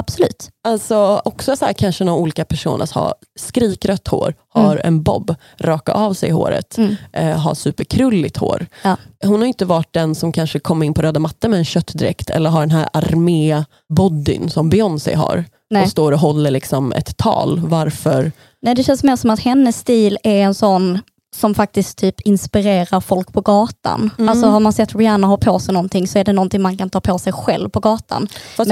Absolut. 0.00 0.48
Alltså 0.68 1.22
också 1.24 1.56
så 1.56 1.64
här, 1.64 1.72
kanske 1.72 2.04
några 2.04 2.18
olika 2.18 2.44
personer 2.44 2.88
har 2.94 3.14
skrikrött 3.40 4.08
hår, 4.08 4.34
har 4.48 4.76
en 4.84 5.02
bob, 5.02 5.34
raka 5.60 5.92
av 5.92 6.14
sig 6.14 6.30
håret, 6.30 6.78
Mm. 6.78 6.96
eh, 7.12 7.38
har 7.38 7.54
superkrulligt 7.54 8.36
hår. 8.36 8.66
Ja. 8.82 8.96
Hon 9.24 9.40
har 9.40 9.46
inte 9.46 9.64
varit 9.64 9.92
den 9.92 10.14
som 10.14 10.32
kanske 10.32 10.58
kommer 10.58 10.86
in 10.86 10.94
på 10.94 11.02
röda 11.02 11.20
mattan 11.20 11.50
med 11.50 11.58
en 11.58 11.64
köttdräkt 11.64 12.30
eller 12.30 12.50
har 12.50 12.60
den 12.60 12.70
här 12.70 12.88
armé-bodyn 12.92 14.50
som 14.50 14.68
Beyoncé 14.70 15.14
har 15.14 15.44
Nej. 15.70 15.82
och 15.82 15.88
står 15.90 16.12
och 16.12 16.18
håller 16.18 16.50
liksom 16.50 16.92
ett 16.92 17.16
tal. 17.16 17.60
Varför? 17.60 18.32
Nej, 18.62 18.74
det 18.74 18.82
känns 18.84 19.02
mer 19.04 19.16
som 19.16 19.30
att 19.30 19.40
hennes 19.40 19.76
stil 19.78 20.18
är 20.22 20.42
en 20.42 20.54
sån 20.54 20.98
som 21.36 21.54
faktiskt 21.54 21.98
typ 21.98 22.20
inspirerar 22.20 23.00
folk 23.00 23.32
på 23.32 23.40
gatan. 23.40 24.10
Mm. 24.18 24.28
Alltså 24.28 24.46
har 24.46 24.60
man 24.60 24.72
sett 24.72 24.94
Rihanna 24.94 25.26
ha 25.26 25.36
på 25.36 25.58
sig 25.58 25.74
någonting 25.74 26.08
så 26.08 26.18
är 26.18 26.24
det 26.24 26.32
någonting 26.32 26.62
man 26.62 26.76
kan 26.76 26.90
ta 26.90 27.00
på 27.00 27.18
sig 27.18 27.32
själv 27.32 27.68
på 27.68 27.80
gatan. 27.80 28.28
Fast 28.56 28.70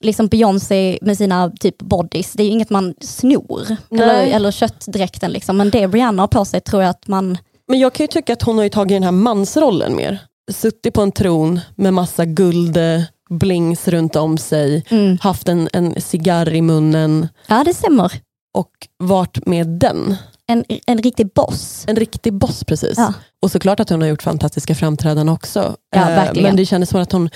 liksom 0.00 0.26
Beyoncé 0.26 0.98
med 1.02 1.16
sina 1.16 1.50
typ 1.50 1.78
bodies, 1.78 2.32
det 2.32 2.42
är 2.42 2.44
ju 2.44 2.52
inget 2.52 2.70
man 2.70 2.94
snor. 3.00 3.76
Nej. 3.88 4.02
Eller, 4.02 4.36
eller 4.36 4.50
köttdräkten 4.50 5.30
liksom. 5.30 5.56
Men 5.56 5.70
det 5.70 5.86
Rihanna 5.86 6.22
har 6.22 6.28
på 6.28 6.44
sig 6.44 6.60
tror 6.60 6.82
jag 6.82 6.90
att 6.90 7.08
man, 7.08 7.38
Men 7.68 7.78
jag 7.78 7.92
kan 7.92 8.04
ju 8.04 8.08
tycka 8.08 8.32
att 8.32 8.42
hon 8.42 8.56
har 8.56 8.64
ju 8.64 8.70
tagit 8.70 8.96
den 8.96 9.02
här 9.02 9.10
mansrollen 9.10 9.96
mer. 9.96 10.18
Suttit 10.52 10.94
på 10.94 11.02
en 11.02 11.12
tron 11.12 11.60
med 11.76 11.94
massa 11.94 12.24
guld, 12.24 12.76
eh, 12.76 13.02
blings 13.30 13.88
runt 13.88 14.16
om 14.16 14.38
sig, 14.38 14.84
mm. 14.88 15.18
haft 15.20 15.48
en, 15.48 15.68
en 15.72 16.00
cigarr 16.00 16.54
i 16.54 16.62
munnen 16.62 17.28
ja 17.46 17.64
det 17.64 17.74
stämmer. 17.74 18.12
och 18.54 18.70
varit 18.98 19.46
med 19.46 19.66
den. 19.66 20.16
En, 20.50 20.64
en 20.86 20.98
riktig 20.98 21.32
boss. 21.34 21.84
En 21.88 21.96
riktig 21.96 22.32
boss 22.32 22.64
precis. 22.64 22.94
Ja. 22.98 23.12
Och 23.42 23.50
såklart 23.50 23.80
att 23.80 23.90
hon 23.90 24.00
har 24.00 24.08
gjort 24.08 24.22
fantastiska 24.22 24.74
framträdanden 24.74 25.28
också. 25.28 25.76
Ja, 25.96 26.00
Eh, 26.00 26.06
verkligen. 26.06 26.48
Men 26.48 26.56
det 26.56 26.66
kändes 26.66 26.90
som 26.90 27.00
att 27.00 27.12
hon, 27.12 27.30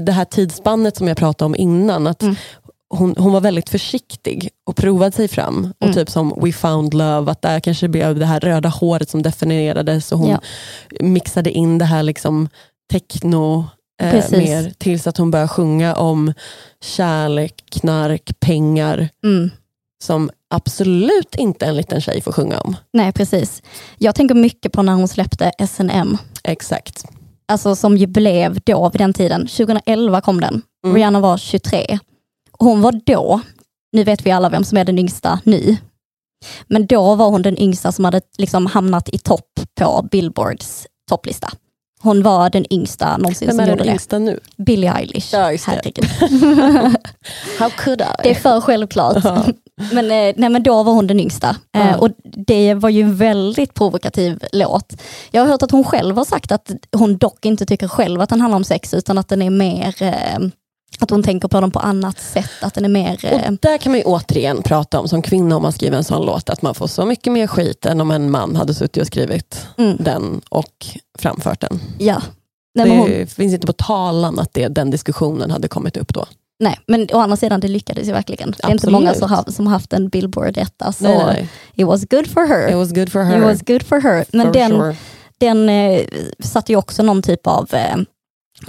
det 0.00 0.12
här 0.12 0.24
tidsspannet 0.24 0.96
som 0.96 1.08
jag 1.08 1.16
pratade 1.16 1.46
om 1.46 1.56
innan, 1.56 2.06
att 2.06 2.22
Mm. 2.22 2.36
hon, 2.94 3.14
hon 3.18 3.32
var 3.32 3.40
väldigt 3.40 3.70
försiktig 3.70 4.48
och 4.66 4.76
provade 4.76 5.12
sig 5.12 5.28
fram. 5.28 5.72
Och 5.78 5.86
Mm. 5.86 5.94
typ 5.94 6.10
som 6.10 6.34
We 6.42 6.52
found 6.52 6.94
love, 6.94 7.30
att 7.32 7.42
där 7.42 7.60
kanske 7.60 7.88
blev 7.88 8.18
det 8.18 8.26
här 8.26 8.40
röda 8.40 8.68
håret 8.68 9.10
som 9.10 9.22
definierades 9.22 10.12
och 10.12 10.18
hon 10.18 10.30
Ja. 10.30 10.40
mixade 11.00 11.50
in 11.50 11.78
det 11.78 11.84
här 11.84 12.02
liksom 12.02 12.48
techno 12.92 13.64
eh, 14.02 14.30
mer 14.30 14.72
tills 14.78 15.06
att 15.06 15.16
hon 15.16 15.30
började 15.30 15.48
sjunga 15.48 15.94
om 15.94 16.32
kärlek, 16.84 17.54
knark, 17.70 18.30
pengar 18.40 19.08
Mm. 19.24 19.50
Som 20.02 20.30
absolut 20.54 21.34
inte 21.34 21.66
en 21.66 21.76
liten 21.76 22.00
tjej 22.00 22.20
får 22.20 22.32
sjunga 22.32 22.60
om. 22.60 22.76
Nej 22.92 23.12
precis. 23.12 23.62
Jag 23.98 24.14
tänker 24.14 24.34
mycket 24.34 24.72
på 24.72 24.82
när 24.82 24.92
hon 24.92 25.08
släppte 25.08 25.52
S&M. 25.58 26.18
Exakt. 26.44 27.04
Alltså 27.48 27.76
som 27.76 27.96
ju 27.96 28.06
blev 28.06 28.60
då 28.60 28.90
vid 28.90 29.00
den 29.00 29.12
tiden, 29.12 29.40
2011 29.46 30.20
kom 30.20 30.40
den. 30.40 30.62
Mm. 30.84 30.96
Rihanna 30.96 31.20
var 31.20 31.38
23. 31.38 31.98
Hon 32.58 32.80
var 32.82 33.00
då, 33.06 33.40
nu 33.92 34.04
vet 34.04 34.26
vi 34.26 34.30
alla 34.30 34.48
vem 34.48 34.64
som 34.64 34.78
är 34.78 34.84
den 34.84 34.98
yngsta 34.98 35.40
nu, 35.44 35.76
men 36.66 36.86
då 36.86 37.14
var 37.14 37.30
hon 37.30 37.42
den 37.42 37.58
yngsta 37.58 37.92
som 37.92 38.04
hade 38.04 38.20
liksom 38.38 38.66
hamnat 38.66 39.08
i 39.08 39.18
topp 39.18 39.60
på 39.80 40.08
Billboards 40.10 40.86
topplista. 41.08 41.48
Hon 42.00 42.22
var 42.22 42.50
den 42.50 42.72
yngsta 42.72 43.16
någonsin 43.16 43.46
Vem 43.48 43.56
som 43.56 43.60
är 43.64 43.68
gjorde 43.68 43.78
den 43.78 43.86
det. 43.86 43.92
yngsta 43.92 44.18
nu? 44.18 44.40
Billie 44.56 44.88
Eilish. 44.88 45.32
Ja, 45.32 45.50
det. 45.50 46.00
How 47.58 47.70
could 47.70 48.00
I? 48.00 48.04
Det 48.22 48.30
är 48.30 48.34
för 48.34 48.60
självklart. 48.60 49.24
Ja. 49.24 49.46
Men, 49.92 50.04
eh, 50.04 50.34
nej, 50.36 50.48
men 50.48 50.62
då 50.62 50.82
var 50.82 50.92
hon 50.92 51.06
den 51.06 51.20
yngsta. 51.20 51.56
Ja. 51.72 51.96
och 51.96 52.10
det 52.22 52.74
var 52.74 52.88
ju 52.88 53.02
en 53.02 53.16
väldigt 53.16 53.74
provokativ 53.74 54.44
låt. 54.52 54.92
Jag 55.30 55.42
har 55.42 55.48
hört 55.48 55.62
att 55.62 55.70
hon 55.70 55.84
själv 55.84 56.16
har 56.16 56.24
sagt 56.24 56.52
att 56.52 56.70
hon 56.92 57.18
dock 57.18 57.44
inte 57.44 57.66
tycker 57.66 57.88
själv 57.88 58.20
att 58.20 58.28
den 58.28 58.40
handlar 58.40 58.56
om 58.56 58.64
sex, 58.64 58.94
utan 58.94 59.18
att 59.18 59.28
den 59.28 59.42
är 59.42 59.50
mer, 59.50 59.94
eh, 60.02 60.38
att 61.00 61.10
hon 61.10 61.22
tänker 61.22 61.48
på 61.48 61.60
den 61.60 61.70
på 61.70 61.78
annat 61.78 62.20
sätt. 62.20 62.50
Att 62.60 62.74
den 62.74 62.84
är 62.84 62.88
mer, 62.88 63.18
Och 63.32 63.58
där 63.60 63.78
kan 63.78 63.92
man 63.92 63.98
ju 63.98 64.04
återigen 64.04 64.62
prata 64.62 65.00
om 65.00 65.08
som 65.08 65.22
kvinna 65.22 65.56
om 65.56 65.62
man 65.62 65.72
skriver 65.72 65.96
en 65.96 66.04
sån 66.04 66.26
låt, 66.26 66.50
att 66.50 66.62
man 66.62 66.74
får 66.74 66.86
så 66.86 67.06
mycket 67.06 67.32
mer 67.32 67.46
skit 67.46 67.86
än 67.86 68.00
om 68.00 68.10
en 68.10 68.30
man 68.30 68.56
hade 68.56 68.74
suttit 68.74 69.00
och 69.00 69.06
skrivit 69.06 69.66
mm, 69.78 69.96
den 70.00 70.40
och 70.48 70.86
framfört 71.18 71.60
den. 71.60 71.80
ja. 71.98 72.22
Nej, 72.74 72.90
det 72.90 72.96
hon, 72.96 73.26
finns 73.26 73.54
inte 73.54 73.66
på 73.66 73.72
talan 73.72 74.38
att 74.38 74.54
det, 74.54 74.68
den 74.68 74.90
diskussionen 74.90 75.50
hade 75.50 75.68
kommit 75.68 75.96
upp 75.96 76.14
då. 76.14 76.26
Nej, 76.60 76.78
men 76.86 77.08
å 77.12 77.18
andra 77.18 77.36
sidan 77.36 77.60
det 77.60 77.68
lyckades 77.68 78.08
ju 78.08 78.12
verkligen. 78.12 78.50
Det 78.50 78.64
är 78.64 78.70
inte 78.70 78.74
Absolut. 78.74 78.92
många 78.92 79.14
som 79.14 79.30
har, 79.30 79.50
som 79.50 79.66
haft 79.66 79.92
en 79.92 80.08
Billboard-etta, 80.08 80.92
så 80.92 81.04
Nej, 81.04 81.16
nej, 81.18 81.26
nej. 81.26 81.48
it 81.74 81.86
was 81.86 82.04
good 82.04 82.26
for 82.30 82.46
her. 82.46 82.68
It 82.68 82.76
was 82.76 82.92
good 82.92 83.12
for 83.12 83.22
It 83.22 83.26
her. 83.28 83.40
was 83.40 83.62
good 83.62 83.82
for 83.82 84.00
her. 84.00 84.24
Men 84.32 84.46
for 84.46 84.52
den, 84.52 84.70
sure. 84.70 84.96
den 85.38 85.68
eh, 85.68 86.00
satte 86.38 86.72
ju 86.72 86.76
också 86.78 87.02
någon 87.02 87.22
typ 87.22 87.46
av, 87.46 87.74
eh, 87.74 87.96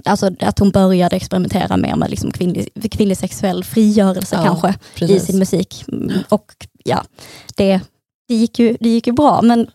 alltså 0.06 0.32
att 0.40 0.60
hon 0.60 0.72
började 0.72 1.16
experimentera 1.16 1.78
mer 1.78 1.96
med 1.96 2.10
liksom 2.10 2.32
kvinnlig, 2.32 2.92
kvinnlig 2.92 3.18
sexuell 3.18 3.64
frigörelse 3.64 4.36
Ja, 4.36 4.44
kanske 4.44 4.70
i 4.70 5.00
Precis. 5.00 5.26
sin 5.26 5.40
musik. 5.40 5.86
Och 6.30 6.46
ja, 6.84 7.04
det, 7.56 7.80
det, 8.28 8.36
gick 8.36 8.60
ju, 8.60 8.78
det 8.80 8.90
gick 8.90 9.08
ju 9.08 9.14
bra. 9.14 9.42
Men 9.42 9.68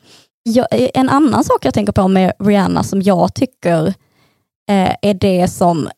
jag, 0.43 0.67
en 0.71 1.09
annan 1.09 1.45
sak 1.45 1.65
jag 1.65 1.75
tänker 1.75 1.93
på 1.93 2.09
med 2.09 2.33
Rihanna 2.39 2.83
som 2.83 3.03
jag 3.03 3.35
tycker 3.35 3.87
eh, 4.71 4.95
är 5.03 5.15
det 5.15 5.49
som 5.49 5.89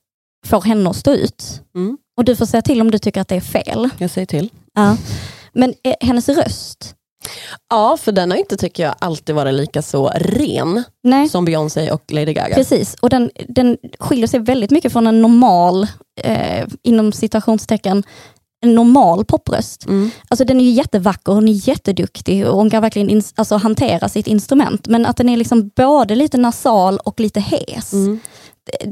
får 0.47 0.63
henne 0.63 0.91
att 0.91 0.97
stå 0.97 1.13
ut. 1.13 1.61
Mm. 1.75 1.99
Och 2.17 2.25
du 2.25 2.37
får 2.37 2.47
säga 2.47 2.63
till 2.63 2.81
om 2.81 2.91
du 2.91 2.99
tycker 2.99 3.21
att 3.21 3.29
det 3.29 3.37
är 3.37 3.41
fel. 3.41 3.89
Jag 3.99 4.11
säger 4.11 4.27
till. 4.27 4.51
Ja. 4.75 4.97
Men 5.53 5.75
hennes 6.01 6.29
röst, 6.29 6.97
Ja, 7.71 7.97
för 7.97 8.13
den 8.13 8.31
har 8.31 8.39
inte 8.39 8.57
tycker 8.57 8.83
jag 8.83 8.95
alltid 8.99 9.35
varit 9.35 9.55
lika 9.55 9.83
så 9.83 10.11
ren 10.15 10.85
nej. 11.03 11.29
som 11.29 11.45
Beyoncé 11.45 11.91
och 11.91 12.13
Lady 12.13 12.33
Gaga. 12.33 12.55
Precis, 12.55 12.97
och 13.01 13.11
den, 13.11 13.31
den 13.49 13.77
skiljer 13.99 14.27
sig 14.27 14.41
väldigt 14.41 14.71
mycket 14.71 14.93
från 14.93 15.07
en 15.07 15.23
normal, 15.23 15.87
eh, 16.21 16.67
inom 16.83 17.13
citationstecken, 17.13 18.03
en 18.61 18.75
normal 18.75 19.25
popröst. 19.25 19.87
Mm. 19.87 20.11
Alltså 20.29 20.45
den 20.45 20.61
är 20.61 20.65
ju 20.65 20.71
jättevacker, 20.71 21.33
hon 21.33 21.49
är 21.49 21.69
jätteduktig 21.69 22.47
och 22.47 22.57
hon 22.57 22.71
kan 22.71 22.83
verkligen 22.83 23.23
alltså, 23.35 23.57
hantera 23.57 24.09
sitt 24.09 24.27
instrument. 24.27 24.89
Men 24.89 25.07
att 25.07 25.17
den 25.17 25.29
är 25.29 25.37
liksom 25.37 25.71
både 25.77 26.15
lite 26.15 26.37
nasal 26.37 26.99
och 26.99 27.21
lite 27.21 27.41
hes. 27.41 27.93
Mm. 27.93 28.21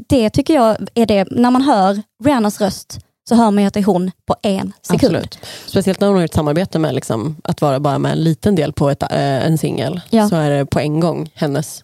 Det 0.07 0.29
tycker 0.29 0.53
jag 0.53 0.77
är 0.93 1.05
det, 1.05 1.27
när 1.31 1.51
man 1.51 1.61
hör 1.61 2.01
Rihannas 2.23 2.61
röst 2.61 2.99
så 3.29 3.35
hör 3.35 3.51
man 3.51 3.63
ju 3.63 3.67
att 3.67 3.73
det 3.73 3.79
är 3.79 3.83
hon 3.83 4.11
på 4.25 4.35
en 4.41 4.73
sekund. 4.81 5.15
Absolut. 5.15 5.39
Speciellt 5.65 5.99
när 5.99 6.07
hon 6.07 6.17
har 6.17 6.25
ett 6.25 6.33
samarbete 6.33 6.79
med 6.79 6.95
liksom, 6.95 7.35
att 7.43 7.61
vara 7.61 7.79
bara 7.79 7.99
med 7.99 8.11
en 8.11 8.23
liten 8.23 8.55
del 8.55 8.73
på 8.73 8.89
ett, 8.89 9.03
äh, 9.03 9.09
en 9.11 9.57
singel. 9.57 10.01
Ja. 10.09 10.29
Så 10.29 10.35
är 10.35 10.49
det 10.49 10.65
på 10.65 10.79
en 10.79 10.99
gång 10.99 11.31
hennes. 11.33 11.83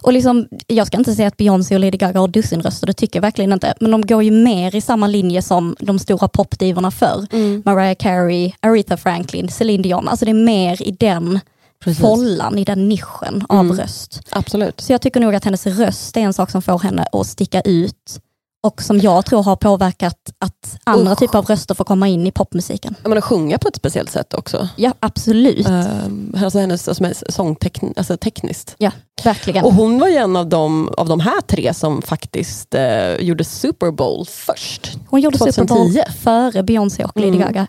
Och 0.00 0.12
liksom, 0.12 0.48
jag 0.66 0.86
ska 0.86 0.96
inte 0.96 1.14
säga 1.14 1.28
att 1.28 1.36
Beyoncé 1.36 1.74
och 1.74 1.80
Lady 1.80 1.96
Gaga 1.96 2.20
har 2.20 2.28
dussinröster, 2.28 2.86
det 2.86 2.92
tycker 2.92 3.16
jag 3.16 3.22
verkligen 3.22 3.52
inte. 3.52 3.74
Men 3.80 3.90
de 3.90 4.06
går 4.06 4.22
ju 4.22 4.30
mer 4.30 4.76
i 4.76 4.80
samma 4.80 5.06
linje 5.06 5.42
som 5.42 5.76
de 5.78 5.98
stora 5.98 6.28
popdivorna 6.28 6.90
förr. 6.90 7.26
Mariah 7.64 7.94
Carey, 7.94 8.52
Aretha 8.60 8.96
Franklin, 8.96 9.48
Celine 9.48 9.82
Dion. 9.82 10.08
Alltså 10.08 10.24
det 10.24 10.30
är 10.30 10.44
mer 10.44 10.82
i 10.82 10.90
den 10.90 11.40
Precis. 11.84 12.00
follan, 12.00 12.58
i 12.58 12.64
den 12.64 12.88
nischen 12.88 13.46
av 13.48 13.60
Mm. 13.64 13.76
röst. 13.76 14.20
Absolut. 14.30 14.80
Så 14.80 14.92
jag 14.92 15.00
tycker 15.02 15.20
nog 15.20 15.34
att 15.34 15.44
hennes 15.44 15.66
röst 15.66 16.16
är 16.16 16.20
en 16.20 16.32
sak 16.32 16.50
som 16.50 16.62
får 16.62 16.78
henne 16.78 17.06
att 17.12 17.26
sticka 17.26 17.60
ut 17.60 18.20
och 18.62 18.82
som 18.82 18.98
jag 19.00 19.26
tror 19.26 19.42
har 19.42 19.56
påverkat 19.56 20.16
att 20.38 20.78
andra 20.84 21.12
Usch. 21.12 21.18
typer 21.18 21.38
av 21.38 21.44
röster 21.46 21.74
får 21.74 21.84
komma 21.84 22.08
in 22.08 22.26
i 22.26 22.30
popmusiken. 22.32 22.94
Jag 23.02 23.08
menar, 23.08 23.20
sjunga 23.20 23.58
på 23.58 23.68
ett 23.68 23.76
speciellt 23.76 24.10
sätt 24.10 24.34
också. 24.34 24.68
Ja, 24.76 24.92
absolut. 25.00 25.68
Um, 25.68 26.36
alltså 26.44 26.58
hennes 26.58 26.88
alltså, 26.88 27.02
med 27.02 27.16
sångtekn, 27.28 27.94
alltså 27.96 28.16
tekniskt. 28.16 28.74
Ja, 28.78 28.90
verkligen. 29.24 29.64
Och 29.64 29.74
hon 29.74 29.98
var 29.98 30.08
ju 30.08 30.16
en 30.16 30.36
av 30.36 30.48
de, 30.48 30.88
av 30.96 31.08
de 31.08 31.20
här 31.20 31.40
tre 31.40 31.74
som 31.74 32.02
faktiskt 32.02 32.74
eh, 32.74 33.14
gjorde 33.14 33.44
Super 33.44 33.90
Bowl 33.90 34.26
först. 34.26 34.92
Hon 35.08 35.20
gjorde 35.20 35.38
Super 35.38 35.64
Bowl 35.64 35.78
2010. 35.94 36.12
före 36.22 36.62
Beyoncé 36.62 37.04
och 37.04 37.12
Lady 37.16 37.28
Mm. 37.28 37.40
Gaga. 37.40 37.66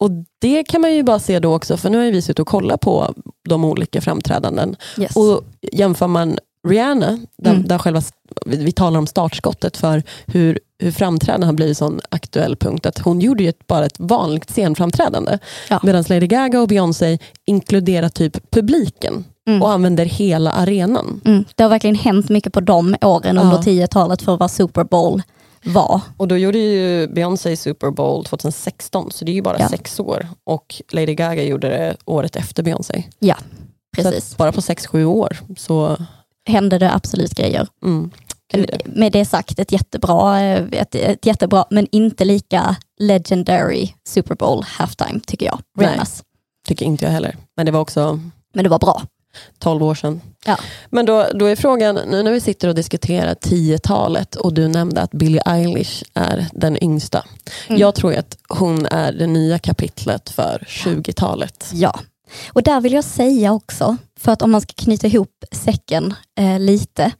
Och 0.00 0.10
det 0.40 0.64
kan 0.64 0.80
man 0.80 0.94
ju 0.94 1.02
bara 1.02 1.18
se 1.18 1.38
då 1.38 1.54
också, 1.54 1.76
för 1.76 1.90
nu 1.90 1.98
har 1.98 2.12
vi 2.12 2.22
suttit 2.22 2.38
och 2.38 2.46
kollat 2.46 2.80
på 2.80 3.14
de 3.48 3.64
olika 3.64 4.00
framträdanden. 4.00 4.76
Yes. 4.98 5.16
Och 5.16 5.44
jämför 5.72 6.06
man 6.06 6.38
Rihanna, 6.68 7.18
där, 7.38 7.50
Mm. 7.50 7.68
där 7.68 7.78
själva, 7.78 8.02
vi, 8.46 8.72
talar 8.72 8.98
om 8.98 9.06
startskottet 9.06 9.76
för 9.76 10.02
hur, 10.26 10.58
hur 10.78 10.90
framträdande 10.92 11.46
har 11.46 11.52
blivit 11.52 11.70
en 11.70 11.74
sån 11.74 12.00
aktuell 12.08 12.56
punkt, 12.56 12.86
att 12.86 12.98
hon 12.98 13.20
gjorde 13.20 13.42
ju 13.42 13.48
ett, 13.48 13.66
bara 13.66 13.86
ett 13.86 13.98
vanligt 14.00 14.50
scenframträdande. 14.50 15.38
Ja. 15.70 15.80
Medan 15.82 16.04
Lady 16.08 16.26
Gaga 16.26 16.60
och 16.60 16.68
Beyoncé 16.68 17.18
inkluderar 17.46 18.08
typ 18.08 18.50
publiken 18.50 19.24
Mm. 19.48 19.62
och 19.62 19.70
använder 19.70 20.04
hela 20.04 20.52
arenan. 20.52 21.20
Mm. 21.24 21.44
Det 21.54 21.62
har 21.62 21.70
verkligen 21.70 21.96
hänt 21.96 22.28
mycket 22.28 22.52
på 22.52 22.60
de 22.60 22.96
åren 23.02 23.36
Ja. 23.36 23.42
under 23.42 23.56
10-talet 23.58 24.22
för 24.22 24.36
vad 24.36 24.50
Super 24.50 24.84
Bowl 24.84 25.22
var. 25.64 26.00
Och 26.16 26.28
då 26.28 26.36
gjorde 26.36 26.58
ju 26.58 27.06
Beyoncé 27.08 27.56
Super 27.56 27.90
Bowl 27.90 28.24
2016, 28.24 29.10
så 29.12 29.24
det 29.24 29.30
är 29.32 29.34
ju 29.34 29.42
bara 29.42 29.56
Ja. 29.58 29.68
sex 29.68 30.00
år. 30.00 30.28
Och 30.44 30.82
Lady 30.92 31.14
Gaga 31.14 31.42
gjorde 31.42 31.68
det 31.68 31.96
året 32.04 32.36
efter 32.36 32.62
Beyoncé. 32.62 33.04
Ja, 33.18 33.36
precis. 33.96 34.36
bara 34.36 34.52
på 34.52 34.62
sex 34.62 34.86
sju 34.86 35.04
år 35.04 35.38
så... 35.56 35.96
Hände 36.48 36.78
det 36.78 36.92
absolut 36.94 37.34
grejer. 37.34 37.68
Mm. 37.84 38.10
Med 38.84 39.12
det 39.12 39.24
sagt, 39.24 39.58
ett 39.58 39.72
jättebra, 39.72 40.40
eh, 40.40 40.64
ett, 40.72 40.94
ett 40.94 41.26
jättebra, 41.26 41.64
men 41.70 41.86
inte 41.92 42.24
lika 42.24 42.76
legendary 43.00 43.94
Super 44.08 44.34
Bowl 44.34 44.62
halftime 44.66 45.20
tycker 45.26 45.46
jag. 45.46 45.60
Nej. 45.78 46.00
Tycker 46.68 46.86
inte 46.86 47.04
jag 47.04 47.12
heller. 47.12 47.36
Men 47.56 47.66
det 47.66 47.72
var 47.72 47.80
också 47.80 48.20
Men 48.54 48.64
det 48.64 48.70
var 48.70 48.78
bra. 48.78 49.02
12 49.58 49.82
år 49.82 49.94
sedan. 49.94 50.20
Ja. 50.46 50.58
Men 50.90 51.06
då, 51.06 51.26
då 51.34 51.46
är 51.46 51.56
frågan, 51.56 51.94
nu 51.94 52.22
när 52.22 52.32
vi 52.32 52.40
sitter 52.40 52.68
och 52.68 52.74
diskuterar 52.74 53.34
10-talet 53.34 54.34
och 54.36 54.54
du 54.54 54.68
nämnde 54.68 55.02
att 55.02 55.10
Billie 55.10 55.40
Eilish 55.46 56.02
är 56.14 56.46
den 56.52 56.84
yngsta. 56.84 57.24
Mm. 57.68 57.80
Jag 57.80 57.94
tror 57.94 58.14
att 58.14 58.38
hon 58.48 58.86
är 58.86 59.12
det 59.12 59.26
nya 59.26 59.58
kapitlet 59.58 60.30
för 60.30 60.64
20-talet. 60.68 61.70
Ja, 61.72 62.00
och 62.52 62.62
där 62.62 62.80
vill 62.80 62.92
jag 62.92 63.04
säga 63.04 63.52
också, 63.52 63.96
för 64.20 64.32
att 64.32 64.42
om 64.42 64.50
man 64.50 64.60
ska 64.60 64.72
knyta 64.76 65.06
ihop 65.06 65.44
säcken 65.52 66.14
eh, 66.38 66.58
lite, 66.58 67.12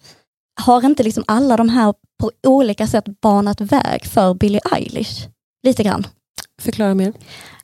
har 0.60 0.86
inte 0.86 1.02
liksom 1.02 1.24
alla 1.26 1.56
de 1.56 1.68
här 1.68 1.94
på 2.20 2.30
olika 2.46 2.86
sätt 2.86 3.04
banat 3.22 3.60
väg 3.60 4.06
för 4.06 4.34
Billie 4.34 4.60
Eilish? 4.72 5.28
Lite 5.62 5.82
grann. 5.82 6.06
Förklara 6.62 6.94
mer. 6.94 7.12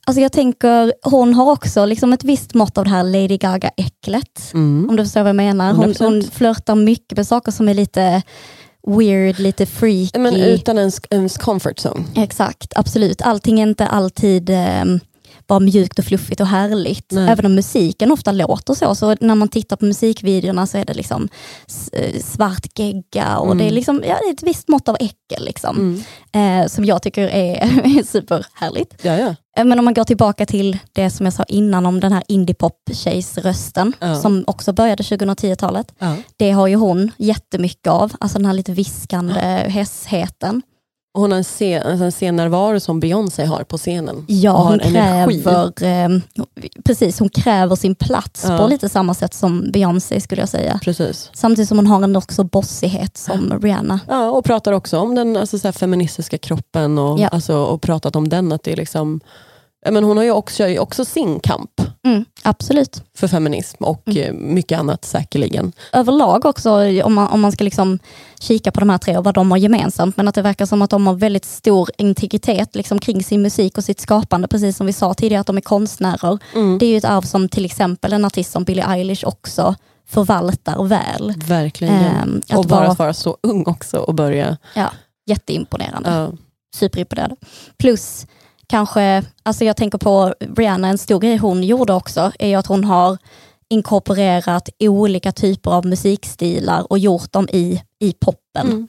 Alltså 0.09 0.21
jag 0.21 0.33
tänker, 0.33 0.93
hon 1.03 1.35
har 1.35 1.53
också 1.53 1.85
liksom 1.87 2.13
ett 2.13 2.25
visst 2.25 2.55
mått 2.55 2.79
av 2.79 2.85
det 2.85 2.91
här 2.91 3.03
Lady 3.05 3.37
Gaga-äcklet. 3.39 4.51
Mm. 4.55 4.87
Om 4.91 4.97
du 4.97 5.05
förstår 5.05 5.21
vad 5.21 5.29
jag 5.29 5.37
menar. 5.37 5.73
Hon, 5.73 5.93
100%. 5.95 6.05
hon 6.05 6.23
flörtar 6.23 6.75
mycket 6.75 7.17
med 7.17 7.27
saker 7.27 7.53
som 7.53 7.69
är 7.69 7.75
lite 7.75 8.23
weird, 8.87 9.39
lite 9.39 9.67
freaky. 9.67 10.19
Men 10.19 10.35
utan 10.37 10.79
ens, 10.79 11.01
ens 11.11 11.39
comfort 11.39 11.79
zone. 11.87 12.05
Exakt, 12.17 12.73
absolut. 12.77 13.23
Allting 13.23 13.61
är 13.61 13.67
inte 13.67 13.87
alltid 13.87 14.51
eh, 14.51 14.85
bara 15.47 15.61
mjukt 15.61 15.99
och 15.99 16.05
fluffigt 16.05 16.41
och 16.41 16.47
härligt. 16.47 17.11
Nej. 17.13 17.29
Även 17.31 17.47
om 17.47 17.55
musiken 17.55 18.13
ofta 18.13 18.33
låter 18.33 18.75
så. 18.75 18.95
Så 18.95 19.17
när 19.21 19.35
man 19.35 19.49
tittar 19.49 19.77
på 19.77 19.85
musikvideorna 19.85 20.67
så 20.67 20.79
är 20.79 20.85
det 20.85 20.95
liksom 20.95 21.29
eh, 21.93 22.21
svart 22.21 22.79
gegga 22.79 23.39
och 23.39 23.47
Mm. 23.47 23.59
det 23.59 23.65
är 23.65 23.71
liksom, 23.71 24.03
ja, 24.07 24.19
ett 24.33 24.43
visst 24.43 24.69
mått 24.69 24.89
av 24.89 24.97
äckel. 25.01 25.45
Liksom, 25.45 25.77
Mm. 26.33 26.63
eh, 26.63 26.69
som 26.69 26.85
jag 26.85 27.03
tycker 27.03 27.23
är, 27.23 27.55
är 27.99 28.03
superhärligt. 28.07 28.95
Ja, 29.03 29.17
ja. 29.19 29.35
Eh, 29.57 29.65
Men 29.65 29.79
om 29.79 29.85
man 29.85 29.95
går 29.95 30.05
tillbaka 30.05 30.47
till 30.47 30.79
det 30.93 31.11
som 31.11 31.27
jag 31.27 31.33
sa 31.33 31.45
innan 31.49 31.87
om 31.87 32.01
den 32.01 32.13
här 32.13 32.23
indiepop-tjejsrösten 32.29 33.93
Ja. 34.01 34.15
som 34.21 34.45
också 34.47 34.73
började 34.73 35.03
2010-talet. 35.03 35.93
ja. 35.99 36.17
Det 36.37 36.51
har 36.51 36.67
ju 36.67 36.77
hon 36.77 37.11
jättemycket 37.19 37.87
av, 37.87 38.13
alltså 38.21 38.39
den 38.39 38.47
här 38.47 38.53
lite 38.55 38.73
viskande 38.73 39.41
hässheten. 39.69 40.63
Och 41.17 41.23
hon 41.23 41.31
har 41.33 41.39
en, 41.39 41.45
scen, 41.45 41.83
alltså 41.83 42.05
en 42.05 42.13
scennärvaro 42.13 42.81
som 42.81 43.01
Beyoncé 43.01 43.45
har 43.45 43.65
på 43.65 43.79
scenen. 43.79 44.25
Ja, 44.29 44.53
Och 44.53 44.65
hon 44.69 44.79
kräver, 44.79 45.83
eh, 45.85 46.09
precis, 46.85 47.19
hon 47.19 47.29
kräver 47.29 47.77
sin 47.77 47.95
plats 47.95 48.45
Ja. 48.49 48.59
på 48.59 48.67
lite 48.69 48.89
samma 48.89 49.15
sätt 49.15 49.35
som 49.35 49.71
Beyoncé 49.73 50.21
skulle 50.21 50.43
jag 50.43 50.49
säga. 50.49 50.81
Precis. 50.83 51.31
Samtidigt 51.35 51.69
som 51.69 51.79
hon 51.79 51.87
har 51.87 52.03
en 52.03 52.17
också 52.17 52.45
bossighet 52.45 53.17
som 53.17 53.59
Rihanna. 53.63 54.01
Ja, 54.09 54.31
och 54.31 54.45
pratar 54.45 54.73
också 54.73 54.99
om 54.99 55.15
den 55.15 55.37
alltså, 55.37 55.59
så 55.59 55.73
feministiska 55.73 56.39
kroppen 56.39 56.99
och, 56.99 57.21
Ja. 57.21 57.29
alltså, 57.29 57.57
och 57.57 57.83
pratat 57.83 58.17
om 58.17 58.29
den. 58.29 58.53
Att 58.53 58.63
det 58.63 58.73
är 58.73 58.77
liksom, 58.77 59.21
ja, 59.21 59.31
men 59.91 60.05
hon 60.05 60.17
har 60.17 60.25
ju 60.25 60.31
också, 60.31 60.57
kör 60.57 60.67
ju 60.69 60.79
också 60.79 61.05
sin 61.05 61.41
kamp 61.41 61.71
Mm, 62.05 62.25
absolut. 62.43 63.03
för 63.17 63.29
feminism 63.29 63.85
och 63.85 64.03
Mm. 64.09 64.23
eh, 64.23 64.33
mycket 64.33 64.79
annat 64.79 65.05
säkerligen. 65.05 65.73
Överlag 65.93 66.45
också, 66.47 66.71
om 67.05 67.15
man, 67.15 67.29
om 67.29 67.41
man 67.41 67.53
ska 67.53 67.65
liksom 67.65 67.99
kika 68.41 68.71
på 68.73 68.81
de 68.81 68.91
här 68.91 68.99
tre 68.99 69.17
och 69.17 69.25
vad 69.25 69.35
de 69.35 69.51
har 69.51 69.59
gemensamt, 69.59 70.17
men 70.17 70.29
att 70.29 70.35
det 70.35 70.43
verkar 70.43 70.67
som 70.67 70.83
att 70.83 70.91
de 70.91 71.07
har 71.07 71.15
väldigt 71.15 71.45
stor 71.45 71.91
integritet 71.99 72.75
liksom 72.75 72.99
kring 72.99 73.25
sin 73.25 73.43
musik 73.43 73.79
och 73.79 73.85
sitt 73.85 74.01
skapande, 74.01 74.49
precis 74.49 74.77
som 74.77 74.87
vi 74.87 74.93
sa 74.93 75.15
tidigare, 75.15 75.41
att 75.41 75.47
de 75.47 75.57
är 75.57 75.61
konstnärer. 75.61 76.39
Mm. 76.55 76.79
Det 76.79 76.87
är 76.87 76.91
ju 76.91 76.97
ett 76.97 77.05
arv 77.05 77.23
som 77.23 77.49
till 77.49 77.65
exempel 77.65 78.13
en 78.13 78.25
artist 78.25 78.53
som 78.53 78.65
Billie 78.65 78.85
Eilish 78.89 79.25
också 79.25 79.75
förvaltar 80.09 80.85
väl. 80.85 81.35
Verkligen. 81.47 82.43
Och 82.53 82.61
att 82.61 82.67
bara 82.67 82.81
vara 82.81 82.91
att 82.93 82.99
vara 82.99 83.15
så 83.15 83.37
ung 83.43 83.65
också 83.67 83.99
och 83.99 84.15
börja... 84.15 84.57
jätteimponerande. 85.27 86.11
Ja. 86.11 86.29
superimponerad. 86.77 87.37
Plus 87.79 88.27
kanske, 88.69 89.23
alltså 89.43 89.65
jag 89.65 89.77
tänker 89.77 89.99
på 89.99 90.35
Rihanna, 90.57 90.89
en 90.89 90.99
stor 90.99 91.21
grej 91.21 91.37
hon 91.37 91.63
gjorde 91.63 91.93
också 91.93 92.33
är 92.39 92.49
ju 92.49 92.55
att 92.55 92.67
hon 92.67 92.85
har 92.85 93.19
inkorporerat 93.69 94.69
olika 94.79 95.33
typer 95.33 95.71
av 95.71 95.87
musikstilar 95.87 96.93
och 96.93 96.99
gjort 96.99 97.33
dem 97.33 97.49
i, 97.53 97.83
i 98.01 98.13
poppen. 98.13 98.67
Mm. 98.67 98.89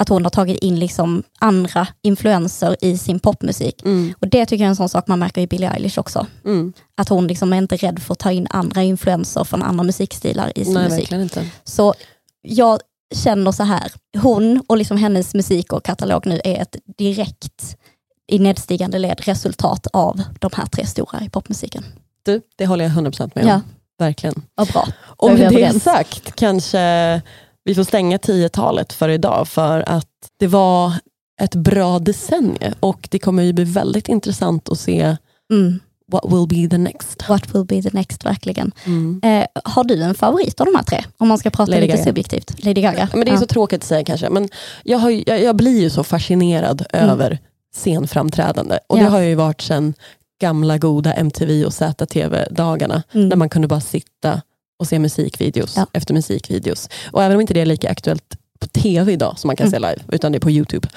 Att 0.00 0.08
hon 0.08 0.24
har 0.24 0.30
tagit 0.30 0.58
in 0.58 0.78
liksom 0.78 1.22
andra 1.38 1.86
influenser 2.02 2.76
i 2.80 2.98
sin 2.98 3.20
popmusik. 3.20 3.82
Mm. 3.84 4.14
Och 4.20 4.28
det 4.28 4.46
tycker 4.46 4.64
jag 4.64 4.66
är 4.66 4.70
en 4.70 4.76
sån 4.76 4.88
sak 4.88 5.06
man 5.06 5.18
märker 5.18 5.40
i 5.40 5.46
Billie 5.46 5.66
Eilish 5.66 5.98
också. 5.98 6.26
Mm. 6.44 6.72
Att 6.96 7.08
hon 7.08 7.26
liksom 7.26 7.52
är 7.52 7.58
inte 7.58 7.76
rädd 7.76 8.02
för 8.02 8.12
att 8.12 8.18
ta 8.18 8.32
in 8.32 8.46
andra 8.50 8.82
influenser 8.82 9.44
från 9.44 9.62
andra 9.62 9.84
musikstilar 9.84 10.52
i 10.54 10.64
sin 10.64 10.74
Nej, 10.74 10.88
musik. 10.88 11.12
Så 11.64 11.94
jag 12.42 12.80
känner 13.14 13.52
så 13.52 13.62
här, 13.62 13.92
hon 14.18 14.62
och 14.66 14.76
liksom 14.76 14.96
hennes 14.96 15.34
musik 15.34 15.72
och 15.72 15.84
katalog 15.84 16.26
nu 16.26 16.40
är 16.44 16.62
ett 16.62 16.76
direkt 16.98 17.76
i 18.28 18.38
nedstigande 18.38 18.98
led 18.98 19.20
resultat 19.20 19.86
av 19.92 20.22
de 20.38 20.50
här 20.54 20.66
tre 20.66 20.86
stora 20.86 21.20
i 21.24 21.28
popmusiken. 21.30 21.84
Du, 22.22 22.40
det 22.56 22.66
håller 22.66 22.84
jag 22.84 22.92
100% 22.92 23.30
med 23.34 23.44
om. 23.44 23.50
Ja, 23.50 23.60
Verkligen. 23.98 24.42
vad 24.54 24.68
bra. 24.68 24.88
Och 25.00 25.32
med 25.32 25.52
det 25.52 25.80
sagt 25.80 26.36
kanske 26.36 27.22
vi 27.64 27.74
får 27.74 27.84
stänga 27.84 28.16
10-talet 28.16 28.92
för 28.92 29.08
idag 29.08 29.48
för 29.48 29.88
att 29.88 30.08
det 30.38 30.46
var 30.46 30.92
ett 31.40 31.54
bra 31.54 31.98
decennium 31.98 32.74
och 32.80 33.08
det 33.10 33.18
kommer 33.18 33.42
ju 33.42 33.52
bli 33.52 33.64
väldigt 33.64 34.08
intressant 34.08 34.68
att 34.68 34.78
se 34.80 35.16
Mm. 35.52 35.80
what 36.12 36.24
will 36.32 36.46
be 36.48 36.70
the 36.70 36.78
next. 36.78 37.28
What 37.28 37.54
will 37.54 37.64
be 37.64 37.82
the 37.82 37.90
next, 37.92 38.24
verkligen. 38.24 38.72
Mm. 38.86 39.20
Eh, 39.24 39.46
har 39.64 39.84
du 39.84 40.02
en 40.02 40.14
favorit 40.14 40.60
av 40.60 40.66
de 40.66 40.74
här 40.76 40.82
tre? 40.82 41.04
Om 41.18 41.28
man 41.28 41.38
ska 41.38 41.50
prata 41.50 41.70
Lady 41.70 41.80
lite 41.82 41.92
Gaga. 41.96 42.04
subjektivt. 42.04 42.64
Lady 42.64 42.80
Gaga. 42.82 43.08
Men 43.12 43.20
det 43.24 43.30
är 43.30 43.32
ja. 43.34 43.40
så 43.40 43.46
tråkigt 43.46 43.80
att 43.82 43.88
säga 43.88 44.04
kanske, 44.04 44.30
men 44.30 44.48
jag, 44.84 44.98
har, 44.98 45.10
jag, 45.28 45.42
jag 45.42 45.56
blir 45.56 45.80
ju 45.80 45.90
så 45.90 46.04
fascinerad 46.04 46.84
Mm. 46.92 47.10
över 47.10 47.38
scenframträdande 47.78 48.78
och 48.86 48.98
Ja. 48.98 49.02
det 49.02 49.08
har 49.08 49.20
ju 49.20 49.34
varit 49.34 49.60
sedan 49.60 49.94
gamla 50.40 50.78
goda 50.78 51.12
MTV 51.14 51.64
och 51.64 51.72
ZTV-dagarna 51.74 53.02
Mm. 53.14 53.28
när 53.28 53.36
man 53.36 53.48
kunde 53.48 53.68
bara 53.68 53.80
sitta 53.80 54.42
och 54.78 54.88
se 54.88 54.98
musikvideos 54.98 55.76
Ja. 55.76 55.86
efter 55.92 56.14
musikvideos. 56.14 56.88
Och 57.12 57.22
även 57.22 57.34
om 57.36 57.40
inte 57.40 57.54
det 57.54 57.60
är 57.60 57.66
lika 57.66 57.90
aktuellt 57.90 58.36
på 58.60 58.66
tv 58.66 59.12
idag 59.12 59.38
som 59.38 59.48
man 59.48 59.56
kan 59.56 59.66
Mm. 59.66 59.72
se 59.72 59.78
live, 59.78 60.02
utan 60.12 60.32
det 60.32 60.38
är 60.38 60.40
på 60.40 60.50
YouTube, 60.50 60.88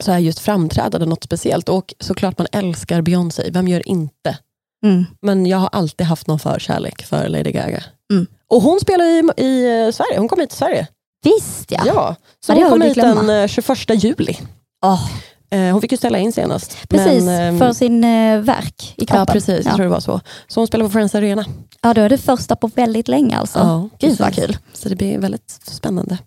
så 0.00 0.12
är 0.12 0.18
just 0.18 0.38
framträdande 0.38 1.06
något 1.06 1.24
speciellt. 1.24 1.68
Och 1.68 1.94
såklart 2.00 2.38
man 2.38 2.46
älskar 2.52 3.02
Beyoncé, 3.02 3.50
vem 3.50 3.68
gör 3.68 3.88
inte? 3.88 4.38
Mm. 4.84 5.04
Men 5.22 5.46
jag 5.46 5.58
har 5.58 5.68
alltid 5.72 6.06
haft 6.06 6.26
någon 6.26 6.38
förkärlek 6.38 7.02
för 7.02 7.28
Lady 7.28 7.52
Gaga. 7.52 7.84
Mm. 8.12 8.26
Och 8.50 8.62
hon 8.62 8.80
spelar 8.80 9.04
i, 9.04 9.42
i 9.42 9.84
eh, 9.86 9.92
Sverige, 9.92 10.18
hon 10.18 10.28
kom 10.28 10.40
hit 10.40 10.50
till 10.50 10.58
Sverige. 10.58 10.86
Visst 11.24 11.70
ja. 11.72 11.82
Ja, 11.86 12.16
så 12.46 12.52
hon 12.52 12.70
kom 12.70 12.82
hit 12.82 12.94
den 12.94 13.30
eh, 13.30 13.46
21 13.48 14.04
juli. 14.04 14.38
Åh, 14.84 14.92
Eh, 14.92 15.08
Hon 15.50 15.80
fick 15.80 15.92
ju 15.92 15.98
ställa 15.98 16.18
in 16.18 16.32
senast. 16.32 16.76
precis, 16.88 17.24
men, 17.24 17.40
ehm, 17.40 17.58
för 17.58 17.72
sin 17.72 18.04
eh, 18.04 18.40
verk 18.40 18.94
i 18.96 19.06
kroppen. 19.06 19.24
Ja 19.28 19.32
precis, 19.32 19.64
jag 19.64 19.72
ja. 19.72 19.76
tror 19.76 19.84
det 19.84 19.90
var 19.90 20.00
så. 20.00 20.20
Så 20.48 20.60
hon 20.60 20.66
spelar 20.66 20.84
på 20.84 20.90
Friends 20.90 21.14
Arena. 21.14 21.44
ja, 21.82 21.94
då 21.94 22.00
är 22.00 22.08
det 22.08 22.18
första 22.18 22.56
på 22.56 22.66
väldigt 22.66 23.08
länge 23.08 23.36
alltså. 23.36 23.90
Gud 23.98 24.18
vad 24.18 24.28
precis. 24.28 24.46
kul. 24.46 24.56
Så 24.72 24.88
det 24.88 24.96
blir 24.96 25.18
väldigt 25.18 25.50
spännande. 25.62 26.18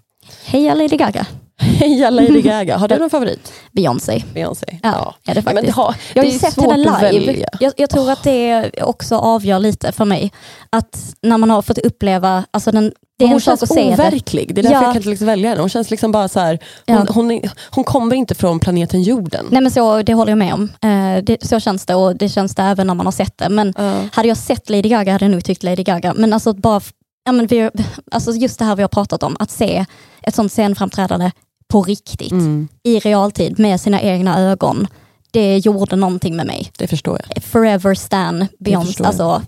Heja 0.46 0.74
Lady 0.74 0.98
Gaga. 0.98 1.26
Heja 1.60 2.10
Lady 2.10 2.42
Gaga. 2.42 2.78
Har 2.78 2.88
du 2.88 2.98
någon 2.98 3.10
favorit? 3.10 3.54
Beyoncé. 3.72 4.24
Beyoncé? 4.34 4.80
Ja, 4.84 5.16
är 5.26 5.34
det 5.36 5.40
Ja, 5.40 5.42
men 5.42 5.44
faktiskt. 5.44 5.66
det 5.66 5.72
har, 5.82 5.96
Jag 6.14 6.24
har 6.24 6.32
ju 6.32 6.40
sett 6.40 6.62
henne 6.62 6.78
live. 6.78 7.46
Jag, 7.60 7.74
jag 7.78 7.90
tror 7.90 8.12
att 8.12 8.24
det 8.24 8.72
också 8.84 9.16
avgör 9.18 9.60
lite 9.60 9.92
för 9.92 10.06
mig. 10.06 10.32
Att 10.70 11.16
när 11.22 11.38
man 11.38 11.50
har 11.50 11.62
fått 11.62 11.78
uppleva, 11.78 12.46
alltså 12.52 12.72
den, 12.72 12.92
det 13.20 13.24
är 13.26 13.28
hon 13.28 13.36
en 13.36 13.42
sak 13.42 13.64
att 13.64 13.70
se 13.74 13.84
det. 13.84 13.94
overklig. 13.94 14.56
Det 14.56 14.62
är 14.62 14.64
därför 14.64 14.76
Ja. 14.76 14.82
jag 14.82 14.92
kan 14.92 14.98
inte 14.98 15.10
liksom 15.10 15.28
välja 15.28 15.50
henne. 15.50 15.62
Hon 15.62 15.70
känns 15.70 15.92
liksom 15.92 16.12
bara 16.12 16.28
så 16.28 16.40
här, 16.40 16.60
hon, 16.88 16.96
Ja. 16.98 17.06
hon, 17.14 17.32
är- 17.32 17.52
hon 17.70 17.84
kommer 17.84 18.16
inte 18.16 18.36
från 18.36 18.60
planeten 18.60 19.02
jorden. 19.04 19.46
Nej 19.52 19.62
men 19.62 19.72
så, 19.72 20.02
det 20.02 20.14
håller 20.14 20.32
jag 20.32 20.38
med 20.38 20.54
om. 20.54 20.64
Eh, 20.82 21.24
det, 21.24 21.38
så 21.48 21.60
känns 21.60 21.86
det 21.86 21.96
och 21.96 22.16
det 22.16 22.30
känns 22.30 22.56
det 22.56 22.62
även 22.64 22.88
när 22.88 22.94
man 22.94 23.06
har 23.08 23.12
sett 23.12 23.38
det. 23.38 23.50
Men 23.50 23.74
Ja. 23.78 23.94
hade 24.12 24.28
jag 24.28 24.38
sett 24.38 24.70
Lady 24.70 24.90
Gaga 24.90 25.12
hade 25.12 25.26
jag 25.26 25.32
nog 25.32 25.44
tyckt 25.46 25.64
Lady 25.64 25.84
Gaga. 25.84 26.14
Men 26.14 26.34
alltså, 26.34 26.54
bara, 26.54 26.82
ja, 27.24 27.32
men 27.32 27.48
vi, 27.48 27.70
alltså 28.12 28.32
just 28.32 28.60
det 28.60 28.66
här 28.66 28.76
vi 28.76 28.82
har 28.82 28.90
pratat 28.90 29.24
om, 29.24 29.36
att 29.40 29.52
se 29.52 29.86
ett 30.22 30.36
sånt 30.36 30.52
scenframträdande 30.52 31.32
på 31.68 31.84
riktigt, 31.84 32.32
Mm, 32.32 32.68
i 32.84 33.00
realtid 33.00 33.60
med 33.60 33.82
sina 33.82 34.02
egna 34.02 34.40
ögon. 34.40 34.88
Det 35.32 35.58
gjorde 35.58 35.96
någonting 35.96 36.36
med 36.36 36.46
mig. 36.48 36.72
det 36.78 36.88
förstår 36.88 37.22
jag. 37.30 37.44
Forever 37.44 37.96
Stan, 37.96 38.48
Beyoncé, 38.60 39.04
alltså 39.04 39.42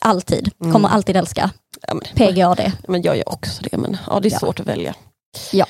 alltid. 0.00 0.50
Mm. 0.60 0.72
Kommer 0.72 0.88
alltid 0.88 1.16
älska. 1.16 1.50
Ja, 1.88 1.94
men, 1.94 2.04
PGAD. 2.14 2.72
men 2.88 3.02
jag 3.02 3.16
gör 3.16 3.28
också 3.28 3.62
det. 3.70 3.76
Men, 3.76 3.96
ja, 4.06 4.20
det 4.20 4.28
är 4.28 4.32
Ja. 4.32 4.38
svårt 4.38 4.60
att 4.60 4.66
välja. 4.66 4.94
Ja. 5.52 5.66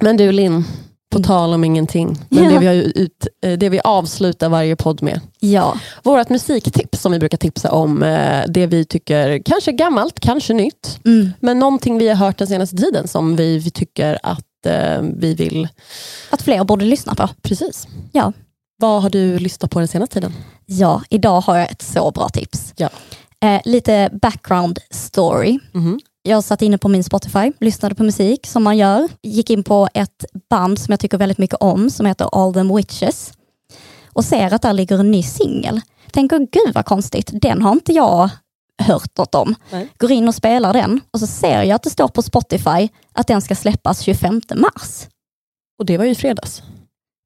Men 0.00 0.16
du 0.16 0.32
Linn, 0.32 0.64
på 1.10 1.18
Mm. 1.18 1.26
tal 1.26 1.54
om 1.54 1.64
ingenting. 1.64 2.18
Men 2.28 2.44
Ja. 2.44 2.50
det, 2.50 2.58
vi 2.58 2.92
ut, 3.02 3.26
eh, 3.42 3.52
det 3.58 3.68
vi 3.68 3.80
avslutar 3.84 4.48
varje 4.48 4.76
podd 4.76 5.02
med. 5.02 5.20
Ja, 5.40 5.78
Vårt 6.02 6.28
musiktips 6.28 7.00
som 7.00 7.12
vi 7.12 7.18
brukar 7.18 7.38
tipsa 7.38 7.70
om. 7.72 8.02
eh, 8.02 8.42
Det 8.48 8.66
vi 8.66 8.84
tycker 8.84 9.42
kanske 9.44 9.72
gammalt, 9.72 10.20
kanske 10.20 10.52
nytt. 10.54 10.98
mm. 11.04 11.30
Men 11.40 11.58
någonting 11.58 11.98
vi 11.98 12.08
har 12.08 12.14
hört 12.16 12.38
den 12.38 12.46
senaste 12.48 12.76
tiden 12.76 13.08
som 13.08 13.36
vi, 13.36 13.58
vi 13.58 13.70
tycker 13.70 14.18
att 14.22 14.66
eh, 14.66 15.00
vi 15.16 15.34
vill... 15.34 15.68
att 16.30 16.42
fler 16.42 16.64
borde 16.64 16.84
lyssna 16.84 17.14
på. 17.14 17.28
Precis. 17.42 17.88
Ja. 18.12 18.32
Vad 18.80 19.02
har 19.02 19.10
du 19.10 19.38
lyssnat 19.38 19.70
på 19.70 19.78
den 19.78 19.88
senaste 19.88 20.14
tiden? 20.14 20.32
Ja, 20.66 21.02
idag 21.10 21.40
har 21.40 21.56
jag 21.56 21.70
ett 21.70 21.82
så 21.82 22.10
bra 22.10 22.28
tips. 22.28 22.72
Ja. 22.76 22.88
Eh, 23.40 23.60
lite 23.64 24.10
background 24.22 24.78
story. 24.90 25.58
Mhm. 25.72 26.00
Jag 26.28 26.44
satt 26.44 26.62
inne 26.62 26.78
på 26.78 26.88
min 26.88 27.04
Spotify, 27.04 27.52
lyssnade 27.60 27.94
på 27.94 28.02
musik 28.02 28.46
som 28.46 28.62
man 28.62 28.76
gör. 28.76 29.08
Gick 29.22 29.50
in 29.50 29.64
på 29.64 29.88
ett 29.94 30.24
band 30.50 30.78
som 30.78 30.92
jag 30.92 31.00
tycker 31.00 31.18
väldigt 31.18 31.38
mycket 31.38 31.56
om 31.60 31.90
som 31.90 32.06
heter 32.06 32.28
All 32.32 32.54
them 32.54 32.76
witches. 32.76 33.32
Och 34.12 34.24
ser 34.24 34.54
att 34.54 34.62
där 34.62 34.72
ligger 34.72 34.98
en 34.98 35.10
ny 35.10 35.22
singel. 35.22 35.80
Tänker 36.10 36.38
gud 36.38 36.74
vad 36.74 36.84
konstigt, 36.84 37.30
den 37.32 37.62
har 37.62 37.72
inte 37.72 37.92
jag 37.92 38.30
hört 38.82 39.18
något 39.18 39.34
om. 39.34 39.54
Nej. 39.70 39.88
Går 39.98 40.12
in 40.12 40.28
och 40.28 40.34
spelar 40.34 40.72
den 40.72 41.00
och 41.10 41.20
så 41.20 41.26
ser 41.26 41.62
jag 41.62 41.70
att 41.70 41.82
det 41.82 41.90
står 41.90 42.08
på 42.08 42.22
Spotify 42.22 42.88
att 43.12 43.26
den 43.26 43.42
ska 43.42 43.54
släppas 43.54 44.00
25 44.00 44.40
mars. 44.54 45.06
Och 45.78 45.86
det 45.86 45.98
var 45.98 46.04
ju 46.04 46.14
fredags. 46.14 46.62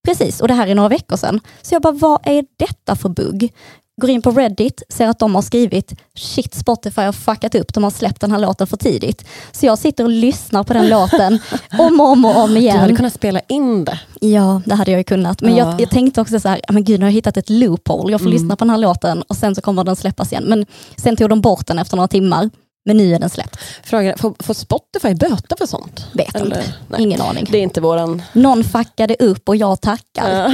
Precis, 0.05 0.41
och 0.41 0.49
det 0.49 0.55
här 0.55 0.67
är 0.67 0.75
några 0.75 0.89
veckor 0.89 1.17
sedan. 1.17 1.41
Så 1.63 1.75
jag 1.75 1.83
bara, 1.83 1.93
vad 1.93 2.21
är 2.25 2.45
detta 2.57 2.97
för 2.97 3.09
bugg? 3.09 3.53
Går 4.01 4.11
in 4.11 4.23
på 4.23 4.31
Reddit, 4.31 4.83
ser 4.89 5.09
att 5.09 5.19
de 5.19 5.35
har 5.35 5.43
skrivit 5.43 5.93
shit 6.19 6.55
Spotify 6.55 7.01
har 7.03 7.13
fuckat 7.13 7.55
upp, 7.55 7.75
de 7.75 7.85
har 7.85 7.91
släppt 7.91 8.21
den 8.21 8.33
här 8.33 8.39
låten 8.39 8.67
för 8.67 8.77
tidigt. 8.77 9.25
Så 9.53 9.67
jag 9.67 9.79
sitter 9.79 10.05
och 10.05 10.11
lyssnar 10.11 10.65
på 10.65 10.73
den 10.73 10.89
låten 10.89 11.39
om 11.79 12.01
och 12.01 12.07
om 12.09 12.25
och 12.25 12.37
om 12.37 12.49
Du 12.55 12.55
hade 12.55 12.59
igen. 12.61 12.97
kunnat 12.97 13.13
spela 13.15 13.41
in 13.49 13.85
det. 13.85 14.01
Ja, 14.21 14.63
det 14.67 14.75
hade 14.75 14.91
jag 14.91 14.99
ju 14.99 15.05
kunnat. 15.05 15.41
Men 15.41 15.57
Ja. 15.57 15.71
jag, 15.71 15.81
jag 15.81 15.91
tänkte 15.91 16.21
också 16.21 16.41
så 16.41 16.49
här, 16.49 16.61
"Ja, 16.67 16.73
men 16.73 16.85
gud 16.85 17.01
nu 17.01 17.07
har 17.07 17.11
jag 17.11 17.15
hittat 17.15 17.37
ett 17.37 17.51
loophole, 17.51 18.13
jag 18.13 18.21
får 18.21 18.27
Mm. 18.27 18.33
lyssna 18.43 18.57
på 18.57 18.65
den 18.65 18.71
här 18.71 18.79
låten 18.79 19.23
och 19.23 19.37
sen 19.37 19.55
så 19.55 19.61
kommer 19.61 19.85
den 19.85 19.97
släppas 19.97 20.33
igen. 20.33 20.45
Men 20.45 20.67
sen 20.97 21.17
tog 21.17 21.29
de 21.29 21.41
bort 21.41 21.67
den 21.67 21.79
efter 21.79 21.97
några 21.97 22.09
timmar, 22.09 22.51
men 22.85 22.97
nu 22.97 23.15
är 23.15 23.19
den 23.19 23.31
släppt. 23.31 23.57
Fråga, 23.85 24.17
får, 24.17 24.35
får 24.43 24.55
Spotify 24.55 25.15
böta 25.15 25.57
för 25.59 25.67
sånt? 25.67 26.07
Vet 26.13 26.35
Eller? 26.35 26.45
inte, 26.47 26.63
Nej. 26.89 27.03
ingen 27.03 27.21
aning. 27.21 27.49
Det 27.51 27.59
är 27.59 27.63
inte 27.63 27.81
våran... 27.81 28.23
Någon 28.33 28.65
fuckade 28.65 29.15
upp 29.15 29.49
och 29.49 29.57
jag 29.57 29.81
tackar. 29.81 30.53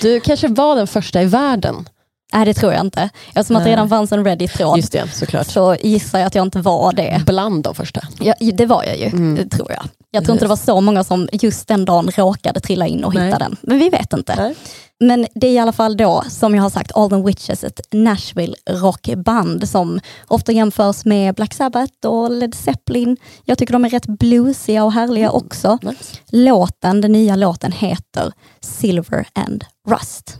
Du 0.02 0.20
kanske 0.20 0.48
var 0.48 0.76
den 0.76 0.86
första 0.86 1.22
i 1.22 1.24
världen. 1.26 1.88
Nej 2.32 2.44
det 2.44 2.54
tror 2.54 2.72
jag 2.72 2.80
inte. 2.80 3.10
Eftersom 3.34 3.56
att 3.56 3.64
det 3.64 3.70
redan 3.70 3.88
fanns 3.88 4.12
en 4.12 4.24
Reddit-tråd 4.24 4.84
så 5.46 5.76
gissar 5.82 6.18
jag 6.18 6.26
att 6.26 6.34
jag 6.34 6.46
inte 6.46 6.58
var 6.58 6.92
det. 6.92 7.22
Bland 7.26 7.62
de 7.64 7.74
första. 7.74 8.00
Ja, 8.20 8.34
det 8.54 8.66
var 8.66 8.84
jag 8.84 8.98
ju, 8.98 9.06
Mm. 9.06 9.48
tror 9.48 9.70
jag. 9.72 9.82
Jag 10.10 10.24
tror 10.24 10.32
inte 10.34 10.44
det 10.44 10.48
var 10.48 10.56
så 10.56 10.80
många 10.80 11.04
som 11.04 11.28
just 11.32 11.68
den 11.68 11.84
dagen 11.84 12.10
råkade 12.16 12.60
trilla 12.60 12.86
in 12.86 13.04
och 13.04 13.12
hitta 13.12 13.24
Nej. 13.24 13.36
den. 13.38 13.56
Men 13.62 13.78
vi 13.78 13.88
vet 13.88 14.12
inte. 14.12 14.34
Nej. 14.36 14.54
Men 15.04 15.26
det 15.34 15.46
är 15.46 15.50
i 15.52 15.58
alla 15.58 15.72
fall 15.72 15.96
då, 15.96 16.24
som 16.30 16.54
jag 16.54 16.62
har 16.62 16.70
sagt, 16.70 16.92
All 16.96 17.10
the 17.10 17.16
Witches, 17.16 17.64
ett 17.64 17.80
Nashville 17.92 18.54
rockband 18.70 19.68
som 19.68 20.00
ofta 20.28 20.52
jämförs 20.52 21.04
med 21.04 21.34
Black 21.34 21.54
Sabbath 21.54 22.06
och 22.06 22.30
Led 22.30 22.54
Zeppelin. 22.54 23.16
Jag 23.44 23.58
tycker 23.58 23.72
de 23.72 23.84
är 23.84 23.90
rätt 23.90 24.06
bluesiga 24.06 24.84
och 24.84 24.92
härliga 24.92 25.30
också. 25.30 25.78
Nice. 25.82 26.16
Låten, 26.30 27.00
den 27.00 27.12
nya 27.12 27.36
låten 27.36 27.72
heter 27.72 28.32
Silver 28.60 29.26
and 29.34 29.64
Rust. 29.88 30.38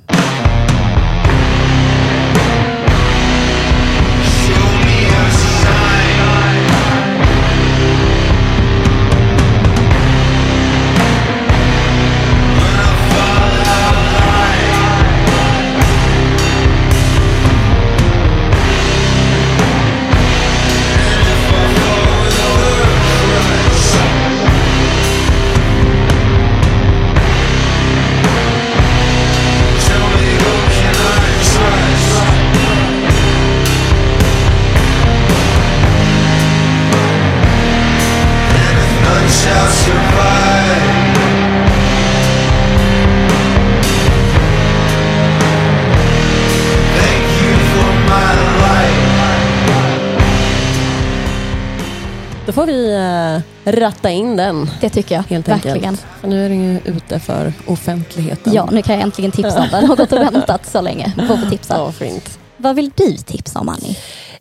Ratta 53.73 54.11
in 54.11 54.37
den. 54.37 54.71
Det 54.81 54.91
tycker 54.91 55.14
jag, 55.14 55.23
Helt 55.23 55.49
verkligen. 55.49 55.77
enkelt. 55.77 56.07
För 56.21 56.29
nu 56.29 56.45
är 56.45 56.49
den 56.49 56.64
ju 56.64 56.81
ute 56.85 57.18
för 57.21 57.53
offentligheten. 57.66 58.53
Ja, 58.53 58.68
nu 58.73 58.83
kan 58.83 58.95
jag 58.95 59.03
äntligen 59.05 59.31
tipsa 59.31 59.61
om 59.62 59.68
den. 59.71 59.81
Jag 59.81 59.89
har 59.89 59.97
gått 59.97 60.12
och 60.12 60.18
väntat 60.18 60.66
så 60.66 60.81
länge 60.81 61.12
på 61.29 61.33
att 61.33 61.41
få 61.45 61.51
tipsa. 61.51 61.75
Ja, 61.77 61.93
fint. 61.93 62.39
Vad 62.57 62.77
vill 62.77 62.91
du 62.97 63.16
tipsa 63.16 63.59
om 63.61 63.68
Annie? 63.68 63.97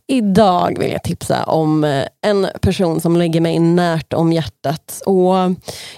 Idag 0.08 0.80
vill 0.80 0.92
jag 0.92 1.04
tipsa 1.04 1.44
om 1.44 1.84
eh, 1.84 2.04
en 2.26 2.48
person 2.62 3.02
som 3.02 3.18
lägger 3.18 3.42
mig 3.42 3.60
närt 3.60 4.14
om 4.14 4.34
hjärtat. 4.34 5.02
Och 5.06 5.34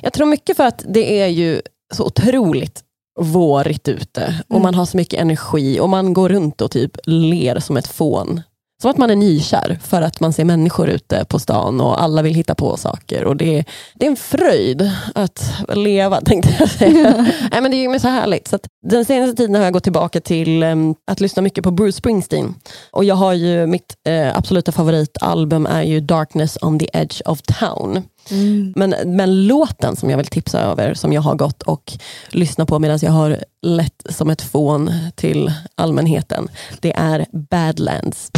jag 0.01 0.13
tror 0.13 0.25
mycket 0.25 0.57
för 0.57 0.63
att 0.65 0.83
det 0.87 1.21
är 1.21 1.27
ju 1.27 1.61
så 1.93 2.05
otroligt 2.05 2.81
vårigt 3.19 3.87
ute 3.87 4.35
och 4.47 4.55
Mm. 4.55 4.63
man 4.63 4.75
har 4.75 4.85
så 4.85 4.97
mycket 4.97 5.19
energi 5.21 5.79
och 5.79 5.89
man 5.89 6.13
går 6.13 6.29
runt 6.29 6.61
och 6.61 6.71
typ 6.71 6.91
ler 7.03 7.59
som 7.59 7.77
ett 7.77 7.87
fån. 7.87 8.41
Som 8.81 8.91
att 8.91 8.97
man 8.97 9.09
är 9.09 9.15
nykär 9.15 9.79
för 9.83 10.01
att 10.01 10.19
man 10.19 10.33
ser 10.33 10.45
människor 10.45 10.89
ute 10.89 11.25
på 11.25 11.39
stan 11.39 11.81
och 11.81 12.03
alla 12.03 12.21
vill 12.21 12.35
hitta 12.35 12.55
på 12.55 12.77
saker. 12.77 13.25
Och 13.25 13.37
det, 13.37 13.57
är, 13.57 13.65
det 13.93 14.05
är 14.05 14.09
en 14.09 14.15
fröjd 14.15 14.91
att 15.15 15.53
leva 15.75 16.21
tänkte 16.25 16.55
jag 16.59 16.69
säga. 16.69 17.27
Nej, 17.51 17.61
men 17.61 17.71
det 17.71 17.77
är 17.77 17.93
ju 17.93 17.99
så 17.99 18.07
härligt. 18.07 18.47
Så 18.47 18.59
den 18.85 19.05
senaste 19.05 19.35
tiden 19.35 19.55
har 19.55 19.63
jag 19.63 19.73
gått 19.73 19.83
tillbaka 19.83 20.21
till 20.21 20.63
em, 20.63 20.95
att 21.11 21.19
lyssna 21.19 21.41
mycket 21.41 21.63
på 21.63 21.71
Bruce 21.71 21.97
Springsteen. 21.97 22.55
Och 22.91 23.03
jag 23.03 23.15
har 23.15 23.33
ju 23.33 23.67
mitt 23.67 23.95
eh, 24.07 24.37
absoluta 24.37 24.71
favoritalbum 24.71 25.65
är 25.65 25.83
ju 25.83 25.99
Darkness 25.99 26.57
on 26.61 26.79
the 26.79 26.87
edge 26.93 27.21
of 27.25 27.41
town. 27.41 28.03
Men, 28.75 28.95
men 29.05 29.47
låten 29.47 29.95
som 29.95 30.09
jag 30.09 30.17
vill 30.17 30.27
tipsa 30.27 30.59
över, 30.59 30.93
som 30.93 31.13
jag 31.13 31.21
har 31.21 31.35
gått 31.35 31.61
och 31.61 31.93
lyssnat 32.29 32.67
på 32.67 32.79
medan 32.79 32.99
jag 33.01 33.11
har 33.11 33.37
lett 33.61 34.03
som 34.09 34.29
ett 34.29 34.41
fån 34.41 34.93
till 35.15 35.53
allmänheten, 35.75 36.47
det 36.79 36.93
är 36.95 37.25
Badlands. 37.31 38.31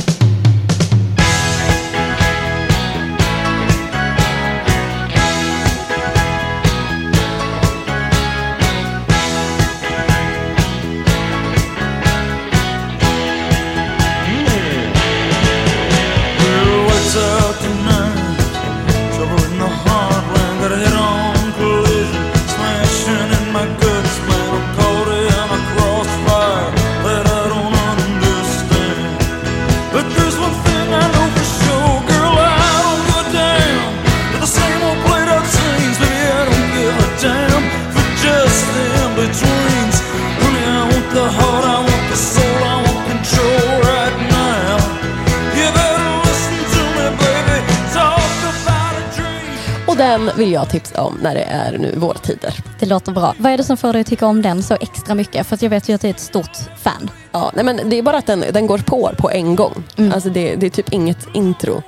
Jag 50.53 50.69
tipsa 50.69 51.01
om 51.03 51.17
när 51.21 51.35
det 51.35 51.43
är 51.43 51.77
nu 51.77 51.93
vårtider. 51.97 52.53
Det 52.79 52.85
låter 52.85 53.11
bra. 53.11 53.35
Vad 53.37 53.51
är 53.51 53.57
det 53.57 53.63
som 53.63 53.77
får 53.77 53.93
dig 53.93 54.01
att 54.01 54.07
tycka 54.07 54.25
om 54.27 54.41
den 54.41 54.63
så 54.63 54.73
extra 54.81 55.15
mycket? 55.15 55.47
För 55.47 55.57
jag 55.61 55.69
vet 55.69 55.89
ju 55.89 55.95
att 55.95 56.01
du 56.01 56.07
är 56.07 56.11
ett 56.11 56.19
stort 56.19 56.57
fan. 56.77 57.09
Ja, 57.31 57.51
nej 57.55 57.65
men 57.65 57.89
det 57.89 57.97
är 57.97 58.01
bara 58.03 58.17
att 58.17 58.25
den, 58.27 58.43
den 58.53 58.67
går 58.67 58.77
på 58.77 59.11
på 59.17 59.31
en 59.31 59.55
gång. 59.55 59.83
Mm. 59.97 60.13
Alltså 60.13 60.29
det, 60.29 60.55
det 60.55 60.65
är 60.65 60.69
typ 60.69 60.93
inget 60.93 61.27
intro. 61.33 61.83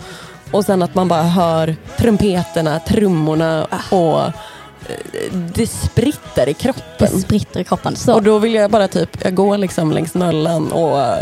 Och 0.51 0.65
sen 0.65 0.81
att 0.81 0.95
man 0.95 1.07
bara 1.07 1.23
hör 1.23 1.75
trumpeterna, 1.97 2.79
trummorna 2.79 3.67
och 3.89 4.19
eh, 4.21 4.29
det 5.55 5.67
spritter 5.67 6.43
i 6.43 6.45
Det 6.45 6.53
kroppen. 6.53 7.07
spritter 7.21 7.59
i 7.59 7.63
kroppen. 7.63 7.95
Så 7.95 8.13
Och 8.13 8.23
då 8.23 8.39
vill 8.39 8.53
jag 8.53 8.71
bara 8.71 8.87
typ, 8.87 9.23
jag 9.23 9.35
går 9.35 9.57
liksom 9.57 9.91
längs 9.91 10.13
Nollan 10.13 10.71
och 10.71 10.99
eh, 11.01 11.17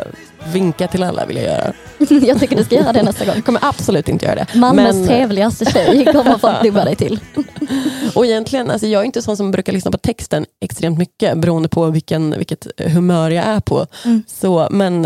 vinka 0.51 0.87
till 0.87 1.03
alla 1.03 1.25
vill 1.25 1.35
jag 1.37 1.45
göra. 1.45 1.73
jag 2.27 2.39
tycker 2.39 2.55
du 2.55 2.63
ska 2.63 2.75
göra 2.75 2.93
det 2.93 3.03
nästa 3.03 3.25
gång. 3.25 3.35
Jag 3.35 3.45
kommer 3.45 3.59
absolut 3.63 4.09
inte 4.09 4.25
göra 4.25 4.35
det. 4.35 4.47
Malmös 4.55 4.95
Men- 4.95 5.07
trevligaste 5.07 5.65
tjej 5.65 6.05
kommer 6.05 6.37
få 6.37 6.53
klubba 6.61 6.85
dig 6.85 6.95
till. 6.95 7.19
Och 8.15 8.25
egentligen, 8.25 8.69
alltså 8.71 8.87
jag 8.87 9.01
är 9.01 9.05
inte 9.05 9.21
sån 9.21 9.37
som 9.37 9.51
brukar 9.51 9.73
lyssna 9.73 9.91
på 9.91 9.97
texten 9.97 10.45
extremt 10.61 10.97
mycket 10.97 11.37
beroende 11.37 11.69
på 11.69 11.85
vilken, 11.89 12.35
vilket 12.37 12.67
humör 12.77 13.29
jag 13.31 13.45
är 13.45 13.59
på. 13.59 13.85
Mm. 14.05 14.23
Så, 14.27 14.67
men, 14.71 15.05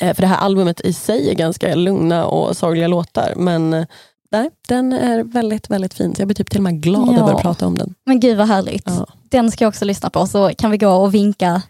eh, 0.00 0.14
för 0.14 0.20
det 0.20 0.26
här 0.26 0.36
albumet 0.36 0.80
i 0.80 0.92
sig 0.92 1.30
är 1.30 1.34
ganska 1.34 1.74
lugna 1.74 2.26
och 2.26 2.56
sorgliga 2.56 2.88
låtar. 2.88 3.32
Men 3.36 3.74
eh, 3.74 3.84
nej, 4.30 4.50
den 4.68 4.92
är 4.92 5.22
väldigt, 5.24 5.70
väldigt 5.70 5.94
fin. 5.94 6.14
Jag 6.18 6.28
blir 6.28 6.34
typ 6.34 6.50
till 6.50 6.58
och 6.58 6.62
med 6.64 6.82
glad 6.82 7.08
Ja. 7.16 7.20
över 7.22 7.32
att 7.34 7.42
prata 7.42 7.66
om 7.66 7.78
den. 7.78 7.94
Men 8.06 8.20
gud 8.20 8.36
vad 8.38 8.48
härligt. 8.48 8.86
Ja. 8.86 9.06
Den 9.28 9.50
ska 9.50 9.64
jag 9.64 9.68
också 9.68 9.84
lyssna 9.84 10.10
på 10.10 10.26
så 10.26 10.50
kan 10.58 10.70
vi 10.70 10.78
gå 10.78 10.88
och 10.88 11.14
vinka 11.14 11.62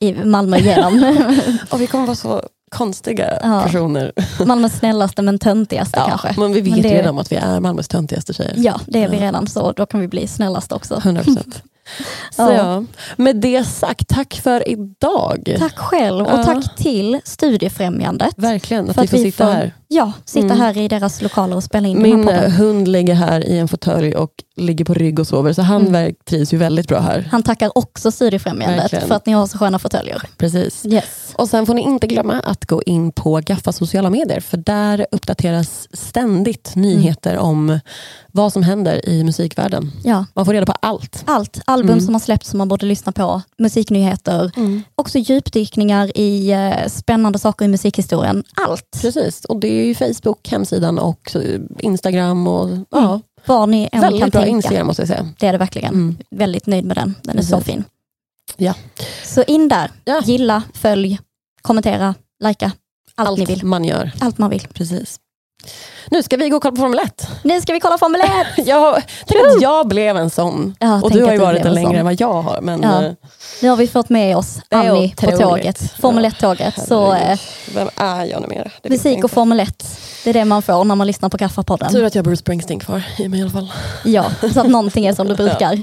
i 0.00 0.12
Malmö 0.24 0.56
igenom. 0.56 1.14
Och 1.70 1.80
vi 1.80 1.86
kommer 1.86 2.06
vara 2.06 2.16
så 2.16 2.42
konstiga 2.70 3.38
Ja. 3.42 3.62
personer. 3.62 4.12
Malmös 4.46 4.78
snällaste 4.78 5.22
men 5.22 5.38
töntigaste 5.38 6.02
kanske. 6.08 6.34
Men 6.40 6.52
vi 6.52 6.60
vet 6.60 6.70
Men 6.72 6.82
det- 6.82 6.88
redan 6.98 7.18
att 7.18 7.32
vi 7.32 7.36
är 7.36 7.60
Malmös 7.60 7.88
töntigaste 7.88 8.32
tjejer. 8.32 8.54
Ja, 8.56 8.80
det 8.86 9.02
är 9.04 9.08
vi 9.08 9.16
Ja. 9.16 9.22
redan 9.22 9.46
så 9.46 9.72
då 9.72 9.86
kan 9.86 10.00
vi 10.00 10.08
bli 10.08 10.26
snällast 10.26 10.72
också. 10.72 11.00
100 11.04 11.22
procent. 11.22 11.62
Så 12.30 12.42
Ja. 12.42 12.52
ja. 12.52 12.84
Med 13.16 13.36
det 13.36 13.64
sagt, 13.64 14.08
tack 14.08 14.34
för 14.42 14.68
idag. 14.68 15.56
Tack 15.58 15.78
själv 15.78 16.26
och 16.26 16.32
Ja. 16.38 16.44
tack 16.44 16.76
till 16.76 17.20
Studiefrämjandet. 17.24 18.34
Verkligen, 18.36 18.88
att 18.90 18.94
För 18.94 19.02
vi 19.02 19.08
får 19.08 19.18
sitta 19.18 19.46
får, 19.46 19.52
här. 19.52 19.74
Ja, 19.88 20.12
sitta 20.24 20.46
Mm. 20.46 20.58
här 20.60 20.76
i 20.78 20.88
deras 20.88 21.22
lokaler 21.22 21.56
och 21.56 21.64
spela 21.64 21.88
in 21.88 22.02
Min 22.02 22.28
eh, 22.28 22.50
hund 22.50 22.88
ligger 22.88 23.14
här 23.14 23.46
i 23.48 23.58
en 23.58 23.68
fåtölj 23.68 24.14
och 24.16 24.30
ligger 24.56 24.84
på 24.84 24.94
rygg 24.94 25.18
och 25.18 25.26
sover, 25.26 25.52
så 25.52 25.62
han 25.62 25.86
Mm. 25.86 26.14
trivs 26.28 26.52
ju 26.52 26.56
väldigt 26.56 26.88
bra 26.88 27.00
här. 27.00 27.28
Han 27.30 27.42
tackar 27.42 27.78
också 27.78 28.10
Studiefrämjandet 28.10 28.82
Verkligen. 28.82 29.08
för 29.08 29.14
att 29.14 29.26
ni 29.26 29.32
har 29.32 29.46
så 29.46 29.58
sköna 29.58 29.78
fåtöljer. 29.78 30.22
Precis. 30.36 30.86
Yes. 30.86 31.32
Och 31.36 31.48
sen 31.48 31.66
får 31.66 31.74
ni 31.74 31.82
inte 31.82 32.06
glömma 32.06 32.40
att 32.40 32.64
gå 32.66 32.82
in 32.82 33.12
på 33.12 33.40
Gaffa 33.46 33.72
sociala 33.72 34.10
medier, 34.10 34.40
för 34.40 34.56
där 34.56 35.06
uppdateras 35.12 35.88
ständigt 35.92 36.72
nyheter 36.74 37.32
Mm. 37.32 37.44
om 37.44 37.80
vad 38.32 38.52
som 38.52 38.62
händer 38.62 39.08
i 39.08 39.24
musikvärlden. 39.24 39.92
Ja, 40.04 40.24
Man 40.34 40.44
får 40.44 40.52
reda 40.52 40.66
på 40.66 40.72
allt. 40.82 41.22
allt. 41.26 41.60
Album 41.78 41.90
Mm. 41.94 42.04
som 42.04 42.14
har 42.14 42.20
släppts 42.20 42.50
som 42.50 42.58
man 42.58 42.68
borde 42.68 42.86
lyssna 42.86 43.12
på, 43.12 43.42
musiknyheter, 43.58 44.50
också 44.94 45.18
djupdykningar 45.18 46.18
i 46.18 46.50
eh, 46.50 46.88
spännande 46.88 47.38
saker 47.38 47.64
i 47.64 47.68
musikhistorien. 47.68 48.44
Allt. 48.66 48.98
Precis, 49.02 49.44
och 49.44 49.60
det 49.60 49.68
är 49.68 49.84
ju 49.86 49.94
Facebook, 49.94 50.48
hemsidan 50.48 50.98
och 50.98 51.36
eh, 51.36 51.60
Instagram. 51.78 52.46
Och, 52.46 52.68
ja, 52.90 53.20
Var 53.46 53.66
ni 53.66 53.88
än 53.92 54.00
väldigt 54.00 54.20
kan 54.20 54.30
bra 54.30 54.40
tänka. 54.40 54.56
Instagram 54.56 54.86
måste 54.86 55.02
jag 55.02 55.08
säga. 55.08 55.28
Det 55.38 55.46
är 55.46 55.52
det 55.52 55.58
verkligen. 55.58 55.94
Mm. 55.94 56.16
Väldigt 56.30 56.66
nöjd 56.66 56.84
med 56.84 56.96
den. 56.96 57.14
Den 57.22 57.38
är 57.38 57.42
så 57.42 57.56
Precis. 57.56 57.72
fin. 57.74 57.84
Ja. 58.56 58.74
Så 59.24 59.42
in 59.42 59.68
där, 59.68 59.90
Ja. 60.04 60.20
gilla, 60.24 60.62
följ, 60.74 61.18
kommentera, 61.62 62.14
likea. 62.44 62.72
Allt, 63.14 63.28
Allt 63.28 63.38
ni 63.38 63.44
vill. 63.44 63.64
man 63.64 63.84
gör. 63.84 64.10
Allt 64.20 64.38
man 64.38 64.50
vill. 64.50 64.66
Precis. 64.72 65.20
Nu 66.10 66.22
ska 66.22 66.36
vi 66.36 66.48
gå 66.48 66.56
och 66.56 66.62
kolla 66.62 66.76
på 66.76 66.80
Formel 66.82 66.98
1. 66.98 67.28
Nu 67.42 67.60
ska 67.60 67.72
vi 67.72 67.80
kolla 67.80 67.98
Formel 67.98 68.20
1! 68.20 68.66
Jag, 68.66 69.02
tänk 69.26 69.46
att 69.46 69.62
jag 69.62 69.88
blev 69.88 70.16
en 70.16 70.30
sån. 70.30 70.76
Ja, 70.80 71.02
och 71.02 71.10
du 71.10 71.24
har 71.24 71.32
ju 71.32 71.38
varit 71.38 71.64
en 71.64 71.74
längre 71.74 71.98
än 71.98 72.04
vad 72.04 72.20
jag 72.20 72.42
har. 72.42 72.60
Men 72.60 72.82
Ja. 72.82 73.04
eh, 73.04 73.12
Nu 73.62 73.68
har 73.68 73.76
vi 73.76 73.86
fått 73.88 74.08
med 74.08 74.36
oss 74.36 74.58
Annie 74.70 75.14
på 75.16 75.26
otroligt. 75.26 75.40
tåget, 75.48 75.92
Formel 76.00 76.24
1-tåget. 76.24 76.86
Så 76.88 77.12
eh, 77.14 77.38
vem 77.74 77.88
är 77.96 78.24
jag 78.24 78.40
nu 78.42 78.46
mer? 78.48 78.56
Det 78.56 78.64
vet 78.64 78.80
jag 78.82 78.90
musik 79.12 79.24
och. 79.24 79.30
Formel 79.30 79.60
1, 79.60 79.84
det 80.24 80.30
är 80.30 80.34
det 80.34 80.44
man 80.44 80.62
får 80.62 80.84
när 80.84 80.94
man 80.94 81.06
lyssnar 81.06 81.28
på 81.28 81.38
Kaffapodden. 81.38 81.92
Tur 81.92 82.04
att 82.04 82.14
jag 82.14 82.20
har 82.20 82.24
Bruce 82.24 82.40
Springsteen 82.40 82.80
kvar 82.80 83.02
i 83.18 83.28
mig 83.28 83.38
i 83.38 83.42
alla 83.42 83.50
fall. 83.50 83.72
Ja, 84.04 84.24
så 84.54 84.60
att 84.60 84.68
någonting 84.70 85.06
är 85.06 85.14
som 85.14 85.28
det 85.28 85.34
brukar. 85.44 85.82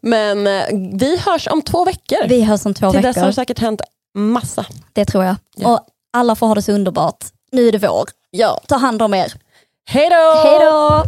Men 0.00 0.46
eh, 0.46 0.62
vi 0.92 1.16
hörs 1.26 1.48
om 1.50 1.62
två 1.62 1.84
veckor. 1.84 2.28
Vi 2.28 2.42
hörs 2.44 2.66
om 2.66 2.74
två 2.74 2.90
Till 2.92 3.02
dess 3.02 3.16
har 3.16 3.26
det 3.26 3.32
säkert 3.32 3.58
hänt 3.58 3.80
massa. 4.18 4.66
det 4.92 5.04
tror 5.04 5.24
jag. 5.24 5.36
Ja. 5.56 5.68
Och 5.68 5.80
alla 6.12 6.34
får 6.36 6.46
ha 6.46 6.54
det 6.54 6.62
så 6.62 6.72
underbart. 6.72 7.24
Nu 7.52 7.68
är 7.68 7.72
det 7.72 7.78
vår. 7.78 8.04
Ja. 8.36 8.58
Ta 8.68 8.76
hand 8.76 9.02
om 9.02 9.14
er. 9.14 9.32
Hej 9.86 10.10
då! 10.10 10.16
Hej 10.44 10.58
då! 10.60 11.04